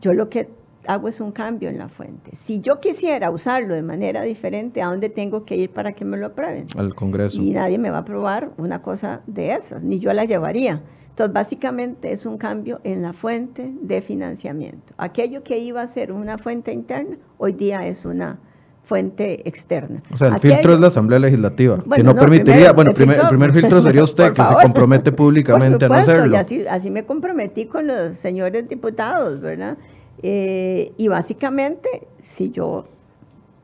yo 0.00 0.14
lo 0.14 0.28
que 0.28 0.48
hago 0.86 1.08
es 1.08 1.20
un 1.20 1.32
cambio 1.32 1.68
en 1.68 1.78
la 1.78 1.88
fuente. 1.88 2.34
Si 2.34 2.60
yo 2.60 2.80
quisiera 2.80 3.30
usarlo 3.30 3.74
de 3.74 3.82
manera 3.82 4.22
diferente, 4.22 4.82
¿a 4.82 4.86
dónde 4.86 5.08
tengo 5.08 5.44
que 5.44 5.56
ir 5.56 5.70
para 5.70 5.92
que 5.92 6.04
me 6.04 6.16
lo 6.16 6.26
aprueben? 6.26 6.68
Al 6.76 6.94
Congreso. 6.94 7.42
Y 7.42 7.50
nadie 7.50 7.76
me 7.76 7.90
va 7.90 7.98
a 7.98 8.00
aprobar 8.00 8.52
una 8.56 8.82
cosa 8.82 9.22
de 9.26 9.52
esas, 9.52 9.82
ni 9.82 9.98
yo 9.98 10.12
la 10.12 10.24
llevaría. 10.24 10.82
Entonces, 11.10 11.32
básicamente 11.32 12.12
es 12.12 12.26
un 12.26 12.38
cambio 12.38 12.80
en 12.84 13.02
la 13.02 13.14
fuente 13.14 13.72
de 13.80 14.02
financiamiento. 14.02 14.94
Aquello 14.96 15.42
que 15.42 15.58
iba 15.58 15.80
a 15.80 15.88
ser 15.88 16.12
una 16.12 16.38
fuente 16.38 16.72
interna, 16.72 17.16
hoy 17.38 17.54
día 17.54 17.86
es 17.86 18.04
una 18.04 18.38
fuente 18.86 19.46
externa. 19.48 20.00
O 20.12 20.16
sea, 20.16 20.28
el 20.28 20.38
filtro 20.38 20.72
es 20.72 20.80
la 20.80 20.86
Asamblea 20.86 21.18
Legislativa, 21.18 21.82
que 21.92 22.04
no, 22.04 22.14
permitiría, 22.14 22.72
bueno, 22.72 22.92
el 22.92 23.28
primer, 23.28 23.52
filtro 23.52 23.80
sería 23.80 24.02
usted, 24.04 24.32
que 24.32 24.44
se 24.44 24.54
compromete 24.62 25.10
públicamente 25.10 25.86
a 25.86 25.88
no 25.88 25.94
hacerlo. 25.94 26.32
Y 26.32 26.36
así, 26.36 26.66
así, 26.68 26.90
me 26.90 27.04
comprometí 27.04 27.66
con 27.66 27.88
los 27.88 28.16
señores 28.16 28.68
diputados, 28.68 29.40
¿verdad? 29.40 29.76
Eh, 30.22 30.92
y 30.96 31.08
básicamente, 31.08 32.06
si 32.22 32.52
yo 32.52 32.86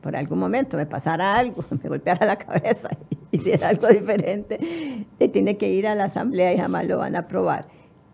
por 0.01 0.17
algún 0.17 0.39
momento 0.39 0.75
me 0.75 0.85
pasara 0.85 1.35
algo, 1.35 1.63
me 1.81 1.87
golpeara 1.87 2.25
la 2.25 2.35
cabeza 2.35 2.89
y 3.31 3.37
hiciera 3.37 3.69
algo 3.69 3.87
diferente, 3.87 5.07
tiene 5.31 5.55
que 5.57 5.69
ir 5.69 5.87
a 5.87 5.95
la 5.95 6.05
asamblea 6.05 6.53
y 6.53 6.57
jamás 6.57 6.85
lo 6.85 6.97
van 6.97 7.15
a 7.15 7.19
aprobar. 7.19 7.65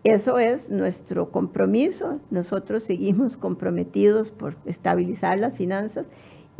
Eso 0.04 0.38
es 0.38 0.70
nuestro 0.70 1.30
compromiso. 1.30 2.20
Nosotros 2.30 2.84
seguimos 2.84 3.36
comprometidos 3.36 4.30
por 4.30 4.54
estabilizar 4.64 5.38
las 5.38 5.54
finanzas 5.54 6.06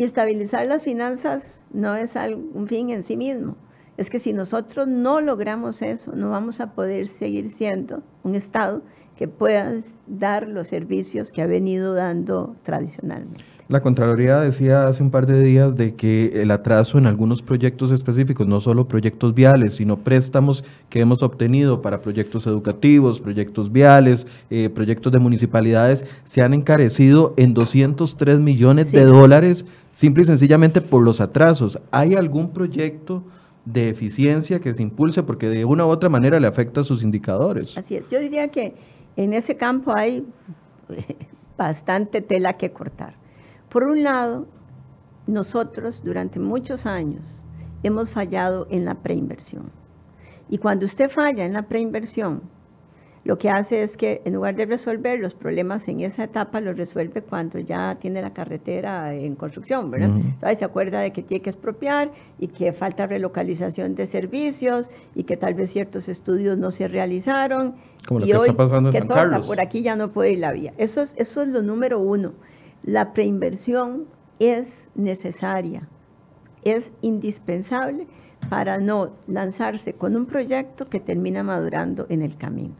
y 0.00 0.04
estabilizar 0.04 0.66
las 0.66 0.82
finanzas 0.82 1.68
no 1.74 1.94
es 1.94 2.14
un 2.54 2.66
fin 2.66 2.88
en 2.88 3.02
sí 3.02 3.18
mismo. 3.18 3.58
Es 3.98 4.08
que 4.08 4.18
si 4.18 4.32
nosotros 4.32 4.88
no 4.88 5.20
logramos 5.20 5.82
eso, 5.82 6.16
no 6.16 6.30
vamos 6.30 6.62
a 6.62 6.72
poder 6.72 7.06
seguir 7.06 7.50
siendo 7.50 8.02
un 8.22 8.34
Estado 8.34 8.80
que 9.14 9.28
pueda 9.28 9.74
dar 10.06 10.48
los 10.48 10.68
servicios 10.68 11.30
que 11.30 11.42
ha 11.42 11.46
venido 11.46 11.92
dando 11.92 12.56
tradicionalmente. 12.62 13.44
La 13.70 13.82
Contraloría 13.82 14.40
decía 14.40 14.88
hace 14.88 15.00
un 15.00 15.12
par 15.12 15.26
de 15.26 15.40
días 15.44 15.76
de 15.76 15.94
que 15.94 16.42
el 16.42 16.50
atraso 16.50 16.98
en 16.98 17.06
algunos 17.06 17.40
proyectos 17.40 17.92
específicos, 17.92 18.48
no 18.48 18.60
solo 18.60 18.88
proyectos 18.88 19.32
viales, 19.32 19.74
sino 19.76 19.96
préstamos 19.96 20.64
que 20.88 20.98
hemos 20.98 21.22
obtenido 21.22 21.80
para 21.80 22.00
proyectos 22.00 22.48
educativos, 22.48 23.20
proyectos 23.20 23.70
viales, 23.70 24.26
eh, 24.50 24.70
proyectos 24.70 25.12
de 25.12 25.20
municipalidades, 25.20 26.04
se 26.24 26.42
han 26.42 26.52
encarecido 26.52 27.32
en 27.36 27.54
203 27.54 28.40
millones 28.40 28.90
de 28.90 29.04
dólares, 29.04 29.64
simple 29.92 30.24
y 30.24 30.26
sencillamente 30.26 30.80
por 30.80 31.04
los 31.04 31.20
atrasos. 31.20 31.78
¿Hay 31.92 32.14
algún 32.14 32.50
proyecto 32.50 33.22
de 33.64 33.88
eficiencia 33.88 34.58
que 34.58 34.74
se 34.74 34.82
impulse 34.82 35.22
porque 35.22 35.48
de 35.48 35.64
una 35.64 35.86
u 35.86 35.90
otra 35.90 36.08
manera 36.08 36.40
le 36.40 36.48
afecta 36.48 36.80
a 36.80 36.82
sus 36.82 37.04
indicadores? 37.04 37.78
Así 37.78 37.94
es. 37.94 38.02
Yo 38.10 38.18
diría 38.18 38.48
que 38.48 38.74
en 39.14 39.32
ese 39.32 39.56
campo 39.56 39.92
hay 39.92 40.24
bastante 41.56 42.20
tela 42.20 42.54
que 42.54 42.72
cortar. 42.72 43.19
Por 43.70 43.84
un 43.84 44.02
lado, 44.02 44.46
nosotros 45.28 46.02
durante 46.04 46.40
muchos 46.40 46.86
años 46.86 47.44
hemos 47.84 48.10
fallado 48.10 48.66
en 48.68 48.84
la 48.84 48.96
preinversión. 48.96 49.70
Y 50.48 50.58
cuando 50.58 50.84
usted 50.84 51.08
falla 51.08 51.44
en 51.44 51.52
la 51.52 51.62
preinversión, 51.62 52.42
lo 53.22 53.38
que 53.38 53.48
hace 53.48 53.82
es 53.82 53.96
que 53.96 54.22
en 54.24 54.34
lugar 54.34 54.56
de 54.56 54.64
resolver 54.64 55.20
los 55.20 55.34
problemas 55.34 55.86
en 55.86 56.00
esa 56.00 56.24
etapa, 56.24 56.60
los 56.60 56.76
resuelve 56.76 57.22
cuando 57.22 57.60
ya 57.60 57.96
tiene 58.00 58.22
la 58.22 58.32
carretera 58.32 59.14
en 59.14 59.36
construcción, 59.36 59.90
¿verdad? 59.90 60.08
Entonces 60.16 60.58
se 60.58 60.64
acuerda 60.64 61.00
de 61.00 61.12
que 61.12 61.22
tiene 61.22 61.42
que 61.42 61.50
expropiar 61.50 62.10
y 62.38 62.48
que 62.48 62.72
falta 62.72 63.06
relocalización 63.06 63.94
de 63.94 64.06
servicios 64.06 64.90
y 65.14 65.24
que 65.24 65.36
tal 65.36 65.54
vez 65.54 65.70
ciertos 65.70 66.08
estudios 66.08 66.58
no 66.58 66.72
se 66.72 66.88
realizaron. 66.88 67.74
Como 68.08 68.20
lo 68.20 68.26
que 68.26 68.32
está 68.32 68.56
pasando 68.56 68.88
en 68.88 68.96
San 68.96 69.06
Carlos. 69.06 69.46
Por 69.46 69.60
aquí 69.60 69.82
ya 69.82 69.94
no 69.94 70.10
puede 70.10 70.32
ir 70.32 70.38
la 70.38 70.52
vía. 70.52 70.72
Eso 70.78 71.02
es, 71.02 71.14
eso 71.18 71.42
es 71.42 71.48
lo 71.48 71.62
número 71.62 72.00
uno. 72.00 72.32
La 72.82 73.12
preinversión 73.12 74.06
es 74.38 74.86
necesaria, 74.94 75.88
es 76.64 76.92
indispensable 77.02 78.06
para 78.48 78.78
no 78.78 79.10
lanzarse 79.26 79.92
con 79.92 80.16
un 80.16 80.26
proyecto 80.26 80.86
que 80.86 80.98
termina 80.98 81.42
madurando 81.42 82.06
en 82.08 82.22
el 82.22 82.36
camino. 82.36 82.74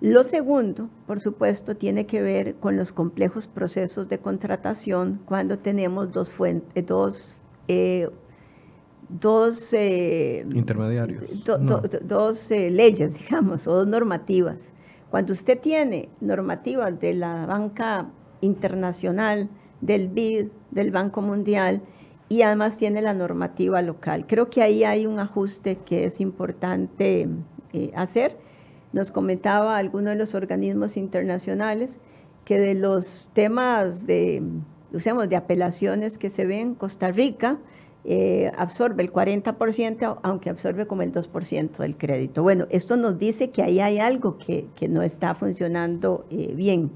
Lo 0.00 0.22
segundo, 0.22 0.88
por 1.06 1.18
supuesto, 1.18 1.76
tiene 1.76 2.06
que 2.06 2.22
ver 2.22 2.54
con 2.56 2.76
los 2.76 2.92
complejos 2.92 3.48
procesos 3.48 4.08
de 4.08 4.18
contratación 4.18 5.20
cuando 5.24 5.58
tenemos 5.58 6.12
dos 6.12 6.32
fuentes, 6.32 6.86
dos, 6.86 7.40
eh, 7.66 8.08
dos 9.08 9.72
eh, 9.72 10.46
intermediarios, 10.54 11.24
dos 12.02 12.50
eh, 12.52 12.70
leyes, 12.70 13.14
digamos, 13.18 13.66
o 13.66 13.74
dos 13.74 13.88
normativas. 13.88 14.70
Cuando 15.10 15.32
usted 15.32 15.58
tiene 15.58 16.10
normativas 16.20 17.00
de 17.00 17.14
la 17.14 17.46
banca 17.46 18.06
internacional, 18.40 19.48
del 19.80 20.08
BID, 20.08 20.48
del 20.70 20.90
Banco 20.90 21.22
Mundial, 21.22 21.82
y 22.28 22.42
además 22.42 22.76
tiene 22.76 23.00
la 23.00 23.14
normativa 23.14 23.80
local. 23.82 24.26
Creo 24.26 24.50
que 24.50 24.62
ahí 24.62 24.84
hay 24.84 25.06
un 25.06 25.18
ajuste 25.18 25.76
que 25.76 26.04
es 26.04 26.20
importante 26.20 27.28
eh, 27.72 27.90
hacer. 27.94 28.36
Nos 28.92 29.10
comentaba 29.10 29.76
alguno 29.76 30.10
de 30.10 30.16
los 30.16 30.34
organismos 30.34 30.96
internacionales 30.96 31.98
que 32.44 32.58
de 32.58 32.74
los 32.74 33.30
temas 33.34 34.06
de, 34.06 34.42
usemos, 34.92 35.28
de 35.28 35.36
apelaciones 35.36 36.18
que 36.18 36.30
se 36.30 36.46
ven, 36.46 36.74
Costa 36.74 37.10
Rica 37.10 37.58
eh, 38.04 38.50
absorbe 38.56 39.02
el 39.02 39.12
40%, 39.12 40.20
aunque 40.22 40.48
absorbe 40.48 40.86
como 40.86 41.02
el 41.02 41.12
2% 41.12 41.76
del 41.76 41.96
crédito. 41.96 42.42
Bueno, 42.42 42.66
esto 42.70 42.96
nos 42.96 43.18
dice 43.18 43.50
que 43.50 43.62
ahí 43.62 43.80
hay 43.80 43.98
algo 43.98 44.38
que, 44.38 44.66
no 44.88 45.02
está 45.02 45.34
funcionando 45.34 46.24
eh, 46.30 46.54
bien. 46.54 46.90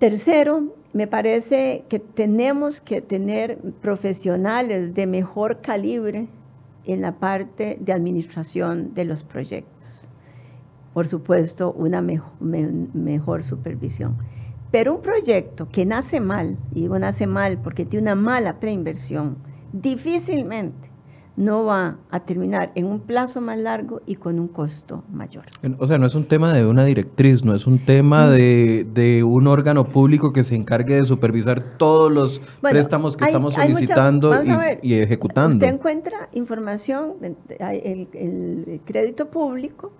Tercero, 0.00 0.62
me 0.94 1.06
parece 1.06 1.84
que 1.90 1.98
tenemos 1.98 2.80
que 2.80 3.02
tener 3.02 3.58
profesionales 3.82 4.94
de 4.94 5.06
mejor 5.06 5.60
calibre 5.60 6.26
en 6.86 7.02
la 7.02 7.18
parte 7.18 7.76
de 7.78 7.92
administración 7.92 8.94
de 8.94 9.04
los 9.04 9.22
proyectos. 9.22 10.08
Por 10.94 11.06
supuesto, 11.06 11.72
una 11.72 12.00
mejor, 12.00 13.42
supervisión. 13.42 14.16
Pero 14.70 14.94
un 14.94 15.02
proyecto 15.02 15.68
que 15.68 15.84
nace 15.84 16.18
mal, 16.18 16.56
y 16.72 16.80
digo 16.80 16.98
nace 16.98 17.26
mal 17.26 17.58
porque 17.58 17.84
tiene 17.84 18.04
una 18.04 18.14
mala 18.14 18.58
preinversión, 18.58 19.36
difícilmente 19.70 20.89
no 21.40 21.64
va 21.64 21.96
a 22.10 22.20
terminar 22.20 22.70
en 22.74 22.84
un 22.84 23.00
plazo 23.00 23.40
más 23.40 23.56
largo 23.56 24.02
y 24.04 24.16
con 24.16 24.38
un 24.38 24.46
costo 24.46 25.04
mayor. 25.10 25.46
O 25.78 25.86
sea, 25.86 25.96
no 25.96 26.06
es 26.06 26.14
un 26.14 26.26
tema 26.26 26.52
de 26.52 26.66
una 26.66 26.84
directriz, 26.84 27.46
no 27.46 27.54
es 27.54 27.66
un 27.66 27.78
tema 27.78 28.26
mm. 28.26 28.30
de, 28.30 29.24
un 29.24 29.46
órgano 29.46 29.88
público 29.88 30.34
que 30.34 30.44
se 30.44 30.54
encargue 30.54 30.96
de 30.96 31.04
supervisar 31.06 31.78
todos 31.78 32.12
los 32.12 32.42
préstamos 32.60 33.16
que 33.16 33.24
estamos 33.24 33.54
solicitando 33.54 34.34
y, 34.82 34.94
ejecutando. 34.94 35.56
Usted 35.56 35.74
encuentra 35.74 36.28
información, 36.32 37.14
el 37.58 38.80
crédito 38.84 39.30
público 39.30 39.92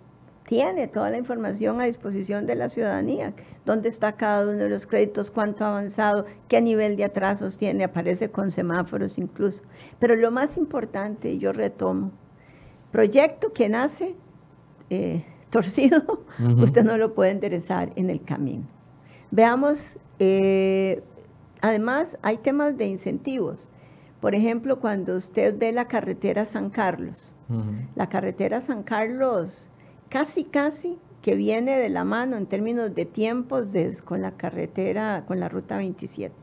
tiene 0.50 0.88
toda 0.88 1.10
la 1.10 1.16
información 1.16 1.80
a 1.80 1.84
disposición 1.84 2.44
de 2.44 2.56
la 2.56 2.68
ciudadanía, 2.68 3.34
dónde 3.64 3.88
está 3.88 4.16
cada 4.16 4.42
uno 4.42 4.58
de 4.58 4.68
los 4.68 4.84
créditos, 4.84 5.30
cuánto 5.30 5.64
ha 5.64 5.68
avanzado, 5.68 6.26
qué 6.48 6.60
nivel 6.60 6.96
de 6.96 7.04
atrasos 7.04 7.56
tiene, 7.56 7.84
aparece 7.84 8.32
con 8.32 8.50
semáforos 8.50 9.16
incluso. 9.16 9.62
Pero 10.00 10.16
lo 10.16 10.32
más 10.32 10.56
importante, 10.56 11.30
y 11.30 11.38
yo 11.38 11.52
retomo, 11.52 12.10
proyecto 12.90 13.52
que 13.52 13.68
nace 13.68 14.16
eh, 14.90 15.24
torcido, 15.50 16.24
usted 16.60 16.82
no 16.82 16.98
lo 16.98 17.14
puede 17.14 17.30
enderezar 17.30 17.92
en 17.94 18.10
el 18.10 18.20
camino. 18.20 18.64
Veamos, 19.30 19.98
eh, 20.18 21.00
además 21.60 22.18
hay 22.22 22.38
temas 22.38 22.76
de 22.76 22.86
incentivos. 22.86 23.68
Por 24.20 24.34
ejemplo, 24.34 24.80
cuando 24.80 25.14
usted 25.14 25.56
ve 25.56 25.70
la 25.70 25.86
carretera 25.86 26.44
San 26.44 26.70
Carlos, 26.70 27.36
la 27.94 28.08
carretera 28.08 28.60
San 28.60 28.82
Carlos 28.82 29.69
casi, 30.10 30.44
casi 30.44 30.98
que 31.22 31.34
viene 31.34 31.78
de 31.78 31.88
la 31.88 32.04
mano 32.04 32.36
en 32.36 32.46
términos 32.46 32.94
de 32.94 33.06
tiempos 33.06 33.72
con 34.04 34.20
la 34.20 34.32
carretera, 34.32 35.24
con 35.26 35.40
la 35.40 35.48
ruta 35.48 35.78
27. 35.78 36.34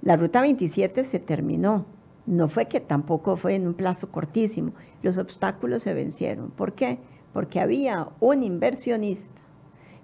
La 0.00 0.16
ruta 0.16 0.40
27 0.40 1.04
se 1.04 1.20
terminó, 1.20 1.86
no 2.26 2.48
fue 2.48 2.66
que 2.66 2.80
tampoco 2.80 3.36
fue 3.36 3.54
en 3.54 3.68
un 3.68 3.74
plazo 3.74 4.10
cortísimo, 4.10 4.72
los 5.02 5.18
obstáculos 5.18 5.82
se 5.82 5.94
vencieron. 5.94 6.50
¿Por 6.50 6.72
qué? 6.72 6.98
Porque 7.32 7.60
había 7.60 8.08
un 8.18 8.42
inversionista 8.42 9.40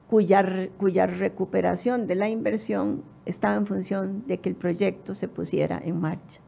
cuya, 0.08 0.68
cuya 0.78 1.06
recuperación 1.06 2.06
de 2.06 2.14
la 2.14 2.28
inversión 2.28 3.02
estaba 3.26 3.56
en 3.56 3.66
función 3.66 4.24
de 4.26 4.38
que 4.38 4.48
el 4.48 4.54
proyecto 4.54 5.14
se 5.14 5.28
pusiera 5.28 5.80
en 5.84 6.00
marcha. 6.00 6.40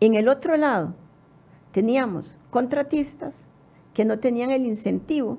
En 0.00 0.14
el 0.14 0.28
otro 0.28 0.56
lado, 0.56 0.94
teníamos 1.72 2.38
contratistas 2.50 3.46
que 3.94 4.04
no 4.04 4.18
tenían 4.18 4.50
el 4.50 4.66
incentivo 4.66 5.38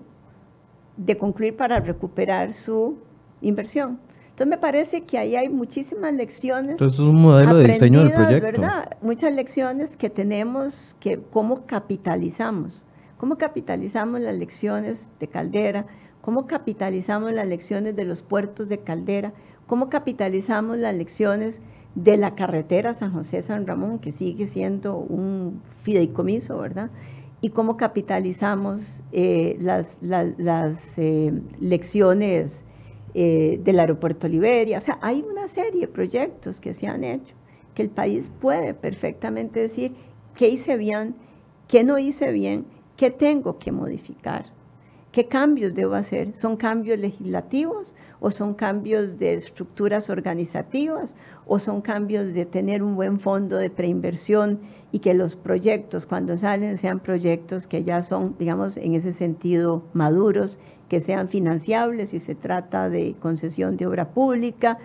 de 0.98 1.18
concluir 1.18 1.56
para 1.56 1.80
recuperar 1.80 2.54
su 2.54 2.98
inversión. 3.42 4.00
Entonces 4.30 4.48
me 4.48 4.58
parece 4.58 5.02
que 5.02 5.18
ahí 5.18 5.36
hay 5.36 5.50
muchísimas 5.50 6.14
lecciones. 6.14 6.72
Entonces 6.72 7.00
es 7.00 7.06
un 7.06 7.22
modelo 7.22 7.58
de 7.58 7.66
diseño 7.66 8.00
del 8.00 8.14
proyecto. 8.14 8.46
¿verdad? 8.46 8.98
Muchas 9.02 9.34
lecciones 9.34 9.98
que 9.98 10.10
tenemos 10.10 10.96
que 11.02 11.20
cómo 11.20 11.66
capitalizamos, 11.66 12.86
cómo 13.18 13.38
capitalizamos 13.38 14.22
las 14.22 14.36
lecciones 14.36 15.12
de 15.20 15.28
Caldera, 15.28 15.88
cómo 16.22 16.48
capitalizamos 16.48 17.34
las 17.34 17.48
lecciones 17.48 17.96
de 17.98 18.06
los 18.06 18.22
puertos 18.22 18.70
de 18.70 18.80
Caldera, 18.80 19.34
cómo 19.68 19.90
capitalizamos 19.90 20.78
las 20.78 20.96
lecciones 20.96 21.62
de 21.96 22.16
la 22.16 22.36
carretera 22.36 22.94
San 22.94 23.12
José 23.12 23.42
San 23.42 23.68
Ramón, 23.68 24.00
que 24.00 24.14
sigue 24.14 24.48
siendo 24.48 24.96
un 24.96 25.62
fideicomiso, 25.82 26.58
¿verdad? 26.60 26.92
Y 27.42 27.50
cómo 27.50 27.78
capitalizamos 27.78 28.82
eh, 29.12 29.58
las, 29.60 29.98
eh, 30.98 31.32
lecciones 31.60 32.66
eh, 33.14 33.60
del 33.64 33.80
aeropuerto 33.80 34.28
Liberia. 34.28 34.78
O 34.78 34.82
sea, 34.82 35.00
hay 35.02 35.22
una 35.22 35.48
serie 35.48 35.82
de 35.82 35.88
proyectos 35.88 36.60
que 36.60 36.74
se 36.74 36.88
han 36.88 37.04
hecho 37.04 37.34
que 37.74 37.84
el 37.84 37.90
país 37.90 38.30
puede 38.42 38.74
perfectamente 38.74 39.62
decir 39.62 39.96
qué 40.36 40.50
hice 40.50 40.76
bien, 40.76 41.16
qué 41.68 41.84
no 41.84 41.98
hice 41.98 42.32
bien, 42.32 42.66
qué 42.98 43.10
tengo 43.10 43.58
que 43.58 43.72
modificar. 43.72 44.46
¿Qué 45.12 45.26
cambios 45.26 45.74
debo 45.74 45.96
hacer? 45.96 46.36
¿Son 46.36 46.56
cambios 46.56 47.00
legislativos 47.00 47.96
o 48.20 48.30
son 48.30 48.54
cambios 48.54 49.18
de 49.18 49.34
estructuras 49.34 50.08
organizativas 50.08 51.16
o 51.48 51.58
son 51.58 51.82
cambios 51.82 52.32
de 52.36 52.46
tener 52.46 52.84
un 52.84 52.96
buen 52.96 53.20
fondo 53.20 53.58
de 53.58 53.72
preinversión 53.72 54.60
y 54.92 55.00
que 55.00 55.16
los 55.16 55.36
proyectos 55.36 56.06
cuando 56.06 56.38
salen 56.38 56.78
sean 56.78 57.00
proyectos 57.00 57.66
que 57.66 57.84
ya 57.84 58.04
son, 58.04 58.36
digamos, 58.38 58.78
en 58.78 58.94
ese 58.94 59.14
sentido 59.14 59.82
maduros, 59.94 60.60
que 60.90 61.02
sean 61.02 61.28
financiables 61.28 62.12
si 62.12 62.20
se 62.20 62.36
trata 62.36 62.88
de 62.88 63.16
concesión 63.20 63.78
de 63.78 63.88
obra 63.88 64.10
pública, 64.10 64.78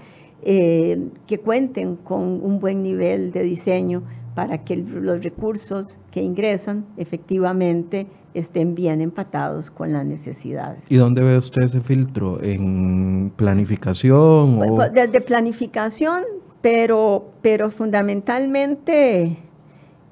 eh, 0.42 1.10
que 1.26 1.38
cuenten 1.38 1.96
con 1.96 2.22
un 2.22 2.60
buen 2.60 2.82
nivel 2.82 3.30
de 3.30 3.42
diseño 3.42 4.02
para 4.34 4.64
que 4.64 4.76
los 4.76 5.22
recursos 5.22 5.98
que 6.10 6.22
ingresan 6.22 6.84
efectivamente 6.96 8.06
estén 8.34 8.74
bien 8.74 9.00
empatados 9.00 9.70
con 9.70 9.92
las 9.92 10.04
necesidades. 10.04 10.80
¿Y 10.88 10.96
dónde 10.96 11.22
ve 11.22 11.36
usted 11.36 11.62
ese 11.62 11.80
filtro? 11.80 12.42
¿En 12.42 13.32
planificación? 13.36 14.58
Pues, 14.58 14.92
desde 14.92 15.20
planificación, 15.20 16.22
pero, 16.60 17.30
pero 17.42 17.70
fundamentalmente... 17.70 19.38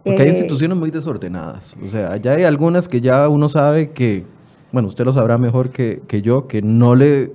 Porque 0.05 0.23
hay 0.23 0.29
eh, 0.29 0.33
instituciones 0.33 0.77
muy 0.79 0.91
desordenadas. 0.91 1.77
O 1.85 1.89
sea, 1.89 2.13
allá 2.13 2.33
hay 2.33 2.45
algunas 2.45 2.89
que 2.89 3.01
ya 3.01 3.29
uno 3.29 3.49
sabe 3.49 3.91
que, 3.91 4.25
bueno, 4.71 4.89
usted 4.89 5.05
lo 5.05 5.13
sabrá 5.13 5.39
mejor 5.39 5.71
que, 5.71 6.23
yo, 6.23 6.47
que 6.47 6.63
no 6.63 6.95
le... 6.95 7.33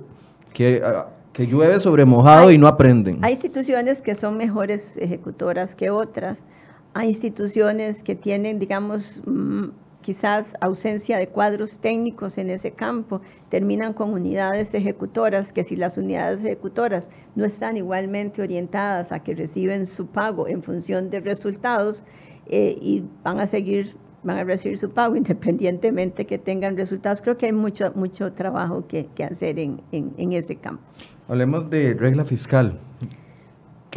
que 0.54 0.82
ah, 0.84 1.08
que 1.38 1.46
llueve 1.46 1.78
sobre 1.78 2.04
mojado 2.04 2.50
y 2.50 2.58
no 2.58 2.66
aprenden. 2.66 3.20
Hay 3.22 3.30
instituciones 3.30 4.02
que 4.02 4.16
son 4.16 4.36
mejores 4.36 4.96
ejecutoras 4.96 5.76
que 5.76 5.88
otras. 5.88 6.42
Hay 6.94 7.08
instituciones 7.08 8.02
que 8.02 8.14
tienen, 8.14 8.58
digamos, 8.58 9.20
mm, 9.26 9.68
quizás 10.00 10.54
ausencia 10.60 11.18
de 11.18 11.28
cuadros 11.28 11.80
técnicos 11.80 12.38
en 12.38 12.48
ese 12.48 12.70
campo, 12.70 13.20
terminan 13.50 13.92
con 13.92 14.14
unidades 14.14 14.72
ejecutoras 14.72 15.52
que 15.52 15.64
si 15.64 15.76
las 15.76 15.98
unidades 15.98 16.42
ejecutoras 16.42 17.10
no 17.34 17.44
están 17.44 17.76
igualmente 17.76 18.40
orientadas 18.40 19.12
a 19.12 19.18
que 19.22 19.34
reciben 19.34 19.84
su 19.84 20.06
pago 20.06 20.48
en 20.48 20.62
función 20.62 21.10
de 21.10 21.20
resultados 21.20 22.04
eh, 22.46 22.78
y 22.80 23.04
van 23.22 23.38
a 23.38 23.46
seguir 23.46 23.96
van 24.22 24.38
a 24.38 24.44
recibir 24.44 24.78
su 24.78 24.90
pago 24.90 25.14
independientemente 25.22 26.24
que 26.24 26.38
tengan 26.38 26.76
resultados. 26.76 27.20
Creo 27.20 27.36
que 27.36 27.46
hay 27.46 27.52
mucho, 27.52 27.92
mucho 27.94 28.32
trabajo 28.32 28.86
que, 28.86 29.08
hacer 29.22 29.58
en, 29.58 29.82
en, 29.92 30.32
ese 30.32 30.56
campo. 30.56 30.82
Hablemos 31.28 31.68
de 31.70 31.94
regla 31.94 32.24
fiscal, 32.24 32.80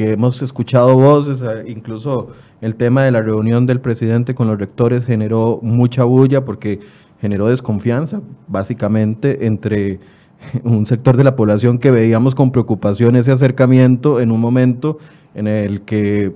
hemos 0.03 0.41
escuchado 0.41 0.95
voces, 0.95 1.41
eh, 1.41 1.65
incluso 1.67 2.29
el 2.61 2.75
tema 2.75 3.03
de 3.03 3.11
la 3.11 3.21
reunión 3.21 3.65
del 3.65 3.81
presidente 3.81 4.35
con 4.35 4.47
los 4.47 4.59
rectores 4.59 5.05
generó 5.05 5.59
mucha 5.61 6.03
bulla 6.03 6.45
porque 6.45 6.79
generó 7.19 7.47
desconfianza, 7.47 8.21
básicamente, 8.47 9.45
entre 9.45 9.99
un 10.63 10.85
sector 10.85 11.17
de 11.17 11.23
la 11.23 11.35
población 11.35 11.77
que 11.77 11.91
veíamos 11.91 12.35
con 12.35 12.51
preocupación 12.51 13.15
ese 13.15 13.31
acercamiento 13.31 14.19
en 14.19 14.31
un 14.31 14.39
momento 14.39 14.97
en 15.35 15.47
el 15.47 15.81
que 15.81 16.33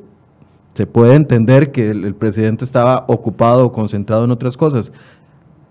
se 0.74 0.86
puede 0.86 1.16
entender 1.16 1.72
que 1.72 1.89
el, 1.89 2.16
presidente 2.16 2.66
estaba 2.66 3.05
ocupado 3.07 3.66
o 3.66 3.72
concentrado 3.72 4.26
en 4.26 4.32
otras 4.32 4.57
cosas. 4.57 4.91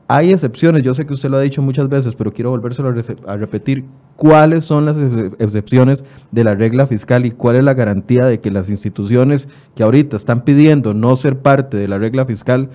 Hay 0.07 0.33
excepciones, 0.33 0.83
yo 0.83 0.93
sé 0.93 1.07
que 1.07 1.15
usted 1.15 1.31
lo 1.31 1.39
ha 1.39 1.41
dicho 1.41 1.63
muchas 1.63 1.89
veces, 1.89 2.15
pero 2.15 2.33
quiero 2.33 2.51
volvérselo 2.51 2.95
a, 3.27 3.37
repetir. 3.37 3.85
¿Cuáles 4.17 4.65
son 4.65 4.85
las 4.85 4.97
excepciones 5.39 6.05
de 6.31 6.45
la 6.45 6.55
regla 6.55 6.87
fiscal 6.87 7.25
y 7.25 7.31
cuál 7.31 7.57
es 7.57 7.65
la 7.65 7.73
garantía 7.73 8.27
de 8.27 8.39
que 8.39 8.51
las 8.51 8.69
instituciones 8.69 9.49
que 9.75 9.83
ahorita 9.83 10.17
están 10.17 10.45
pidiendo 10.45 10.93
no 10.93 11.17
ser 11.17 11.39
parte 11.39 11.79
de 11.79 11.89
la 11.89 11.99
regla 11.99 12.27
fiscal 12.27 12.69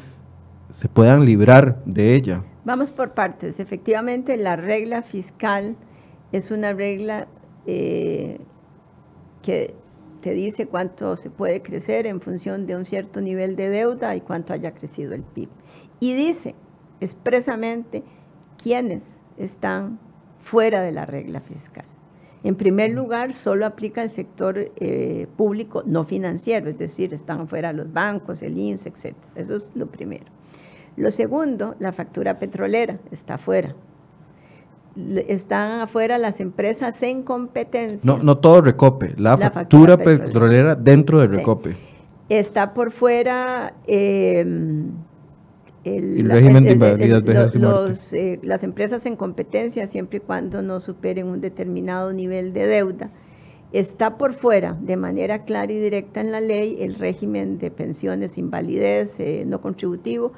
se 0.72 0.90
puedan 0.90 1.24
librar 1.24 1.84
de 1.86 2.16
ella? 2.16 2.44
Vamos 2.66 2.92
por 2.92 3.12
partes. 3.12 3.60
Efectivamente, 3.60 4.36
la 4.36 4.56
regla 4.56 5.04
fiscal 5.04 5.76
es 6.32 6.50
una 6.50 6.74
regla 6.74 7.28
eh, 7.68 8.40
que 9.44 9.76
te 10.22 10.32
dice 10.34 10.66
cuánto 10.66 11.16
se 11.16 11.30
puede 11.30 11.62
crecer 11.62 12.08
en 12.08 12.22
función 12.22 12.66
de 12.66 12.76
un 12.76 12.86
cierto 12.86 13.22
nivel 13.22 13.56
de 13.56 13.70
deuda 13.70 14.16
y 14.16 14.22
cuánto 14.22 14.52
haya 14.52 14.74
crecido 14.74 15.14
el 15.14 15.22
PIB. 15.22 15.50
Y 16.00 16.14
dice 16.14 16.56
expresamente 17.00 18.04
quiénes 18.62 19.20
están 19.38 20.00
fuera 20.42 20.82
de 20.82 20.92
la 20.92 21.06
regla 21.06 21.42
fiscal. 21.42 21.86
En 22.44 22.56
primer 22.56 22.92
lugar, 22.92 23.34
solo 23.34 23.66
aplica 23.66 24.02
el 24.02 24.10
sector 24.10 24.72
eh, 24.78 25.28
público 25.36 25.84
no 25.86 26.06
financiero, 26.06 26.70
es 26.70 26.78
decir, 26.78 27.14
están 27.14 27.48
fuera 27.50 27.74
los 27.74 27.92
bancos, 27.92 28.42
el 28.42 28.58
INSE, 28.58 28.90
etc. 28.90 29.16
Eso 29.36 29.56
es 29.56 29.72
lo 29.76 29.88
primero. 29.88 30.26
Lo 30.96 31.12
segundo, 31.12 31.76
la 31.80 31.92
factura 31.92 32.40
petrolera 32.40 32.98
está 33.12 33.38
fuera. 33.38 33.76
Están 35.28 35.82
afuera 35.82 36.18
las 36.18 36.40
empresas 36.40 37.02
en 37.04 37.24
competencia. 37.24 38.10
No, 38.10 38.24
no 38.24 38.38
todo 38.38 38.62
Recope, 38.62 39.14
la, 39.18 39.38
factura, 39.38 39.98
petrolera, 39.98 40.76
dentro 40.76 41.20
de 41.20 41.28
Recope. 41.28 41.76
Está 42.30 42.74
por 42.74 42.92
fuera... 42.92 43.74
Eh, 43.86 44.46
el, 45.84 46.30
régimen 46.30 46.64
de 46.66 46.72
invalidez, 46.74 47.56
los, 47.56 48.14
eh, 48.14 48.40
las 48.44 48.64
empresas 48.64 49.06
en 49.06 49.16
competencia, 49.16 49.88
siempre 49.88 50.18
y 50.18 50.22
cuando 50.22 50.62
no 50.62 50.80
superen 50.80 51.28
un 51.28 51.40
determinado 51.40 52.12
nivel 52.12 52.54
de 52.54 52.68
deuda, 52.68 53.12
está 53.72 54.18
por 54.18 54.34
fuera, 54.34 54.78
de 54.82 54.98
manera 54.98 55.46
clara 55.46 55.72
y 55.72 55.80
directa 55.80 56.20
en 56.20 56.32
la 56.32 56.42
ley, 56.42 56.78
el 56.82 56.96
régimen 56.96 57.60
de 57.60 57.72
pensiones 57.72 58.38
invalidez 58.38 59.20
eh, 59.20 59.44
no 59.46 59.62
contributivo, 59.62 60.34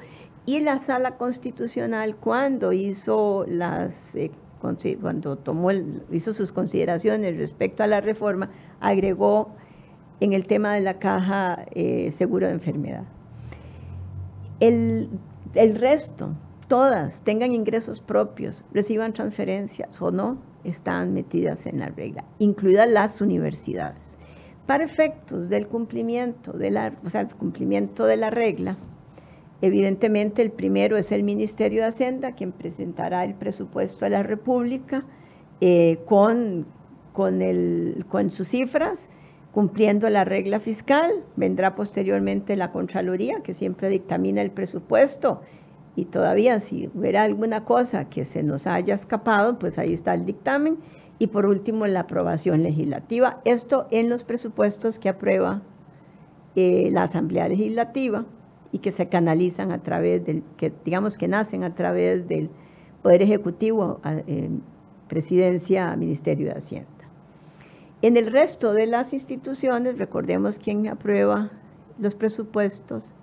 y 0.46 0.60
la 0.60 0.78
sala 0.78 1.16
constitucional 1.16 2.16
cuando 2.16 2.72
hizo 2.72 3.44
las 3.48 4.14
eh, 4.14 4.30
cuando 4.60 5.38
tomó 5.38 5.72
hizo 6.12 6.32
sus 6.32 6.52
consideraciones 6.52 7.36
respecto 7.36 7.82
a 7.82 7.88
la 7.88 8.00
reforma, 8.00 8.48
agregó 8.78 9.56
en 10.20 10.34
el 10.34 10.46
tema 10.46 10.72
de 10.74 10.80
la 10.82 11.00
caja 11.00 11.66
seguro 12.12 12.46
de 12.46 12.52
enfermedad. 12.52 13.02
El 14.60 15.08
el 15.54 15.76
resto, 15.76 16.34
todas, 16.68 17.22
tengan 17.22 17.52
ingresos 17.52 18.00
propios, 18.00 18.64
reciban 18.72 19.12
transferencias 19.12 20.00
o 20.00 20.10
no, 20.10 20.38
están 20.64 21.12
metidas 21.12 21.66
en 21.66 21.80
la 21.80 21.88
regla, 21.88 22.24
incluidas 22.38 22.88
las 22.88 23.20
universidades. 23.20 24.16
Para 24.66 24.84
efectos 24.84 25.48
del 25.48 25.66
cumplimiento 25.66 26.52
de 26.52 26.70
la, 26.70 26.94
o 27.04 27.10
sea, 27.10 27.22
el 27.22 27.28
cumplimiento 27.28 28.06
de 28.06 28.16
la 28.16 28.30
regla, 28.30 28.76
evidentemente 29.60 30.40
el 30.40 30.52
primero 30.52 30.96
es 30.96 31.12
el 31.12 31.24
Ministerio 31.24 31.82
de 31.82 31.88
Hacienda, 31.88 32.32
quien 32.32 32.52
presentará 32.52 33.24
el 33.24 33.34
presupuesto 33.34 34.04
de 34.04 34.10
la 34.10 34.22
República 34.22 35.04
eh, 35.60 35.98
con, 36.06 36.66
con, 37.12 37.42
el, 37.42 38.06
con 38.08 38.30
sus 38.30 38.48
cifras, 38.48 39.08
cumpliendo 39.52 40.08
la 40.10 40.24
regla 40.24 40.60
fiscal. 40.60 41.12
Vendrá 41.36 41.74
posteriormente 41.74 42.56
la 42.56 42.72
Contraloría, 42.72 43.42
que 43.42 43.54
siempre 43.54 43.88
dictamina 43.88 44.42
el 44.42 44.50
presupuesto. 44.50 45.42
Y 45.94 46.06
todavía 46.06 46.58
si 46.58 46.90
hubiera 46.94 47.22
alguna 47.22 47.64
cosa 47.64 48.08
que 48.08 48.24
se 48.24 48.42
nos 48.42 48.66
haya 48.66 48.94
escapado, 48.94 49.58
pues 49.58 49.78
ahí 49.78 49.92
está 49.92 50.14
el 50.14 50.24
dictamen. 50.24 50.78
Y 51.18 51.28
por 51.28 51.46
último, 51.46 51.86
la 51.86 52.00
aprobación 52.00 52.62
legislativa. 52.62 53.40
Esto 53.44 53.86
en 53.90 54.08
los 54.08 54.24
presupuestos 54.24 54.98
que 54.98 55.10
aprueba 55.10 55.62
eh, 56.56 56.88
la 56.90 57.04
Asamblea 57.04 57.46
Legislativa 57.46 58.24
y 58.72 58.78
que 58.78 58.90
se 58.90 59.08
canalizan 59.08 59.70
a 59.70 59.82
través 59.82 60.24
del, 60.24 60.42
que 60.56 60.72
digamos 60.84 61.18
que 61.18 61.28
nacen 61.28 61.62
a 61.62 61.74
través 61.74 62.26
del 62.26 62.50
Poder 63.02 63.22
Ejecutivo, 63.22 64.00
eh, 64.04 64.48
Presidencia, 65.08 65.94
Ministerio 65.96 66.46
de 66.46 66.58
Hacienda. 66.58 67.01
En 68.02 68.16
el 68.16 68.32
resto 68.32 68.72
de 68.72 68.86
las 68.86 69.12
instituciones, 69.12 69.96
recordemos 69.96 70.58
quién 70.58 70.88
aprueba 70.88 71.52
los 72.00 72.16
presupuestos, 72.16 73.14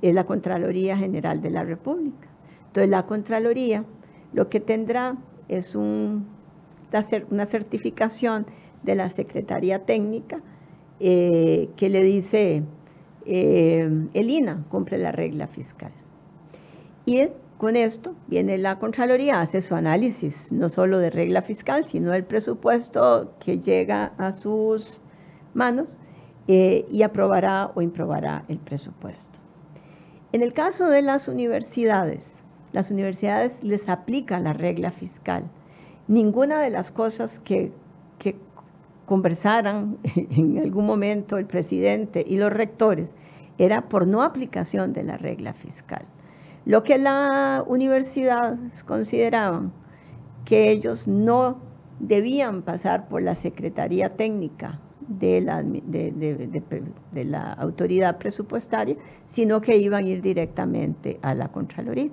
es 0.00 0.14
la 0.14 0.24
Contraloría 0.24 0.96
General 0.96 1.42
de 1.42 1.50
la 1.50 1.64
República. 1.64 2.28
Entonces, 2.68 2.88
la 2.88 3.04
Contraloría 3.04 3.84
lo 4.32 4.48
que 4.48 4.58
tendrá 4.58 5.16
es 5.48 5.74
una 5.74 6.24
certificación 7.44 8.46
de 8.82 8.94
la 8.94 9.10
Secretaría 9.10 9.84
Técnica 9.84 10.40
eh, 10.98 11.68
que 11.76 11.90
le 11.90 12.02
dice, 12.02 12.62
eh, 13.26 14.08
el 14.14 14.30
INA 14.30 14.64
cumple 14.70 14.96
la 14.96 15.12
regla 15.12 15.46
fiscal. 15.46 15.92
Y 17.04 17.28
con 17.62 17.76
esto 17.76 18.16
viene 18.26 18.58
la 18.58 18.80
Contraloría, 18.80 19.40
hace 19.40 19.62
su 19.62 19.76
análisis 19.76 20.50
no 20.50 20.68
solo 20.68 20.98
de 20.98 21.10
regla 21.10 21.42
fiscal, 21.42 21.84
sino 21.84 22.10
del 22.10 22.24
presupuesto 22.24 23.34
que 23.38 23.60
llega 23.60 24.14
a 24.18 24.32
sus 24.32 25.00
manos 25.54 25.96
eh, 26.48 26.84
y 26.90 27.04
aprobará 27.04 27.70
o 27.76 27.80
improbará 27.80 28.44
el 28.48 28.58
presupuesto. 28.58 29.38
En 30.32 30.42
el 30.42 30.52
caso 30.52 30.88
de 30.88 31.02
las 31.02 31.28
universidades, 31.28 32.42
las 32.72 32.90
universidades 32.90 33.62
les 33.62 33.88
aplican 33.88 34.42
la 34.42 34.54
regla 34.54 34.90
fiscal. 34.90 35.44
Ninguna 36.08 36.60
de 36.60 36.70
las 36.70 36.90
cosas 36.90 37.38
que, 37.38 37.70
que 38.18 38.34
conversaran 39.06 39.98
en 40.16 40.58
algún 40.58 40.84
momento 40.84 41.38
el 41.38 41.46
presidente 41.46 42.24
y 42.26 42.38
los 42.38 42.52
rectores 42.52 43.14
era 43.56 43.88
por 43.88 44.08
no 44.08 44.22
aplicación 44.22 44.92
de 44.92 45.04
la 45.04 45.16
regla 45.16 45.52
fiscal. 45.52 46.04
Lo 46.64 46.84
que 46.84 46.98
la 46.98 47.64
universidad 47.66 48.56
consideraban 48.86 49.72
que 50.44 50.70
ellos 50.70 51.08
no 51.08 51.58
debían 51.98 52.62
pasar 52.62 53.08
por 53.08 53.22
la 53.22 53.34
Secretaría 53.34 54.16
Técnica 54.16 54.78
de 55.08 55.40
la, 55.40 55.62
de, 55.62 57.24
la 57.24 57.52
autoridad 57.54 58.18
presupuestaria, 58.18 58.96
sino 59.26 59.60
que 59.60 59.76
iban 59.76 60.04
a 60.04 60.08
ir 60.08 60.22
directamente 60.22 61.18
a 61.22 61.34
la 61.34 61.48
Contraloría. 61.48 62.10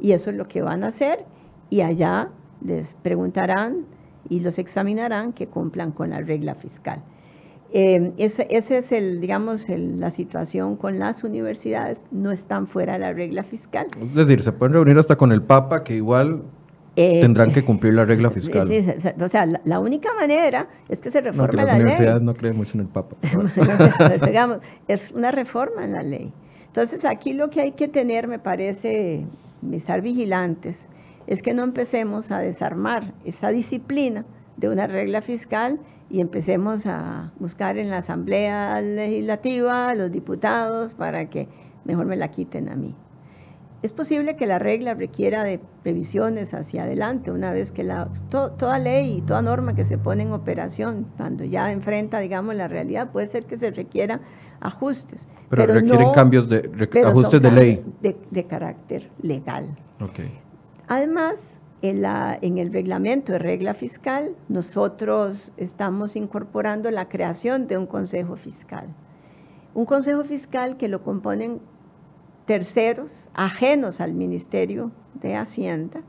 Y 0.00 0.12
eso 0.12 0.30
es 0.30 0.36
lo 0.36 0.46
que 0.46 0.62
van 0.62 0.84
a 0.84 0.88
hacer 0.88 1.24
y 1.68 1.80
allá 1.80 2.30
les 2.64 2.94
preguntarán 2.94 3.86
y 4.28 4.40
los 4.40 4.58
examinarán 4.58 5.32
que 5.32 5.48
cumplan 5.48 5.90
con 5.90 6.10
la 6.10 6.20
regla 6.20 6.54
fiscal. 6.54 7.02
Eh, 7.74 8.12
esa 8.18 8.42
ese 8.42 8.76
es 8.76 8.92
el, 8.92 9.20
digamos, 9.20 9.66
la 9.68 10.10
situación 10.10 10.76
con 10.76 10.98
las 10.98 11.24
universidades, 11.24 12.04
no 12.10 12.30
están 12.30 12.66
fuera 12.66 12.94
de 12.94 12.98
la 12.98 13.12
regla 13.14 13.44
fiscal. 13.44 13.86
Es 13.98 14.14
decir, 14.14 14.42
se 14.42 14.52
pueden 14.52 14.74
reunir 14.74 14.98
hasta 14.98 15.16
con 15.16 15.32
el 15.32 15.42
Papa, 15.42 15.82
que 15.82 15.94
igual 15.94 16.42
eh, 16.96 17.22
tendrán 17.22 17.50
que 17.52 17.64
cumplir 17.64 17.94
la 17.94 18.04
regla 18.04 18.30
fiscal. 18.32 18.68
Sí, 18.68 18.84
o 19.18 19.28
sea, 19.28 19.46
la, 19.64 19.80
única 19.80 20.10
manera 20.14 20.68
es 20.90 21.00
que 21.00 21.10
se 21.10 21.22
reforme 21.22 21.44
no, 21.44 21.50
que 21.50 21.56
las 21.56 21.74
universidades 21.74 22.22
no 22.22 22.34
creen 22.34 22.56
mucho 22.56 22.72
en 22.74 22.80
el 22.80 22.88
Papa. 22.88 23.16
digamos, 24.26 24.58
es 24.88 25.10
una 25.12 25.30
reforma 25.30 25.84
en 25.84 25.92
la 25.92 26.02
ley. 26.02 26.30
Entonces, 26.66 27.06
aquí 27.06 27.32
lo 27.32 27.48
que 27.48 27.62
hay 27.62 27.72
que 27.72 27.88
tener, 27.88 28.28
me 28.28 28.38
parece, 28.38 29.24
estar 29.72 30.02
vigilantes, 30.02 30.88
es 31.26 31.42
que 31.42 31.54
no 31.54 31.64
empecemos 31.64 32.30
a 32.30 32.40
desarmar 32.40 33.14
esa 33.24 33.48
disciplina 33.48 34.26
de 34.58 34.68
una 34.68 34.86
regla 34.86 35.22
fiscal 35.22 35.80
y 36.12 36.20
empecemos 36.20 36.84
a 36.84 37.32
buscar 37.40 37.78
en 37.78 37.88
la 37.88 37.96
Asamblea 37.96 38.82
Legislativa 38.82 39.94
los 39.94 40.12
diputados 40.12 40.92
para 40.92 41.30
que 41.30 41.48
mejor 41.84 42.04
me 42.04 42.16
la 42.16 42.30
quiten 42.30 42.68
a 42.68 42.76
mí. 42.76 42.94
Es 43.80 43.92
posible 43.92 44.36
que 44.36 44.46
la 44.46 44.58
regla 44.58 44.92
requiera 44.92 45.42
de 45.42 45.58
previsiones 45.82 46.52
hacia 46.52 46.82
adelante, 46.82 47.30
una 47.32 47.50
vez 47.50 47.72
que 47.72 47.82
la, 47.82 48.10
toda 48.28 48.78
ley 48.78 49.18
y 49.18 49.22
toda 49.22 49.40
norma 49.40 49.74
que 49.74 49.86
se 49.86 49.96
pone 49.96 50.22
en 50.22 50.32
operación, 50.32 51.06
cuando 51.16 51.44
ya 51.44 51.72
enfrenta, 51.72 52.20
digamos, 52.20 52.54
la 52.56 52.68
realidad, 52.68 53.10
puede 53.10 53.26
ser 53.26 53.46
que 53.46 53.56
se 53.56 53.70
requiera 53.70 54.20
ajustes. 54.60 55.26
Pero, 55.48 55.66
requieren 55.66 56.10
cambios 56.10 56.46
de 56.46 56.70
ajustes 57.04 57.40
de 57.40 57.50
ley. 57.50 57.84
De, 58.02 58.16
de, 58.30 58.44
carácter 58.44 59.10
legal. 59.22 59.66
Okay. 59.98 60.38
Además, 60.88 61.42
en, 61.82 62.00
la, 62.00 62.38
en 62.40 62.58
el 62.58 62.72
reglamento 62.72 63.32
de 63.32 63.38
regla 63.38 63.74
fiscal, 63.74 64.34
nosotros 64.48 65.52
estamos 65.56 66.16
incorporando 66.16 66.90
la 66.90 67.08
creación 67.08 67.66
de 67.66 67.76
un 67.76 67.86
consejo 67.86 68.36
fiscal. 68.36 68.86
Un 69.74 69.84
consejo 69.84 70.24
fiscal 70.24 70.76
que 70.76 70.88
lo 70.88 71.02
componen 71.02 71.60
terceros 72.46 73.10
ajenos 73.34 74.00
al 74.00 74.14
Ministerio 74.14 74.92
de 75.14 75.36
Hacienda 75.36 76.02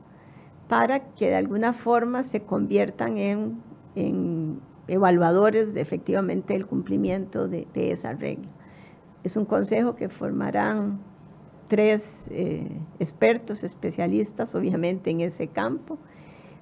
para 0.68 1.00
que 1.14 1.30
de 1.30 1.36
alguna 1.36 1.74
forma 1.74 2.24
se 2.24 2.42
conviertan 2.42 3.18
en, 3.18 4.62
evaluadores 4.88 5.74
de 5.74 5.82
efectivamente 5.82 6.56
el 6.56 6.66
cumplimiento 6.66 7.48
de, 7.48 7.68
esa 7.76 8.14
regla. 8.14 8.50
Es 9.24 9.38
un 9.38 9.46
consejo 9.46 9.96
que 9.96 10.10
formarán 10.10 11.00
tres 11.68 12.26
eh, 12.30 12.68
expertos, 13.00 13.64
especialistas, 13.64 14.56
obviamente, 14.56 15.10
en 15.10 15.22
ese 15.22 15.48
campo. 15.48 15.98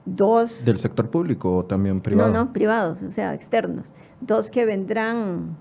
Dos... 0.06 0.66
¿Del 0.66 0.78
sector 0.78 1.10
público 1.10 1.58
o 1.58 1.64
también 1.64 2.02
privado? 2.02 2.32
No, 2.32 2.46
no, 2.46 2.54
privados, 2.54 3.04
o 3.04 3.12
sea, 3.12 3.34
externos. 3.34 3.94
Dos 4.20 4.50
que 4.50 4.66
vendrán 4.66 5.58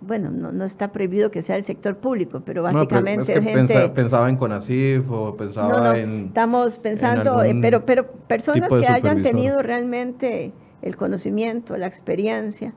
bueno, 0.00 0.30
no, 0.30 0.64
está 0.64 0.92
prohibido 0.92 1.30
que 1.30 1.42
sea 1.42 1.56
el 1.56 1.64
sector 1.64 1.96
público, 1.96 2.42
pero 2.44 2.62
básicamente 2.62 3.34
es 3.34 3.44
gente... 3.44 3.88
pensaba 3.90 4.28
en 4.28 4.36
CONACIF 4.36 5.10
o 5.10 5.36
pensaba 5.36 5.98
en... 5.98 6.26
Estamos 6.26 6.78
pensando, 6.78 7.42
eh, 7.42 7.56
pero, 7.60 7.84
pero 7.84 8.06
personas 8.26 8.68
que 8.68 8.86
hayan 8.86 9.22
tenido 9.22 9.62
realmente 9.62 10.52
el 10.82 10.96
conocimiento, 10.96 11.76
la 11.76 11.86
experiencia. 11.86 12.72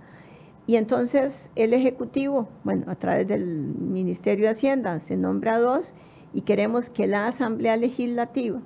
Y 0.66 0.78
entonces 0.78 1.50
el 1.56 1.74
Ejecutivo, 1.74 2.48
bueno, 2.64 2.86
a 2.90 2.96
través 2.96 3.28
del 3.28 3.46
Ministerio 3.46 4.46
de 4.46 4.52
Hacienda, 4.52 5.00
se 5.00 5.18
nombra 5.18 5.60
dos 5.60 5.94
y 6.34 6.42
queremos 6.42 6.90
que 6.90 7.06
la 7.08 7.28
Asamblea 7.28 7.76
Legislativa, 7.76 8.62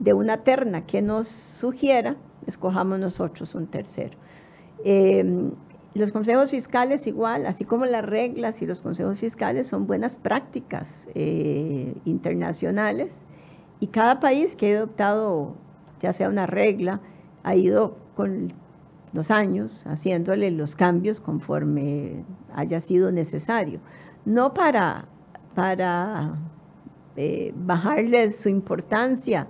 de 0.00 0.12
una 0.12 0.42
terna 0.42 0.86
que 0.86 1.02
nos 1.02 1.28
sugiera, 1.28 2.16
escojamos 2.46 2.98
nosotros 2.98 3.54
un 3.54 3.68
tercero. 3.68 4.18
Eh, 4.84 5.52
los 5.94 6.10
consejos 6.10 6.50
fiscales 6.50 7.06
igual, 7.06 7.46
así 7.46 7.64
como 7.64 7.86
las 7.86 8.04
reglas 8.04 8.60
y 8.62 8.66
los 8.66 8.82
consejos 8.82 9.20
fiscales 9.20 9.68
son 9.68 9.86
buenas 9.86 10.16
prácticas 10.16 11.08
eh, 11.14 11.94
internacionales 12.04 13.22
y 13.78 13.86
cada 13.86 14.18
país 14.18 14.56
que 14.56 14.74
ha 14.74 14.78
adoptado 14.78 15.54
ya 16.02 16.12
sea 16.12 16.28
una 16.28 16.46
regla 16.46 17.00
ha 17.44 17.54
ido 17.54 17.96
con 18.16 18.52
los 19.14 19.30
años 19.30 19.86
haciéndole 19.86 20.50
los 20.50 20.76
cambios 20.76 21.20
conforme 21.20 22.24
haya 22.52 22.80
sido 22.80 23.12
necesario. 23.12 23.80
No 24.26 24.52
para, 24.52 25.06
para 25.54 26.34
eh, 27.16 27.52
bajarles 27.56 28.36
su 28.36 28.48
importancia, 28.48 29.46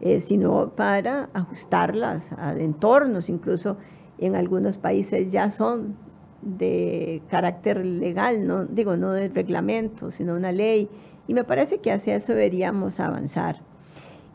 eh, 0.00 0.20
sino 0.20 0.70
para 0.70 1.28
ajustarlas 1.34 2.32
a 2.32 2.52
entornos, 2.52 3.28
incluso 3.28 3.76
en 4.18 4.36
algunos 4.36 4.78
países 4.78 5.32
ya 5.32 5.50
son 5.50 5.96
de 6.42 7.20
carácter 7.28 7.84
legal, 7.84 8.46
no 8.46 8.64
digo 8.64 8.96
no 8.96 9.10
de 9.10 9.28
reglamento, 9.28 10.12
sino 10.12 10.34
una 10.34 10.52
ley, 10.52 10.88
y 11.26 11.34
me 11.34 11.42
parece 11.42 11.78
que 11.78 11.90
hacia 11.90 12.14
eso 12.14 12.32
deberíamos 12.32 13.00
avanzar. 13.00 13.56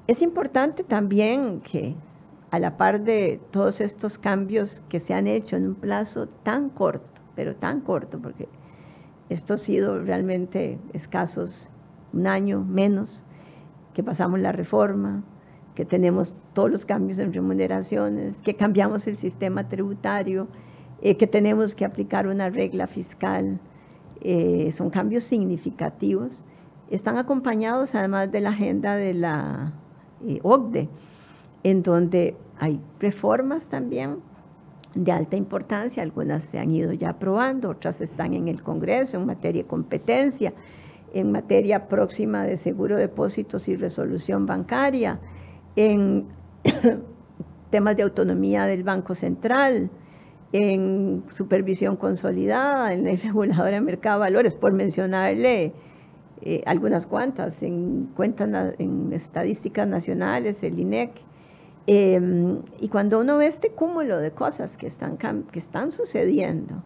Es 0.08 0.22
importante 0.22 0.84
también 0.84 1.62
que 1.62 1.96
a 2.54 2.60
la 2.60 2.78
par 2.78 3.02
de 3.04 3.40
todos 3.50 3.82
estos 3.82 4.20
cambios 4.20 4.84
que 4.88 5.00
se 5.00 5.16
han 5.16 5.26
hecho 5.26 5.56
en 5.56 5.70
un 5.70 5.74
plazo 5.74 6.28
tan 6.28 6.70
corto, 6.70 7.20
pero 7.36 7.56
tan 7.56 7.82
corto, 7.82 8.20
porque 8.20 8.48
esto 9.30 9.56
ha 9.56 9.58
sido 9.58 9.98
realmente 10.04 10.78
escasos, 10.94 11.72
un 12.14 12.28
año 12.28 12.64
menos, 12.64 13.24
que 13.96 14.04
pasamos 14.04 14.40
la 14.40 14.52
reforma, 14.52 15.24
que 15.74 15.84
tenemos 15.84 16.36
todos 16.54 16.70
los 16.70 16.86
cambios 16.86 17.18
en 17.18 17.34
remuneraciones, 17.34 18.38
que 18.42 18.56
cambiamos 18.56 19.08
el 19.08 19.18
sistema 19.18 19.68
tributario, 19.68 20.48
eh, 21.02 21.18
que 21.18 21.26
tenemos 21.26 21.74
que 21.74 21.86
aplicar 21.86 22.28
una 22.28 22.52
regla 22.52 22.86
fiscal. 22.86 23.60
Eh, 24.22 24.72
son 24.74 24.92
cambios 24.92 25.24
significativos. 25.24 26.44
Están 26.92 27.18
acompañados 27.18 27.96
además 27.96 28.32
de 28.32 28.42
la 28.42 28.50
agenda 28.50 28.96
de 28.96 29.16
la 29.16 29.74
eh, 30.24 30.40
en 31.64 31.84
donde 31.84 32.36
hay 32.60 32.80
reformas 33.00 33.68
también 33.68 34.18
de 34.96 35.12
alta 35.12 35.36
importancia, 35.36 36.04
algunas 36.04 36.44
se 36.44 36.60
han 36.60 36.72
ido 36.72 36.94
ya 36.94 37.10
aprobando, 37.10 37.70
otras 37.70 38.00
están 38.02 38.34
en 38.34 38.48
el 38.48 38.62
Congreso 38.62 39.18
en 39.18 39.26
materia 39.26 39.64
de 39.64 39.68
competencia, 39.68 40.54
en 41.14 41.32
materia 41.32 41.88
próxima 41.88 42.44
de 42.44 42.58
seguro 42.58 42.96
de 42.96 43.04
depósitos 43.04 43.68
y 43.68 43.76
resolución 43.76 44.46
bancaria, 44.46 45.20
en 45.76 46.28
temas 47.72 47.98
de 47.98 48.04
autonomía 48.04 48.66
del 48.66 48.84
Banco 48.84 49.16
Central, 49.16 49.90
en 50.52 51.24
supervisión 51.32 51.96
consolidada, 51.96 52.94
en 52.94 53.08
el 53.08 53.18
regulador 53.22 53.72
de 53.72 53.82
mercado 53.82 54.20
de 54.20 54.26
valores, 54.26 54.56
por 54.56 54.74
mencionarle 54.74 55.74
eh, 56.42 56.62
algunas 56.66 57.08
cuantas, 57.08 57.64
en 57.64 58.10
cuentas 58.16 58.76
en 58.78 59.12
estadísticas 59.14 59.88
nacionales, 59.88 60.62
el 60.64 60.80
INEC. 60.80 61.12
Em, 61.86 62.62
y 62.80 62.88
cuando 62.88 63.20
uno 63.20 63.38
ve 63.38 63.48
este 63.48 63.72
cúmulo 63.72 64.20
de 64.20 64.32
cosas 64.32 64.78
que 64.78 64.88
están, 64.88 65.18
que 65.18 65.60
están 65.60 65.92
sucediendo 65.92 66.84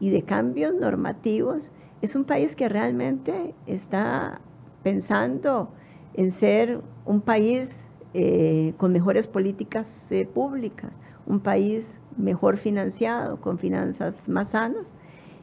y 0.00 0.10
de 0.10 0.22
cambios 0.22 0.74
normativos, 0.74 1.70
es 2.00 2.14
un 2.14 2.24
país 2.24 2.56
que 2.56 2.68
realmente 2.68 3.54
está 3.66 4.40
pensando 4.82 5.70
en 6.14 6.32
ser 6.32 6.80
un 7.04 7.20
país 7.20 7.76
eh, 8.14 8.72
con 8.78 8.92
mejores 8.92 9.26
políticas 9.26 10.10
eh, 10.10 10.24
públicas, 10.24 10.98
un 11.26 11.40
país 11.40 11.94
mejor 12.16 12.56
financiado, 12.56 13.40
con 13.40 13.58
finanzas 13.58 14.14
más 14.28 14.50
sanas 14.50 14.86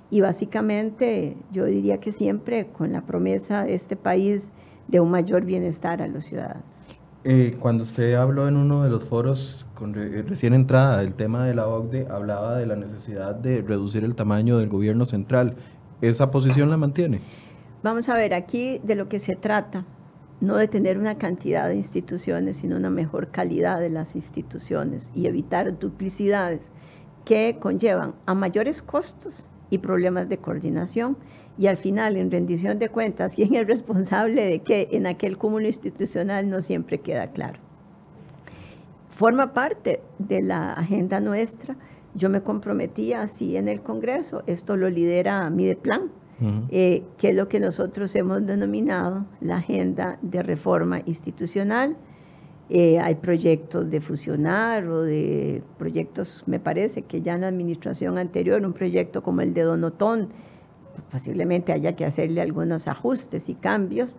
y 0.10 0.22
básicamente 0.22 1.38
yo 1.52 1.66
diría 1.66 2.00
que 2.00 2.12
siempre 2.12 2.68
con 2.68 2.92
la 2.92 3.02
promesa 3.02 3.64
de 3.64 3.76
este 3.76 3.96
país 3.96 4.48
de 4.88 5.00
un 5.00 5.12
mayor 5.12 5.46
bienestar 5.46 6.02
a 6.02 6.08
los 6.08 6.26
ciudadanos. 6.26 6.75
Eh, 7.28 7.58
cuando 7.60 7.82
usted 7.82 8.14
habló 8.14 8.48
en 8.48 8.56
uno 8.56 8.84
de 8.84 8.92
los 8.92 9.06
foros 9.06 9.66
con 9.74 9.96
recién 9.96 10.54
entrada 10.54 11.00
del 11.00 11.16
tema 11.16 11.44
de 11.48 11.56
la 11.56 11.68
OCDE, 11.68 12.06
hablaba 12.08 12.56
de 12.56 12.68
la 12.68 12.76
necesidad 12.76 13.34
de 13.34 13.64
reducir 13.64 14.04
el 14.04 14.14
tamaño 14.14 14.60
del 14.60 14.70
gobierno 14.70 15.08
central. 15.08 15.56
¿Esa 16.02 16.30
posición 16.30 16.70
la 16.70 16.78
mantiene? 16.78 17.22
Vamos 17.82 18.10
a 18.10 18.14
ver, 18.14 18.36
aquí 18.36 18.80
de 18.84 18.94
lo 18.94 19.10
que 19.10 19.18
se 19.18 19.36
trata 19.36 19.86
no 20.40 20.58
de 20.58 20.68
tener 20.68 21.00
una 21.00 21.18
cantidad 21.18 21.68
de 21.68 21.74
instituciones, 21.74 22.58
sino 22.58 22.78
una 22.78 22.92
mejor 22.92 23.30
calidad 23.30 23.80
de 23.80 23.90
las 23.90 24.16
instituciones 24.16 25.12
y 25.16 25.26
evitar 25.26 25.80
duplicidades 25.80 26.70
que 27.24 27.58
conllevan 27.60 28.14
a 28.28 28.36
mayores 28.36 28.84
costos 28.84 29.50
y 29.72 29.80
problemas 29.80 30.30
de 30.30 30.38
coordinación 30.38 31.18
y 31.58 31.68
al 31.68 31.78
final 31.78 32.18
en 32.18 32.32
rendición 32.32 32.80
de 32.80 32.90
cuentas 32.90 33.36
quién 33.36 33.56
es 33.56 33.68
responsable 33.68 34.46
de 34.46 34.60
qué 34.60 34.90
en 34.92 35.08
aquel 35.08 35.38
cúmulo 35.38 35.68
institucional 35.68 36.50
no 36.50 36.62
siempre 36.62 37.00
queda 37.00 37.28
claro. 37.28 37.60
forma 39.10 39.54
parte 39.54 40.02
de 40.20 40.42
la 40.42 40.74
agenda 40.74 41.22
nuestra. 41.22 41.78
Yo 42.16 42.30
me 42.30 42.42
comprometí 42.42 43.14
así 43.14 43.56
en 43.56 43.70
el 43.70 43.82
Congreso, 43.82 44.44
esto 44.46 44.76
lo 44.76 44.90
lidera 44.90 45.50
Mideplan, 45.50 46.12
eh, 46.70 47.04
que 47.18 47.30
es 47.30 47.36
lo 47.36 47.48
que 47.48 47.62
nosotros 47.62 48.14
hemos 48.16 48.46
denominado 48.46 49.26
la 49.40 49.58
agenda 49.58 50.18
de 50.22 50.44
reforma 50.44 51.02
institucional. 51.06 51.96
Eh, 52.70 53.00
hay 53.00 53.16
proyectos 53.16 53.90
de 53.90 54.02
fusionar 54.02 54.88
o 54.88 55.04
de 55.04 55.62
proyectos, 55.78 56.44
me 56.46 56.60
parece 56.60 57.04
que 57.04 57.22
ya 57.22 57.36
en 57.36 57.42
la 57.42 57.48
administración 57.48 58.18
anterior, 58.18 58.66
un 58.66 58.74
proyecto 58.74 59.22
como 59.24 59.42
el 59.42 59.54
de 59.54 59.62
Donotón, 59.62 60.30
posiblemente 61.12 61.72
haya 61.72 61.96
que 61.96 62.06
hacerle 62.06 62.42
algunos 62.42 62.88
ajustes 62.88 63.50
y 63.50 63.56
cambios. 63.56 64.18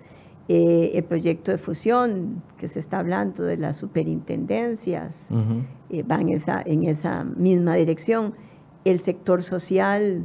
Eh, 0.49 0.93
el 0.95 1.03
proyecto 1.05 1.51
de 1.51 1.59
fusión 1.59 2.43
que 2.57 2.69
se 2.69 2.79
está 2.79 3.01
hablando 3.01 3.43
de 3.43 3.57
las 3.57 3.77
superintendencias 3.77 5.29
va 5.33 6.21
en 6.21 6.29
esa, 6.29 6.63
en 6.65 6.85
esa 6.85 7.25
misma 7.25 7.75
dirección. 7.75 8.35
El 8.85 9.01
sector 9.01 9.43
social 9.43 10.23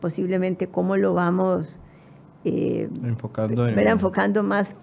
posiblemente 0.00 0.66
cómo 0.66 0.98
lo 0.98 1.14
vamos 1.14 1.80
eh, 2.44 2.90
enfocando, 3.02 3.66
enfocando 3.66 4.42
más, 4.42 4.76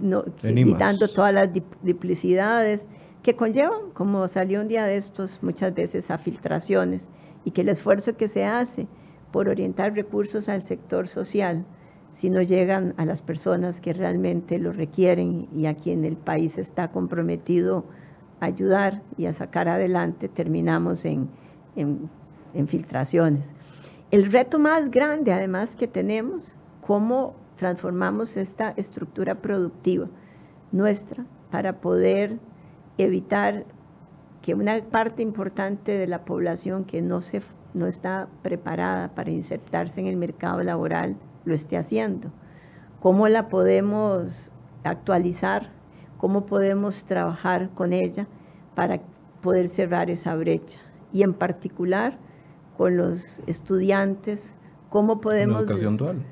no, 0.00 0.22
evitando 0.42 1.08
todas 1.08 1.32
las 1.32 1.48
duplicidades 1.82 2.86
que 3.22 3.34
conllevan, 3.36 3.90
como 3.94 4.28
salió 4.28 4.60
un 4.60 4.68
día 4.68 4.84
de 4.84 4.98
estos, 4.98 5.42
muchas 5.42 5.74
veces 5.74 6.10
a 6.10 6.18
filtraciones 6.18 7.06
y 7.46 7.52
que 7.52 7.62
el 7.62 7.70
esfuerzo 7.70 8.18
que 8.18 8.28
se 8.28 8.44
hace 8.44 8.86
por 9.34 9.48
orientar 9.48 9.94
recursos 9.94 10.48
al 10.48 10.62
sector 10.62 11.08
social, 11.08 11.64
si 12.12 12.30
no 12.30 12.40
llegan 12.40 12.94
a 12.98 13.04
las 13.04 13.20
personas 13.20 13.80
que 13.80 13.92
realmente 13.92 14.60
lo 14.60 14.72
requieren 14.72 15.48
y 15.52 15.66
a 15.66 15.74
quien 15.74 16.04
el 16.04 16.16
país 16.16 16.56
está 16.56 16.92
comprometido 16.92 17.84
a 18.38 18.44
ayudar 18.44 19.02
y 19.18 19.26
a 19.26 19.32
sacar 19.32 19.66
adelante, 19.66 20.28
terminamos 20.28 21.04
en, 21.04 21.28
en 21.74 22.68
filtraciones. 22.68 23.50
El 24.12 24.30
reto 24.30 24.60
más 24.60 24.88
grande, 24.92 25.32
además, 25.32 25.74
que 25.74 25.88
tenemos, 25.88 26.54
cómo 26.80 27.34
transformamos 27.56 28.36
esta 28.36 28.70
estructura 28.76 29.34
productiva 29.34 30.06
nuestra 30.70 31.26
para 31.50 31.80
poder 31.80 32.38
evitar 32.98 33.64
que 34.42 34.54
una 34.54 34.80
parte 34.80 35.22
importante 35.22 35.90
de 35.90 36.06
la 36.06 36.24
población 36.24 36.84
que 36.84 37.02
no, 37.02 37.20
se, 37.20 37.42
no 37.74 37.86
está 37.86 38.28
preparada 38.42 39.14
para 39.14 39.30
insertarse 39.30 40.00
en 40.00 40.06
el 40.06 40.16
mercado 40.16 40.62
laboral 40.62 41.16
lo 41.44 41.54
esté 41.54 41.76
haciendo. 41.76 42.30
¿Cómo 43.00 43.28
la 43.28 43.48
podemos 43.48 44.50
actualizar? 44.84 45.72
¿Cómo 46.16 46.46
podemos 46.46 47.04
trabajar 47.04 47.70
con 47.74 47.92
ella 47.92 48.26
para 48.74 49.00
poder 49.42 49.68
cerrar 49.68 50.08
esa 50.08 50.34
brecha? 50.36 50.80
Y 51.12 51.22
en 51.22 51.34
particular, 51.34 52.18
con 52.78 52.96
los 52.96 53.42
estudiantes, 53.46 54.56
cómo 54.88 55.20
podemos 55.20 55.66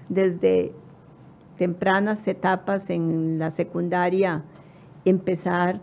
desde 0.09 0.73
tempranas 1.59 2.27
etapas 2.27 2.89
en 2.91 3.39
la 3.39 3.51
secundaria 3.51 4.43
empezar 5.05 5.81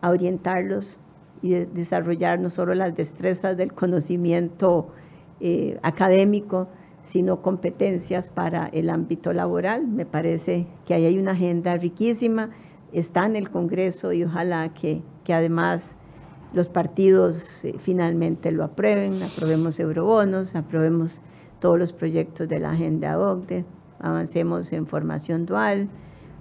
a 0.00 0.10
orientarlos 0.10 0.98
y 1.40 1.50
desarrollar 1.50 2.40
no 2.40 2.50
solo 2.50 2.74
las 2.74 2.94
destrezas 2.94 3.56
del 3.56 3.72
conocimiento 3.72 4.88
eh, 5.44 5.76
académico, 5.82 6.68
sino 7.02 7.42
competencias 7.42 8.30
para 8.30 8.68
el 8.68 8.88
ámbito 8.88 9.32
laboral. 9.32 9.88
Me 9.88 10.06
parece 10.06 10.68
que 10.86 10.94
ahí 10.94 11.04
hay 11.04 11.18
una 11.18 11.32
agenda 11.32 11.76
riquísima, 11.76 12.50
está 12.92 13.26
en 13.26 13.34
el 13.34 13.50
Congreso 13.50 14.12
y 14.12 14.22
ojalá 14.22 14.72
que, 14.72 15.02
que 15.24 15.34
además 15.34 15.96
los 16.52 16.68
partidos 16.68 17.64
eh, 17.64 17.74
finalmente 17.78 18.52
lo 18.52 18.62
aprueben, 18.62 19.20
aprobemos 19.20 19.80
eurobonos, 19.80 20.54
aprobemos 20.54 21.10
todos 21.58 21.76
los 21.76 21.92
proyectos 21.92 22.48
de 22.48 22.60
la 22.60 22.70
agenda 22.70 23.18
OCDE, 23.18 23.64
avancemos 23.98 24.72
en 24.72 24.86
formación 24.86 25.44
dual, 25.44 25.88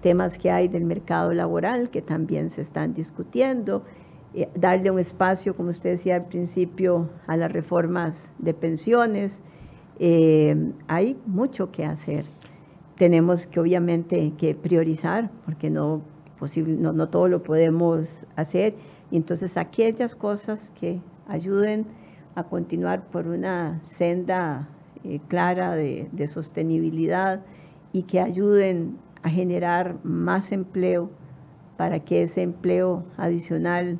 temas 0.01 0.37
que 0.37 0.51
hay 0.51 0.67
del 0.67 0.83
mercado 0.83 1.33
laboral 1.33 1.89
que 1.89 2.03
también 2.03 2.51
se 2.51 2.61
están 2.61 2.93
discutiendo, 2.93 3.83
darle 4.55 4.91
un 4.91 4.99
espacio, 4.99 5.55
como 5.55 5.71
usted 5.71 5.91
decía 5.91 6.15
al 6.15 6.25
principio, 6.25 7.09
a 7.27 7.35
las 7.35 7.51
reformas 7.51 8.31
de 8.39 8.53
pensiones. 8.53 9.43
Eh, 9.99 10.71
hay 10.87 11.17
mucho 11.25 11.71
que 11.71 11.85
hacer. 11.85 12.25
Tenemos 12.97 13.45
que 13.47 13.59
obviamente 13.59 14.33
que 14.37 14.55
priorizar, 14.55 15.29
porque 15.45 15.69
no, 15.69 16.01
posible, 16.39 16.75
no, 16.77 16.93
no 16.93 17.09
todo 17.09 17.27
lo 17.27 17.43
podemos 17.43 18.23
hacer 18.35 18.73
y 19.11 19.17
entonces 19.17 19.57
aquellas 19.57 20.15
cosas 20.15 20.71
que 20.79 20.99
ayuden 21.27 21.85
a 22.33 22.43
continuar 22.45 23.05
por 23.07 23.27
una 23.27 23.79
senda 23.83 24.67
eh, 25.03 25.19
clara 25.27 25.75
de, 25.75 26.07
de 26.11 26.27
sostenibilidad 26.27 27.41
y 27.93 28.03
que 28.03 28.21
ayuden 28.21 28.97
a 29.21 29.29
generar 29.29 29.97
más 30.03 30.51
empleo 30.51 31.11
para 31.77 31.99
que 31.99 32.23
ese 32.23 32.41
empleo 32.41 33.03
adicional 33.17 33.99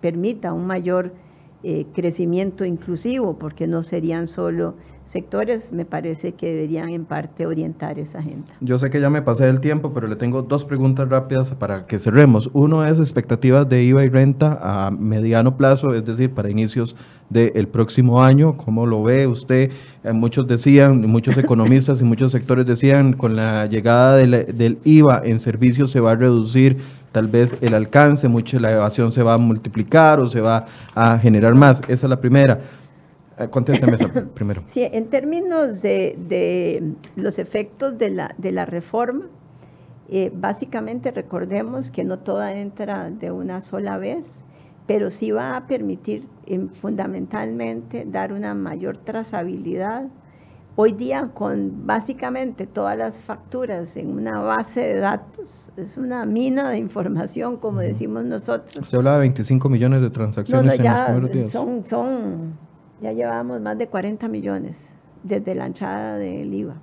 permita 0.00 0.52
un 0.52 0.66
mayor 0.66 1.12
eh, 1.62 1.86
crecimiento 1.92 2.64
inclusivo, 2.64 3.38
porque 3.38 3.66
no 3.66 3.82
serían 3.82 4.28
solo 4.28 4.74
sectores, 5.08 5.72
me 5.72 5.86
parece 5.86 6.32
que 6.32 6.52
deberían 6.52 6.90
en 6.90 7.06
parte 7.06 7.46
orientar 7.46 7.98
esa 7.98 8.18
agenda. 8.18 8.46
Yo 8.60 8.78
sé 8.78 8.90
que 8.90 9.00
ya 9.00 9.08
me 9.08 9.22
pasé 9.22 9.46
del 9.46 9.60
tiempo, 9.60 9.92
pero 9.94 10.06
le 10.06 10.16
tengo 10.16 10.42
dos 10.42 10.66
preguntas 10.66 11.08
rápidas 11.08 11.52
para 11.54 11.86
que 11.86 11.98
cerremos. 11.98 12.50
Uno 12.52 12.84
es 12.84 12.98
expectativas 12.98 13.66
de 13.66 13.82
IVA 13.84 14.04
y 14.04 14.10
renta 14.10 14.58
a 14.60 14.90
mediano 14.90 15.56
plazo, 15.56 15.94
es 15.94 16.04
decir, 16.04 16.30
para 16.34 16.50
inicios 16.50 16.94
del 17.30 17.68
próximo 17.68 18.22
año. 18.22 18.58
¿Cómo 18.58 18.84
lo 18.84 19.02
ve 19.02 19.26
usted? 19.26 19.70
Eh, 20.04 20.12
muchos 20.12 20.46
decían, 20.46 21.00
muchos 21.06 21.38
economistas 21.38 22.02
y 22.02 22.04
muchos 22.04 22.30
sectores 22.30 22.66
decían, 22.66 23.14
con 23.14 23.34
la 23.34 23.64
llegada 23.64 24.16
del, 24.16 24.54
del 24.58 24.78
IVA 24.84 25.22
en 25.24 25.40
servicios 25.40 25.90
se 25.90 26.00
va 26.00 26.12
a 26.12 26.16
reducir 26.16 26.76
tal 27.12 27.28
vez 27.28 27.56
el 27.62 27.72
alcance, 27.72 28.28
mucho 28.28 28.60
la 28.60 28.72
evasión 28.72 29.10
se 29.10 29.22
va 29.22 29.34
a 29.34 29.38
multiplicar 29.38 30.20
o 30.20 30.26
se 30.26 30.42
va 30.42 30.66
a 30.94 31.18
generar 31.18 31.54
más. 31.54 31.80
Esa 31.88 32.06
es 32.06 32.10
la 32.10 32.20
primera. 32.20 32.60
Eh, 33.38 33.48
contésteme 33.48 33.96
esa 33.96 34.08
primero. 34.34 34.62
Sí, 34.66 34.82
en 34.82 35.08
términos 35.08 35.82
de, 35.82 36.94
los 37.16 37.38
efectos 37.38 37.98
de 37.98 38.10
la, 38.10 38.34
de 38.38 38.52
la 38.52 38.64
reforma, 38.64 39.26
eh, 40.08 40.30
básicamente 40.34 41.10
recordemos 41.10 41.90
que 41.90 42.04
no 42.04 42.18
toda 42.18 42.52
entra 42.52 43.10
de 43.10 43.30
una 43.30 43.60
sola 43.60 43.98
vez, 43.98 44.42
pero 44.86 45.10
sí 45.10 45.30
va 45.30 45.56
a 45.56 45.66
permitir 45.66 46.26
fundamentalmente 46.80 48.06
dar 48.06 48.32
una 48.32 48.54
mayor 48.54 48.96
trazabilidad 48.96 50.08
Hoy 50.80 50.92
día 50.92 51.30
con 51.34 51.88
básicamente 51.88 52.64
todas 52.64 52.96
las 52.96 53.18
facturas 53.18 53.96
en 53.96 54.10
una 54.10 54.42
base 54.42 54.78
de 54.78 55.00
datos, 55.00 55.72
es 55.76 55.96
una 55.96 56.24
mina 56.24 56.70
de 56.70 56.78
información, 56.78 57.56
como 57.56 57.80
decimos 57.80 58.24
nosotros. 58.24 58.88
Se 58.88 58.96
habla 58.96 59.14
de 59.14 59.18
25 59.18 59.68
millones 59.68 60.02
de 60.02 60.10
transacciones 60.10 60.78
en 60.78 60.84
los 60.84 61.02
primeros 61.02 61.32
días. 61.32 61.50
Son, 61.50 61.84
son, 61.84 62.52
ya 63.00 63.12
llevamos 63.12 63.60
más 63.60 63.78
de 63.78 63.86
40 63.86 64.28
millones 64.28 64.76
desde 65.22 65.54
la 65.54 65.66
entrada 65.66 66.16
del 66.16 66.52
IVA 66.52 66.76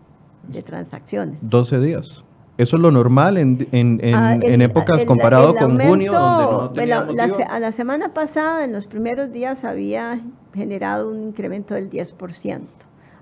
de 0.47 0.61
transacciones. 0.61 1.37
12 1.41 1.79
días. 1.79 2.23
Eso 2.57 2.77
es 2.77 2.81
lo 2.81 2.89
normal 2.89 3.37
en, 3.37 3.67
en, 3.73 3.99
en, 4.01 4.15
ah, 4.15 4.37
épocas 4.41 5.03
comparado 5.03 5.55
con 5.55 5.77
junio, 5.77 6.13
donde 6.13 6.87
no 6.87 7.11
la, 7.11 7.25
A 7.49 7.59
la 7.59 7.71
semana 7.73 8.13
pasada, 8.13 8.63
en 8.63 8.71
los 8.71 8.87
primeros 8.87 9.33
días, 9.33 9.65
había 9.65 10.21
generado 10.53 11.09
un 11.09 11.21
incremento 11.21 11.73
del 11.73 11.89
10% 11.89 12.61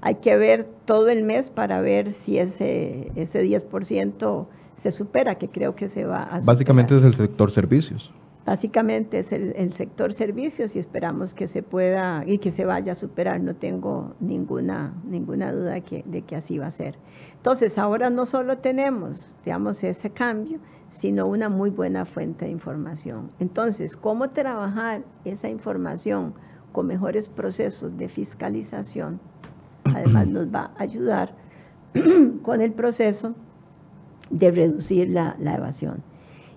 hay 0.06 0.16
que 0.16 0.36
ver 0.36 0.68
todo 0.84 1.10
el 1.10 1.24
mes 1.24 1.50
para 1.50 1.80
ver 1.80 2.12
si 2.12 2.38
ese, 2.38 3.10
ese 3.16 3.42
10% 3.42 4.46
se 4.76 4.92
supera, 4.92 5.36
que 5.36 5.48
creo 5.48 5.76
que 5.76 5.88
se 5.88 6.04
va 6.04 6.20
a 6.20 6.24
superar. 6.24 6.46
Básicamente 6.46 6.98
es 6.98 7.06
el 7.06 7.16
sector 7.16 7.52
servicios. 7.52 8.12
Básicamente 8.46 9.20
es 9.20 9.32
el, 9.32 9.74
sector 9.74 10.14
servicios 10.14 10.76
y 10.76 10.80
esperamos 10.80 11.34
que 11.34 11.48
se 11.48 11.64
pueda 11.64 12.24
y 12.26 12.40
que 12.40 12.52
se 12.52 12.66
vaya 12.66 12.92
a 12.92 12.96
superar. 12.96 13.40
No 13.40 13.56
tengo 13.56 14.16
ninguna, 14.20 14.94
ninguna 15.06 15.52
duda 15.54 15.80
que, 15.82 16.04
de 16.06 16.24
que 16.24 16.36
así 16.36 16.58
va 16.58 16.68
a 16.68 16.72
ser. 16.72 16.98
Entonces, 17.38 17.78
ahora 17.78 18.10
no 18.10 18.26
solo 18.26 18.58
tenemos, 18.58 19.36
digamos, 19.46 19.84
ese 19.84 20.10
cambio, 20.10 20.60
sino 20.90 21.26
una 21.28 21.48
muy 21.48 21.70
buena 21.70 22.06
fuente 22.06 22.46
de 22.46 22.52
información. 22.52 23.32
Entonces, 23.40 23.96
¿cómo 23.96 24.32
trabajar 24.32 25.04
esa 25.24 25.50
información 25.50 26.34
con 26.74 26.88
mejores 26.88 27.30
procesos 27.30 27.98
de 27.98 28.10
fiscalización? 28.10 29.20
además 29.86 30.28
nos 30.28 30.48
va 30.48 30.72
a 30.78 30.84
ayudar 30.84 31.36
con 32.42 32.62
el 32.62 32.74
proceso 32.74 33.36
de 34.30 34.52
reducir 34.52 35.10
la, 35.10 35.36
evasión. 35.40 36.04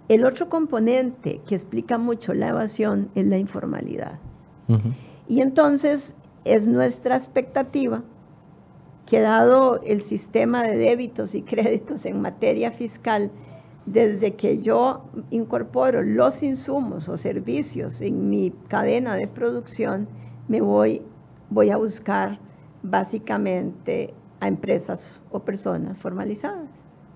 El 0.09 0.24
otro 0.24 0.48
componente 0.48 1.40
que 1.46 1.54
explica 1.54 1.98
mucho 1.98 2.32
la 2.32 2.48
evasión 2.48 3.11
es 3.14 3.26
la 3.26 3.38
informalidad. 3.38 4.18
Y 5.28 5.40
entonces 5.40 6.14
es 6.44 6.68
nuestra 6.68 7.16
expectativa 7.16 8.02
que 9.07 9.20
dado 9.20 9.80
el 9.82 10.02
sistema 10.02 10.62
de 10.64 10.76
débitos 10.76 11.34
y 11.34 11.42
créditos 11.42 12.04
en 12.07 12.20
materia 12.20 12.72
fiscal 12.72 13.30
desde 13.86 14.34
que 14.34 14.61
yo 14.62 15.04
incorporo 15.30 16.02
los 16.02 16.42
insumos 16.42 17.09
o 17.09 17.16
servicios 17.16 18.00
en 18.00 18.28
mi 18.28 18.52
cadena 18.68 19.14
de 19.14 19.28
producción, 19.28 20.09
me 20.48 20.61
voy, 20.61 21.02
voy 21.50 21.70
a 21.70 21.76
buscar 21.76 22.40
básicamente 22.82 24.12
a 24.40 24.48
empresas 24.48 25.22
o 25.30 25.40
personas 25.40 25.96
formalizadas, 25.98 26.68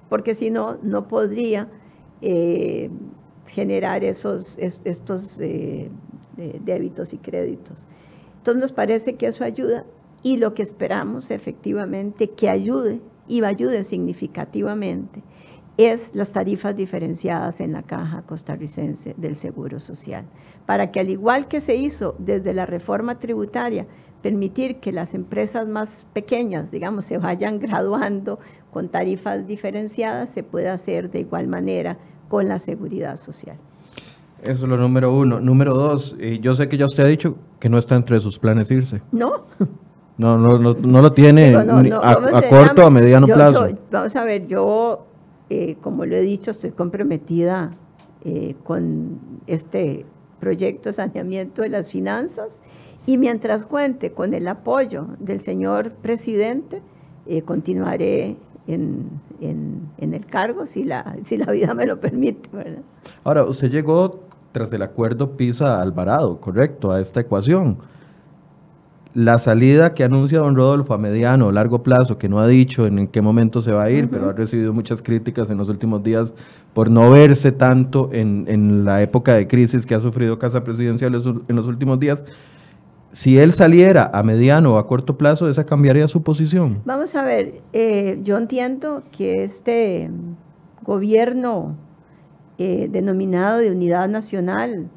porque 0.08 0.34
si 0.34 0.50
no, 0.50 0.78
no 0.82 1.08
podría 1.08 1.68
eh, 2.22 2.90
generar 3.46 4.04
esos, 4.04 4.58
estos 4.58 5.40
eh, 5.40 5.90
débitos 6.36 7.12
y 7.12 7.18
créditos. 7.18 7.86
Entonces 8.38 8.60
nos 8.60 8.72
parece 8.72 9.16
que 9.16 9.26
eso 9.26 9.44
ayuda 9.44 9.84
y 10.22 10.36
lo 10.36 10.54
que 10.54 10.62
esperamos 10.62 11.30
efectivamente 11.30 12.28
que 12.30 12.48
ayude 12.48 13.00
y 13.28 13.44
ayude 13.44 13.84
significativamente 13.84 15.22
es 15.76 16.14
las 16.14 16.32
tarifas 16.32 16.76
diferenciadas 16.76 17.60
en 17.60 17.72
la 17.72 17.82
caja 17.82 18.22
costarricense 18.22 19.14
del 19.16 19.36
Seguro 19.36 19.80
Social, 19.80 20.26
para 20.66 20.90
que 20.90 21.00
al 21.00 21.08
igual 21.08 21.48
que 21.48 21.60
se 21.60 21.76
hizo 21.76 22.14
desde 22.18 22.52
la 22.52 22.66
reforma 22.66 23.18
tributaria, 23.18 23.86
permitir 24.20 24.76
que 24.76 24.92
las 24.92 25.14
empresas 25.14 25.66
más 25.66 26.04
pequeñas, 26.12 26.70
digamos, 26.70 27.06
se 27.06 27.18
vayan 27.18 27.58
graduando 27.60 28.38
con 28.72 28.88
tarifas 28.88 29.46
diferenciadas, 29.46 30.30
se 30.30 30.42
pueda 30.42 30.72
hacer 30.72 31.10
de 31.10 31.20
igual 31.20 31.48
manera 31.48 31.98
con 32.28 32.48
la 32.48 32.58
seguridad 32.58 33.16
social. 33.16 33.56
Eso 34.42 34.64
es 34.64 34.68
lo 34.70 34.76
número 34.76 35.14
uno. 35.14 35.40
Número 35.40 35.74
dos, 35.74 36.16
yo 36.40 36.54
sé 36.54 36.68
que 36.68 36.78
ya 36.78 36.86
usted 36.86 37.04
ha 37.04 37.08
dicho 37.08 37.36
que 37.58 37.68
no 37.68 37.78
está 37.78 37.96
entre 37.96 38.20
sus 38.20 38.38
planes 38.38 38.70
irse. 38.70 39.02
No. 39.12 39.44
No, 40.16 40.36
no, 40.36 40.58
no, 40.58 41.00
lo 41.00 41.12
tiene 41.14 41.56
a, 41.56 42.42
corto 42.50 42.82
o 42.82 42.86
a 42.86 42.90
mediano 42.90 43.26
plazo. 43.26 43.68
vamos 43.90 44.14
a 44.16 44.22
ver, 44.22 44.46
yo, 44.46 45.06
eh, 45.48 45.76
como 45.80 46.04
lo 46.04 46.14
he 46.14 46.20
dicho, 46.20 46.50
estoy 46.50 46.72
comprometida 46.72 47.70
eh, 48.22 48.54
con 48.62 49.18
este 49.46 50.04
proyecto 50.38 50.90
de 50.90 50.92
saneamiento 50.92 51.62
de 51.62 51.70
las 51.70 51.90
finanzas 51.90 52.58
y 53.06 53.16
mientras 53.16 53.64
cuente 53.64 54.12
con 54.12 54.34
el 54.34 54.46
apoyo 54.46 55.06
del 55.20 55.40
señor 55.40 55.92
presidente, 55.92 56.82
eh, 57.24 57.40
continuaré 57.40 58.36
en, 58.74 59.90
el 59.98 60.26
cargo 60.26 60.66
si 60.66 60.84
la, 60.84 61.16
si 61.24 61.36
la 61.36 61.50
vida 61.52 61.74
me 61.74 61.86
lo 61.86 62.00
permite. 62.00 62.48
Ahora, 63.24 63.44
usted 63.44 63.70
llegó 63.70 64.20
tras 64.52 64.72
el 64.72 64.82
acuerdo 64.82 65.36
PISA-Alvarado, 65.36 66.40
correcto, 66.40 66.92
a 66.92 67.00
esta 67.00 67.20
ecuación. 67.20 67.78
La 69.12 69.38
salida 69.38 69.92
que 69.92 70.04
anuncia 70.04 70.38
don 70.38 70.54
Rodolfo 70.54 70.94
a 70.94 70.98
mediano 70.98 71.48
o 71.48 71.52
largo 71.52 71.82
plazo, 71.82 72.16
que 72.16 72.28
no 72.28 72.38
ha 72.38 72.46
dicho 72.46 72.86
en 72.86 73.08
qué 73.08 73.20
momento 73.20 73.60
se 73.60 73.72
va 73.72 73.84
a 73.84 73.90
ir, 73.90 74.08
pero 74.08 74.28
ha 74.28 74.32
recibido 74.32 74.72
muchas 74.72 75.02
críticas 75.02 75.50
en 75.50 75.58
los 75.58 75.68
últimos 75.68 76.02
días 76.04 76.32
por 76.72 76.90
no 76.90 77.10
verse 77.10 77.50
tanto 77.50 78.08
en, 78.12 78.44
en 78.46 78.84
la 78.84 79.02
época 79.02 79.34
de 79.34 79.48
crisis 79.48 79.84
que 79.84 79.96
ha 79.96 80.00
sufrido 80.00 80.38
Casa 80.38 80.62
Presidencial 80.62 81.12
en 81.48 81.56
los 81.56 81.66
últimos 81.66 81.98
días 81.98 82.22
si 83.12 83.38
él 83.38 83.52
saliera 83.52 84.10
a 84.12 84.22
mediano 84.22 84.74
o 84.74 84.78
a 84.78 84.86
corto 84.86 85.16
plazo, 85.16 85.48
¿esa 85.48 85.66
cambiaría 85.66 86.06
su 86.08 86.22
posición? 86.22 86.80
Vamos 86.84 87.14
a 87.14 87.24
ver, 87.24 87.60
eh, 87.72 88.18
yo 88.22 88.38
entiendo 88.38 89.02
que 89.10 89.44
este 89.44 90.10
gobierno 90.82 91.74
eh, 92.58 92.88
denominado 92.90 93.58
de 93.58 93.70
unidad 93.70 94.08
nacional 94.08 94.88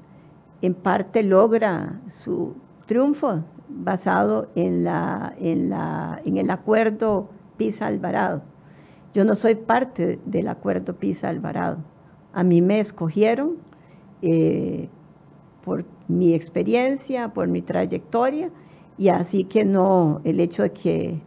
en 0.61 0.73
parte 0.73 1.23
logra 1.23 1.99
su 2.07 2.55
triunfo 2.85 3.43
basado 3.69 4.49
en, 4.55 4.83
la, 4.83 5.33
en, 5.39 5.69
la, 5.69 6.21
en 6.25 6.37
el 6.37 6.49
acuerdo 6.49 7.29
Pisa-Alvarado. 7.57 8.41
Yo 9.13 9.25
no 9.25 9.35
soy 9.35 9.55
parte 9.55 10.19
del 10.25 10.47
acuerdo 10.47 10.95
Pisa-Alvarado. 10.95 11.77
A 12.33 12.43
mí 12.43 12.61
me 12.61 12.79
escogieron 12.79 13.57
eh, 14.21 14.89
por 15.63 15.85
mi 16.07 16.33
experiencia, 16.33 17.29
por 17.29 17.47
mi 17.47 17.61
trayectoria, 17.61 18.49
y 18.97 19.09
así 19.09 19.45
que 19.45 19.65
no, 19.65 20.21
el 20.23 20.39
hecho 20.39 20.63
de 20.63 20.71
que 20.71 21.19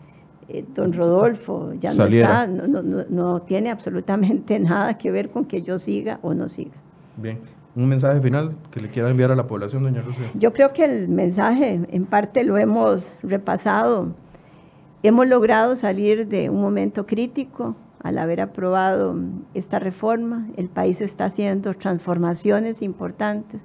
eh, 0.48 0.64
don 0.74 0.92
Rodolfo 0.92 1.72
ya 1.74 1.92
no 1.92 2.04
está, 2.04 2.46
no, 2.46 2.66
no, 2.66 3.04
no, 3.08 3.42
tiene 3.42 3.70
absolutamente 3.70 4.58
nada 4.60 4.96
que 4.98 5.10
ver 5.10 5.30
con 5.30 5.44
que 5.44 5.62
yo 5.62 5.78
siga 5.78 6.18
o 6.22 6.34
no 6.34 6.48
siga. 6.48 6.76
Bien, 7.16 7.38
un 7.74 7.88
mensaje 7.88 8.20
final 8.20 8.54
que 8.70 8.80
le 8.80 8.88
quiera 8.88 9.10
enviar 9.10 9.32
a 9.32 9.36
la 9.36 9.46
población, 9.46 9.82
doña 9.82 10.02
Rocío. 10.02 10.24
Yo 10.34 10.52
creo 10.52 10.72
que 10.72 10.84
el 10.84 11.08
mensaje 11.08 11.80
en 11.88 12.04
parte 12.04 12.44
lo 12.44 12.56
hemos 12.58 13.14
repasado. 13.22 14.14
Hemos 15.02 15.26
logrado 15.26 15.76
salir 15.76 16.26
de 16.28 16.50
un 16.50 16.60
momento 16.60 17.06
crítico 17.06 17.76
al 18.02 18.18
haber 18.18 18.40
aprobado 18.40 19.16
esta 19.54 19.78
reforma. 19.78 20.46
El 20.56 20.68
país 20.68 21.00
está 21.00 21.26
haciendo 21.26 21.74
transformaciones 21.74 22.82
importantes 22.82 23.60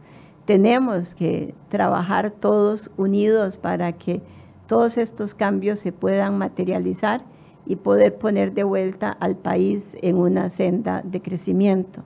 tenemos 0.52 1.16
que 1.16 1.56
trabajar 1.70 2.30
todos 2.30 2.92
unidos 2.98 3.56
para 3.56 3.94
que 3.94 4.22
todos 4.68 4.98
estos 4.98 5.34
cambios 5.34 5.80
se 5.80 5.94
puedan 5.94 6.38
materializar 6.38 7.22
y 7.66 7.78
poder 7.78 8.18
poner 8.18 8.52
de 8.52 8.66
vuelta 8.66 9.12
al 9.12 9.38
país 9.38 9.96
en 10.02 10.18
una 10.18 10.50
senda 10.50 11.04
de 11.06 11.22
crecimiento. 11.22 12.04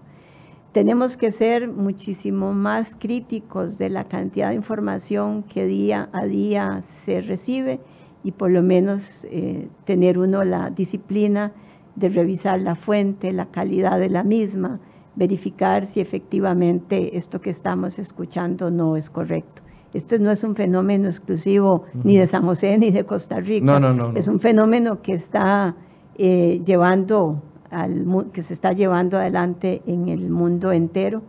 Tenemos 0.73 1.17
que 1.17 1.31
ser 1.31 1.67
muchísimo 1.67 2.53
más 2.53 2.95
críticos 2.95 3.79
de 3.79 3.89
la 3.89 4.03
cantidad 4.03 4.49
de 4.49 4.57
información 4.57 5.41
que 5.41 5.65
día 5.65 6.09
a 6.13 6.25
día 6.25 6.83
se 7.03 7.21
recibe 7.21 7.79
y 8.23 8.31
por 8.31 8.51
lo 8.51 8.61
menos 8.61 9.25
eh, 9.31 9.69
tener 9.85 10.19
uno 10.19 10.43
la 10.43 10.69
disciplina 10.69 11.51
de 11.95 12.09
revisar 12.09 12.61
la 12.61 12.75
fuente, 12.75 13.33
la 13.33 13.47
calidad 13.47 13.97
de 13.97 14.09
la 14.09 14.23
misma, 14.23 14.79
verificar 15.16 15.86
si 15.86 16.01
efectivamente 16.01 17.16
esto 17.16 17.39
que 17.41 17.49
estamos 17.49 17.99
escuchando 17.99 18.70
no 18.70 18.97
es 18.97 19.09
correcto. 19.09 19.61
Este 19.93 20.20
no 20.20 20.30
es 20.30 20.43
un 20.43 20.55
fenómeno 20.55 21.07
exclusivo 21.07 21.84
ni 22.03 22.18
de 22.18 22.28
San 22.28 22.43
José 22.43 22.78
ni 22.78 22.91
de 22.91 23.05
Costa 23.05 23.39
Rica. 23.39 23.66
No, 23.66 23.80
no, 23.80 23.93
no, 23.93 24.18
es 24.18 24.28
un 24.28 24.41
fenómeno 24.41 25.01
que 25.01 25.13
está 25.13 25.76
eh, 26.18 26.61
llevando 26.66 27.41
al, 27.72 28.05
que 28.34 28.41
se 28.41 28.53
está 28.53 28.74
llevando 28.74 29.18
adelante 29.18 29.82
en 29.86 30.09
el 30.09 30.30
mundo 30.30 30.74
entero 30.74 31.22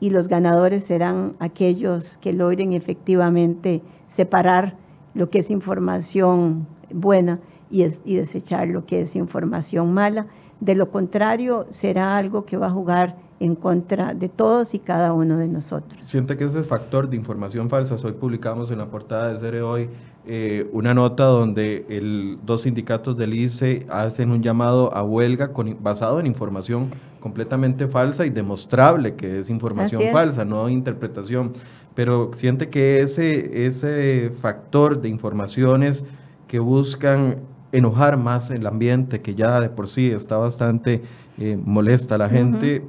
y 0.00 0.10
los 0.10 0.28
ganadores 0.28 0.84
serán 0.84 1.34
aquellos 1.38 2.18
que 2.18 2.34
logren 2.34 2.74
efectivamente 2.74 3.80
separar 4.06 4.76
lo 5.14 5.30
que 5.30 5.38
es 5.38 5.50
información 5.50 6.66
buena 6.92 7.40
y, 7.70 7.84
y 8.04 8.16
desechar 8.16 8.68
lo 8.68 8.84
que 8.84 9.00
es 9.00 9.16
información 9.16 9.94
mala. 9.94 10.26
De 10.60 10.74
lo 10.74 10.90
contrario, 10.90 11.66
será 11.70 12.18
algo 12.18 12.44
que 12.44 12.58
va 12.58 12.66
a 12.66 12.70
jugar 12.70 13.16
en 13.40 13.54
contra 13.54 14.12
de 14.12 14.28
todos 14.28 14.74
y 14.74 14.78
cada 14.78 15.14
uno 15.14 15.38
de 15.38 15.48
nosotros. 15.48 16.04
Siente 16.04 16.36
que 16.36 16.44
ese 16.44 16.62
factor 16.62 17.08
de 17.08 17.16
información 17.16 17.70
falsa, 17.70 17.96
hoy 18.06 18.12
publicamos 18.12 18.70
en 18.70 18.78
la 18.78 18.86
portada 18.86 19.32
de 19.32 19.38
Cere 19.38 19.62
Hoy 19.62 19.88
eh, 20.26 20.68
una 20.72 20.92
nota 20.92 21.24
donde 21.24 21.86
el, 21.88 22.38
dos 22.44 22.62
sindicatos 22.62 23.16
del 23.16 23.32
ICE 23.32 23.86
hacen 23.88 24.30
un 24.30 24.42
llamado 24.42 24.94
a 24.94 25.02
huelga 25.02 25.54
con, 25.54 25.78
basado 25.82 26.20
en 26.20 26.26
información 26.26 26.90
completamente 27.18 27.88
falsa 27.88 28.26
y 28.26 28.30
demostrable 28.30 29.14
que 29.14 29.40
es 29.40 29.48
información 29.48 30.02
falsa, 30.12 30.44
no 30.44 30.68
interpretación. 30.68 31.54
Pero 31.94 32.30
siente 32.34 32.68
que 32.68 33.00
ese, 33.00 33.66
ese 33.66 34.30
factor 34.40 35.00
de 35.00 35.08
informaciones 35.08 36.04
que 36.46 36.58
buscan 36.58 37.36
enojar 37.72 38.18
más 38.18 38.50
el 38.50 38.66
ambiente, 38.66 39.22
que 39.22 39.34
ya 39.34 39.58
de 39.60 39.70
por 39.70 39.88
sí 39.88 40.10
está 40.10 40.36
bastante 40.36 41.02
eh, 41.38 41.58
molesta 41.62 42.16
a 42.16 42.18
la 42.18 42.28
gente, 42.28 42.84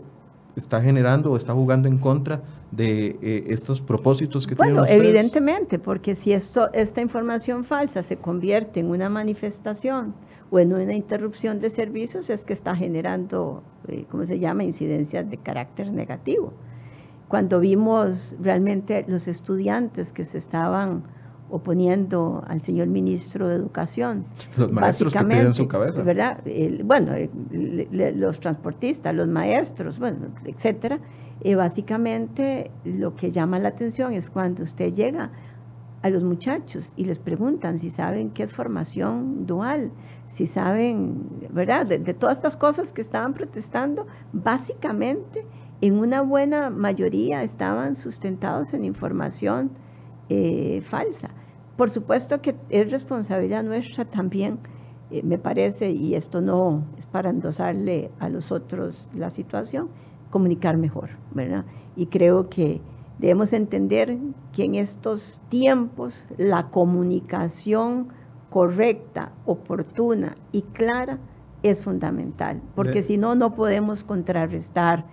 está 0.55 0.81
generando 0.81 1.31
o 1.31 1.37
está 1.37 1.53
jugando 1.53 1.87
en 1.87 1.97
contra 1.97 2.41
de 2.71 3.17
eh, 3.21 3.45
estos 3.49 3.81
propósitos 3.81 4.47
que 4.47 4.55
bueno, 4.55 4.83
tienen 4.85 5.05
evidentemente, 5.05 5.79
porque 5.79 6.15
si 6.15 6.33
esto, 6.33 6.71
esta 6.73 7.01
información 7.01 7.63
falsa 7.63 8.03
se 8.03 8.17
convierte 8.17 8.79
en 8.79 8.89
una 8.89 9.09
manifestación 9.09 10.13
o 10.49 10.59
en 10.59 10.73
una 10.73 10.93
interrupción 10.93 11.59
de 11.59 11.69
servicios, 11.69 12.29
es 12.29 12.43
que 12.45 12.53
está 12.53 12.75
generando, 12.75 13.63
eh, 13.87 14.05
¿cómo 14.09 14.25
se 14.25 14.39
llama?, 14.39 14.63
incidencias 14.63 15.29
de 15.29 15.37
carácter 15.37 15.91
negativo. 15.91 16.53
Cuando 17.29 17.61
vimos 17.61 18.35
realmente 18.41 19.05
los 19.07 19.29
estudiantes 19.29 20.11
que 20.11 20.25
se 20.25 20.37
estaban 20.37 21.03
oponiendo 21.51 22.43
al 22.47 22.61
señor 22.61 22.87
ministro 22.87 23.47
de 23.47 23.55
Educación. 23.55 24.25
Los 24.57 24.71
maestros 24.71 25.13
que 25.13 25.23
piden 25.25 25.53
su 25.53 25.67
cabeza. 25.67 26.01
¿verdad? 26.01 26.39
bueno, 26.83 27.13
los 27.91 28.39
transportistas, 28.39 29.13
los 29.13 29.27
maestros, 29.27 29.99
bueno, 29.99 30.27
etcétera. 30.45 30.99
Eh, 31.43 31.55
básicamente 31.55 32.69
lo 32.85 33.15
que 33.15 33.31
llama 33.31 33.57
la 33.57 33.69
atención 33.69 34.13
es 34.13 34.29
cuando 34.29 34.63
usted 34.63 34.93
llega 34.93 35.31
a 36.03 36.09
los 36.09 36.23
muchachos 36.23 36.93
y 36.95 37.05
les 37.05 37.19
preguntan 37.19 37.79
si 37.79 37.89
saben 37.89 38.31
qué 38.31 38.43
es 38.43 38.53
formación 38.53 39.45
dual, 39.45 39.91
si 40.27 40.47
saben, 40.47 41.47
¿verdad? 41.51 41.85
De, 41.85 42.13
todas 42.13 42.37
estas 42.37 42.57
cosas 42.57 42.91
que 42.91 43.01
estaban 43.01 43.33
protestando, 43.33 44.07
básicamente 44.33 45.45
en 45.81 45.97
una 45.97 46.21
buena 46.21 46.69
mayoría 46.69 47.43
estaban 47.43 47.95
sustentados 47.95 48.73
en 48.73 48.85
información 48.85 49.71
eh, 50.29 50.81
falsa. 50.83 51.31
Por 51.81 51.89
supuesto 51.89 52.43
que 52.43 52.53
es 52.69 52.91
responsabilidad 52.91 53.63
nuestra 53.63 54.05
también 54.05 54.59
eh, 55.09 55.23
me 55.23 55.39
parece, 55.39 55.89
y 55.89 56.13
esto 56.13 56.39
no 56.39 56.83
es 56.99 57.07
para 57.07 57.31
endosarle 57.31 58.11
a 58.19 58.29
los 58.29 58.51
otros 58.51 59.09
la 59.15 59.31
situación, 59.31 59.89
comunicar 60.29 60.77
mejor, 60.77 61.09
¿verdad? 61.33 61.65
Y 61.95 62.05
creo 62.05 62.49
que 62.49 62.81
debemos 63.17 63.51
entender 63.51 64.15
que 64.53 64.65
en 64.65 64.75
estos 64.75 65.41
tiempos 65.49 66.27
la 66.37 66.69
comunicación 66.69 68.09
correcta, 68.51 69.31
oportuna 69.47 70.35
y 70.51 70.61
clara 70.61 71.17
es 71.63 71.83
fundamental, 71.83 72.61
porque 72.75 73.01
si 73.01 73.17
no, 73.17 73.33
no 73.33 73.55
podemos 73.55 74.03
contrarrestar 74.03 75.05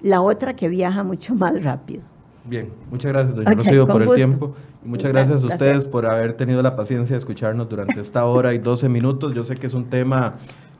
la 0.00 0.22
otra 0.22 0.54
que 0.54 0.68
viaja 0.68 1.02
mucho 1.02 1.34
más 1.34 1.64
rápido. 1.64 2.11
Bien, 2.44 2.70
muchas 2.90 3.12
gracias, 3.12 3.36
doña 3.36 3.54
Rocío, 3.54 3.86
por 3.86 4.02
el 4.02 4.14
tiempo. 4.14 4.54
Y 4.84 4.88
muchas 4.88 5.12
gracias 5.12 5.44
a 5.44 5.46
ustedes 5.46 5.86
por 5.86 6.06
haber 6.06 6.34
tenido 6.34 6.60
la 6.60 6.74
paciencia 6.74 7.14
de 7.14 7.18
escucharnos 7.18 7.68
durante 7.68 8.00
esta 8.00 8.24
hora 8.24 8.52
y 8.52 8.58
12 8.58 8.88
minutos. 8.88 9.32
Yo 9.32 9.44
sé 9.44 9.56
que 9.56 9.68
es 9.68 9.74
un 9.74 9.84
tema 9.84 10.34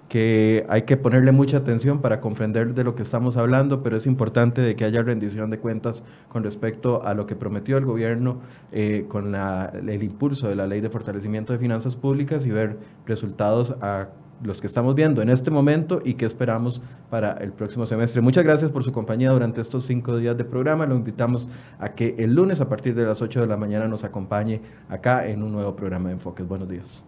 que 0.08 0.66
hay 0.68 0.82
que 0.82 0.98
ponerle 0.98 1.32
mucha 1.32 1.56
atención 1.56 2.00
para 2.00 2.20
comprender 2.20 2.74
de 2.74 2.84
lo 2.84 2.94
que 2.94 3.02
estamos 3.02 3.38
hablando, 3.38 3.82
pero 3.82 3.96
es 3.96 4.06
importante 4.06 4.60
de 4.60 4.76
que 4.76 4.84
haya 4.84 5.02
rendición 5.02 5.48
de 5.48 5.58
cuentas 5.58 6.02
con 6.28 6.44
respecto 6.44 7.02
a 7.02 7.14
lo 7.14 7.26
que 7.26 7.34
prometió 7.34 7.78
el 7.78 7.86
gobierno 7.86 8.38
eh, 8.72 9.06
con 9.08 9.34
el 9.34 10.02
impulso 10.02 10.48
de 10.48 10.56
la 10.56 10.66
ley 10.66 10.82
de 10.82 10.90
fortalecimiento 10.90 11.54
de 11.54 11.58
finanzas 11.58 11.96
públicas 11.96 12.44
y 12.44 12.50
ver 12.50 12.76
resultados 13.06 13.74
a 13.80 14.08
los 14.42 14.60
que 14.60 14.66
estamos 14.66 14.94
viendo 14.94 15.22
en 15.22 15.28
este 15.28 15.50
momento 15.50 16.00
y 16.04 16.14
que 16.14 16.26
esperamos 16.26 16.80
para 17.10 17.32
el 17.32 17.52
próximo 17.52 17.86
semestre. 17.86 18.20
Muchas 18.20 18.44
gracias 18.44 18.70
por 18.70 18.84
su 18.84 18.92
compañía 18.92 19.30
durante 19.30 19.60
estos 19.60 19.84
cinco 19.84 20.16
días 20.16 20.36
de 20.36 20.44
programa. 20.44 20.86
Lo 20.86 20.94
invitamos 20.94 21.48
a 21.78 21.90
que 21.90 22.14
el 22.18 22.34
lunes 22.34 22.60
a 22.60 22.68
partir 22.68 22.94
de 22.94 23.04
las 23.04 23.22
8 23.22 23.40
de 23.40 23.46
la 23.46 23.56
mañana 23.56 23.88
nos 23.88 24.04
acompañe 24.04 24.60
acá 24.88 25.26
en 25.26 25.42
un 25.42 25.52
nuevo 25.52 25.74
programa 25.76 26.08
de 26.08 26.14
Enfoques. 26.14 26.46
Buenos 26.46 26.68
días. 26.68 27.02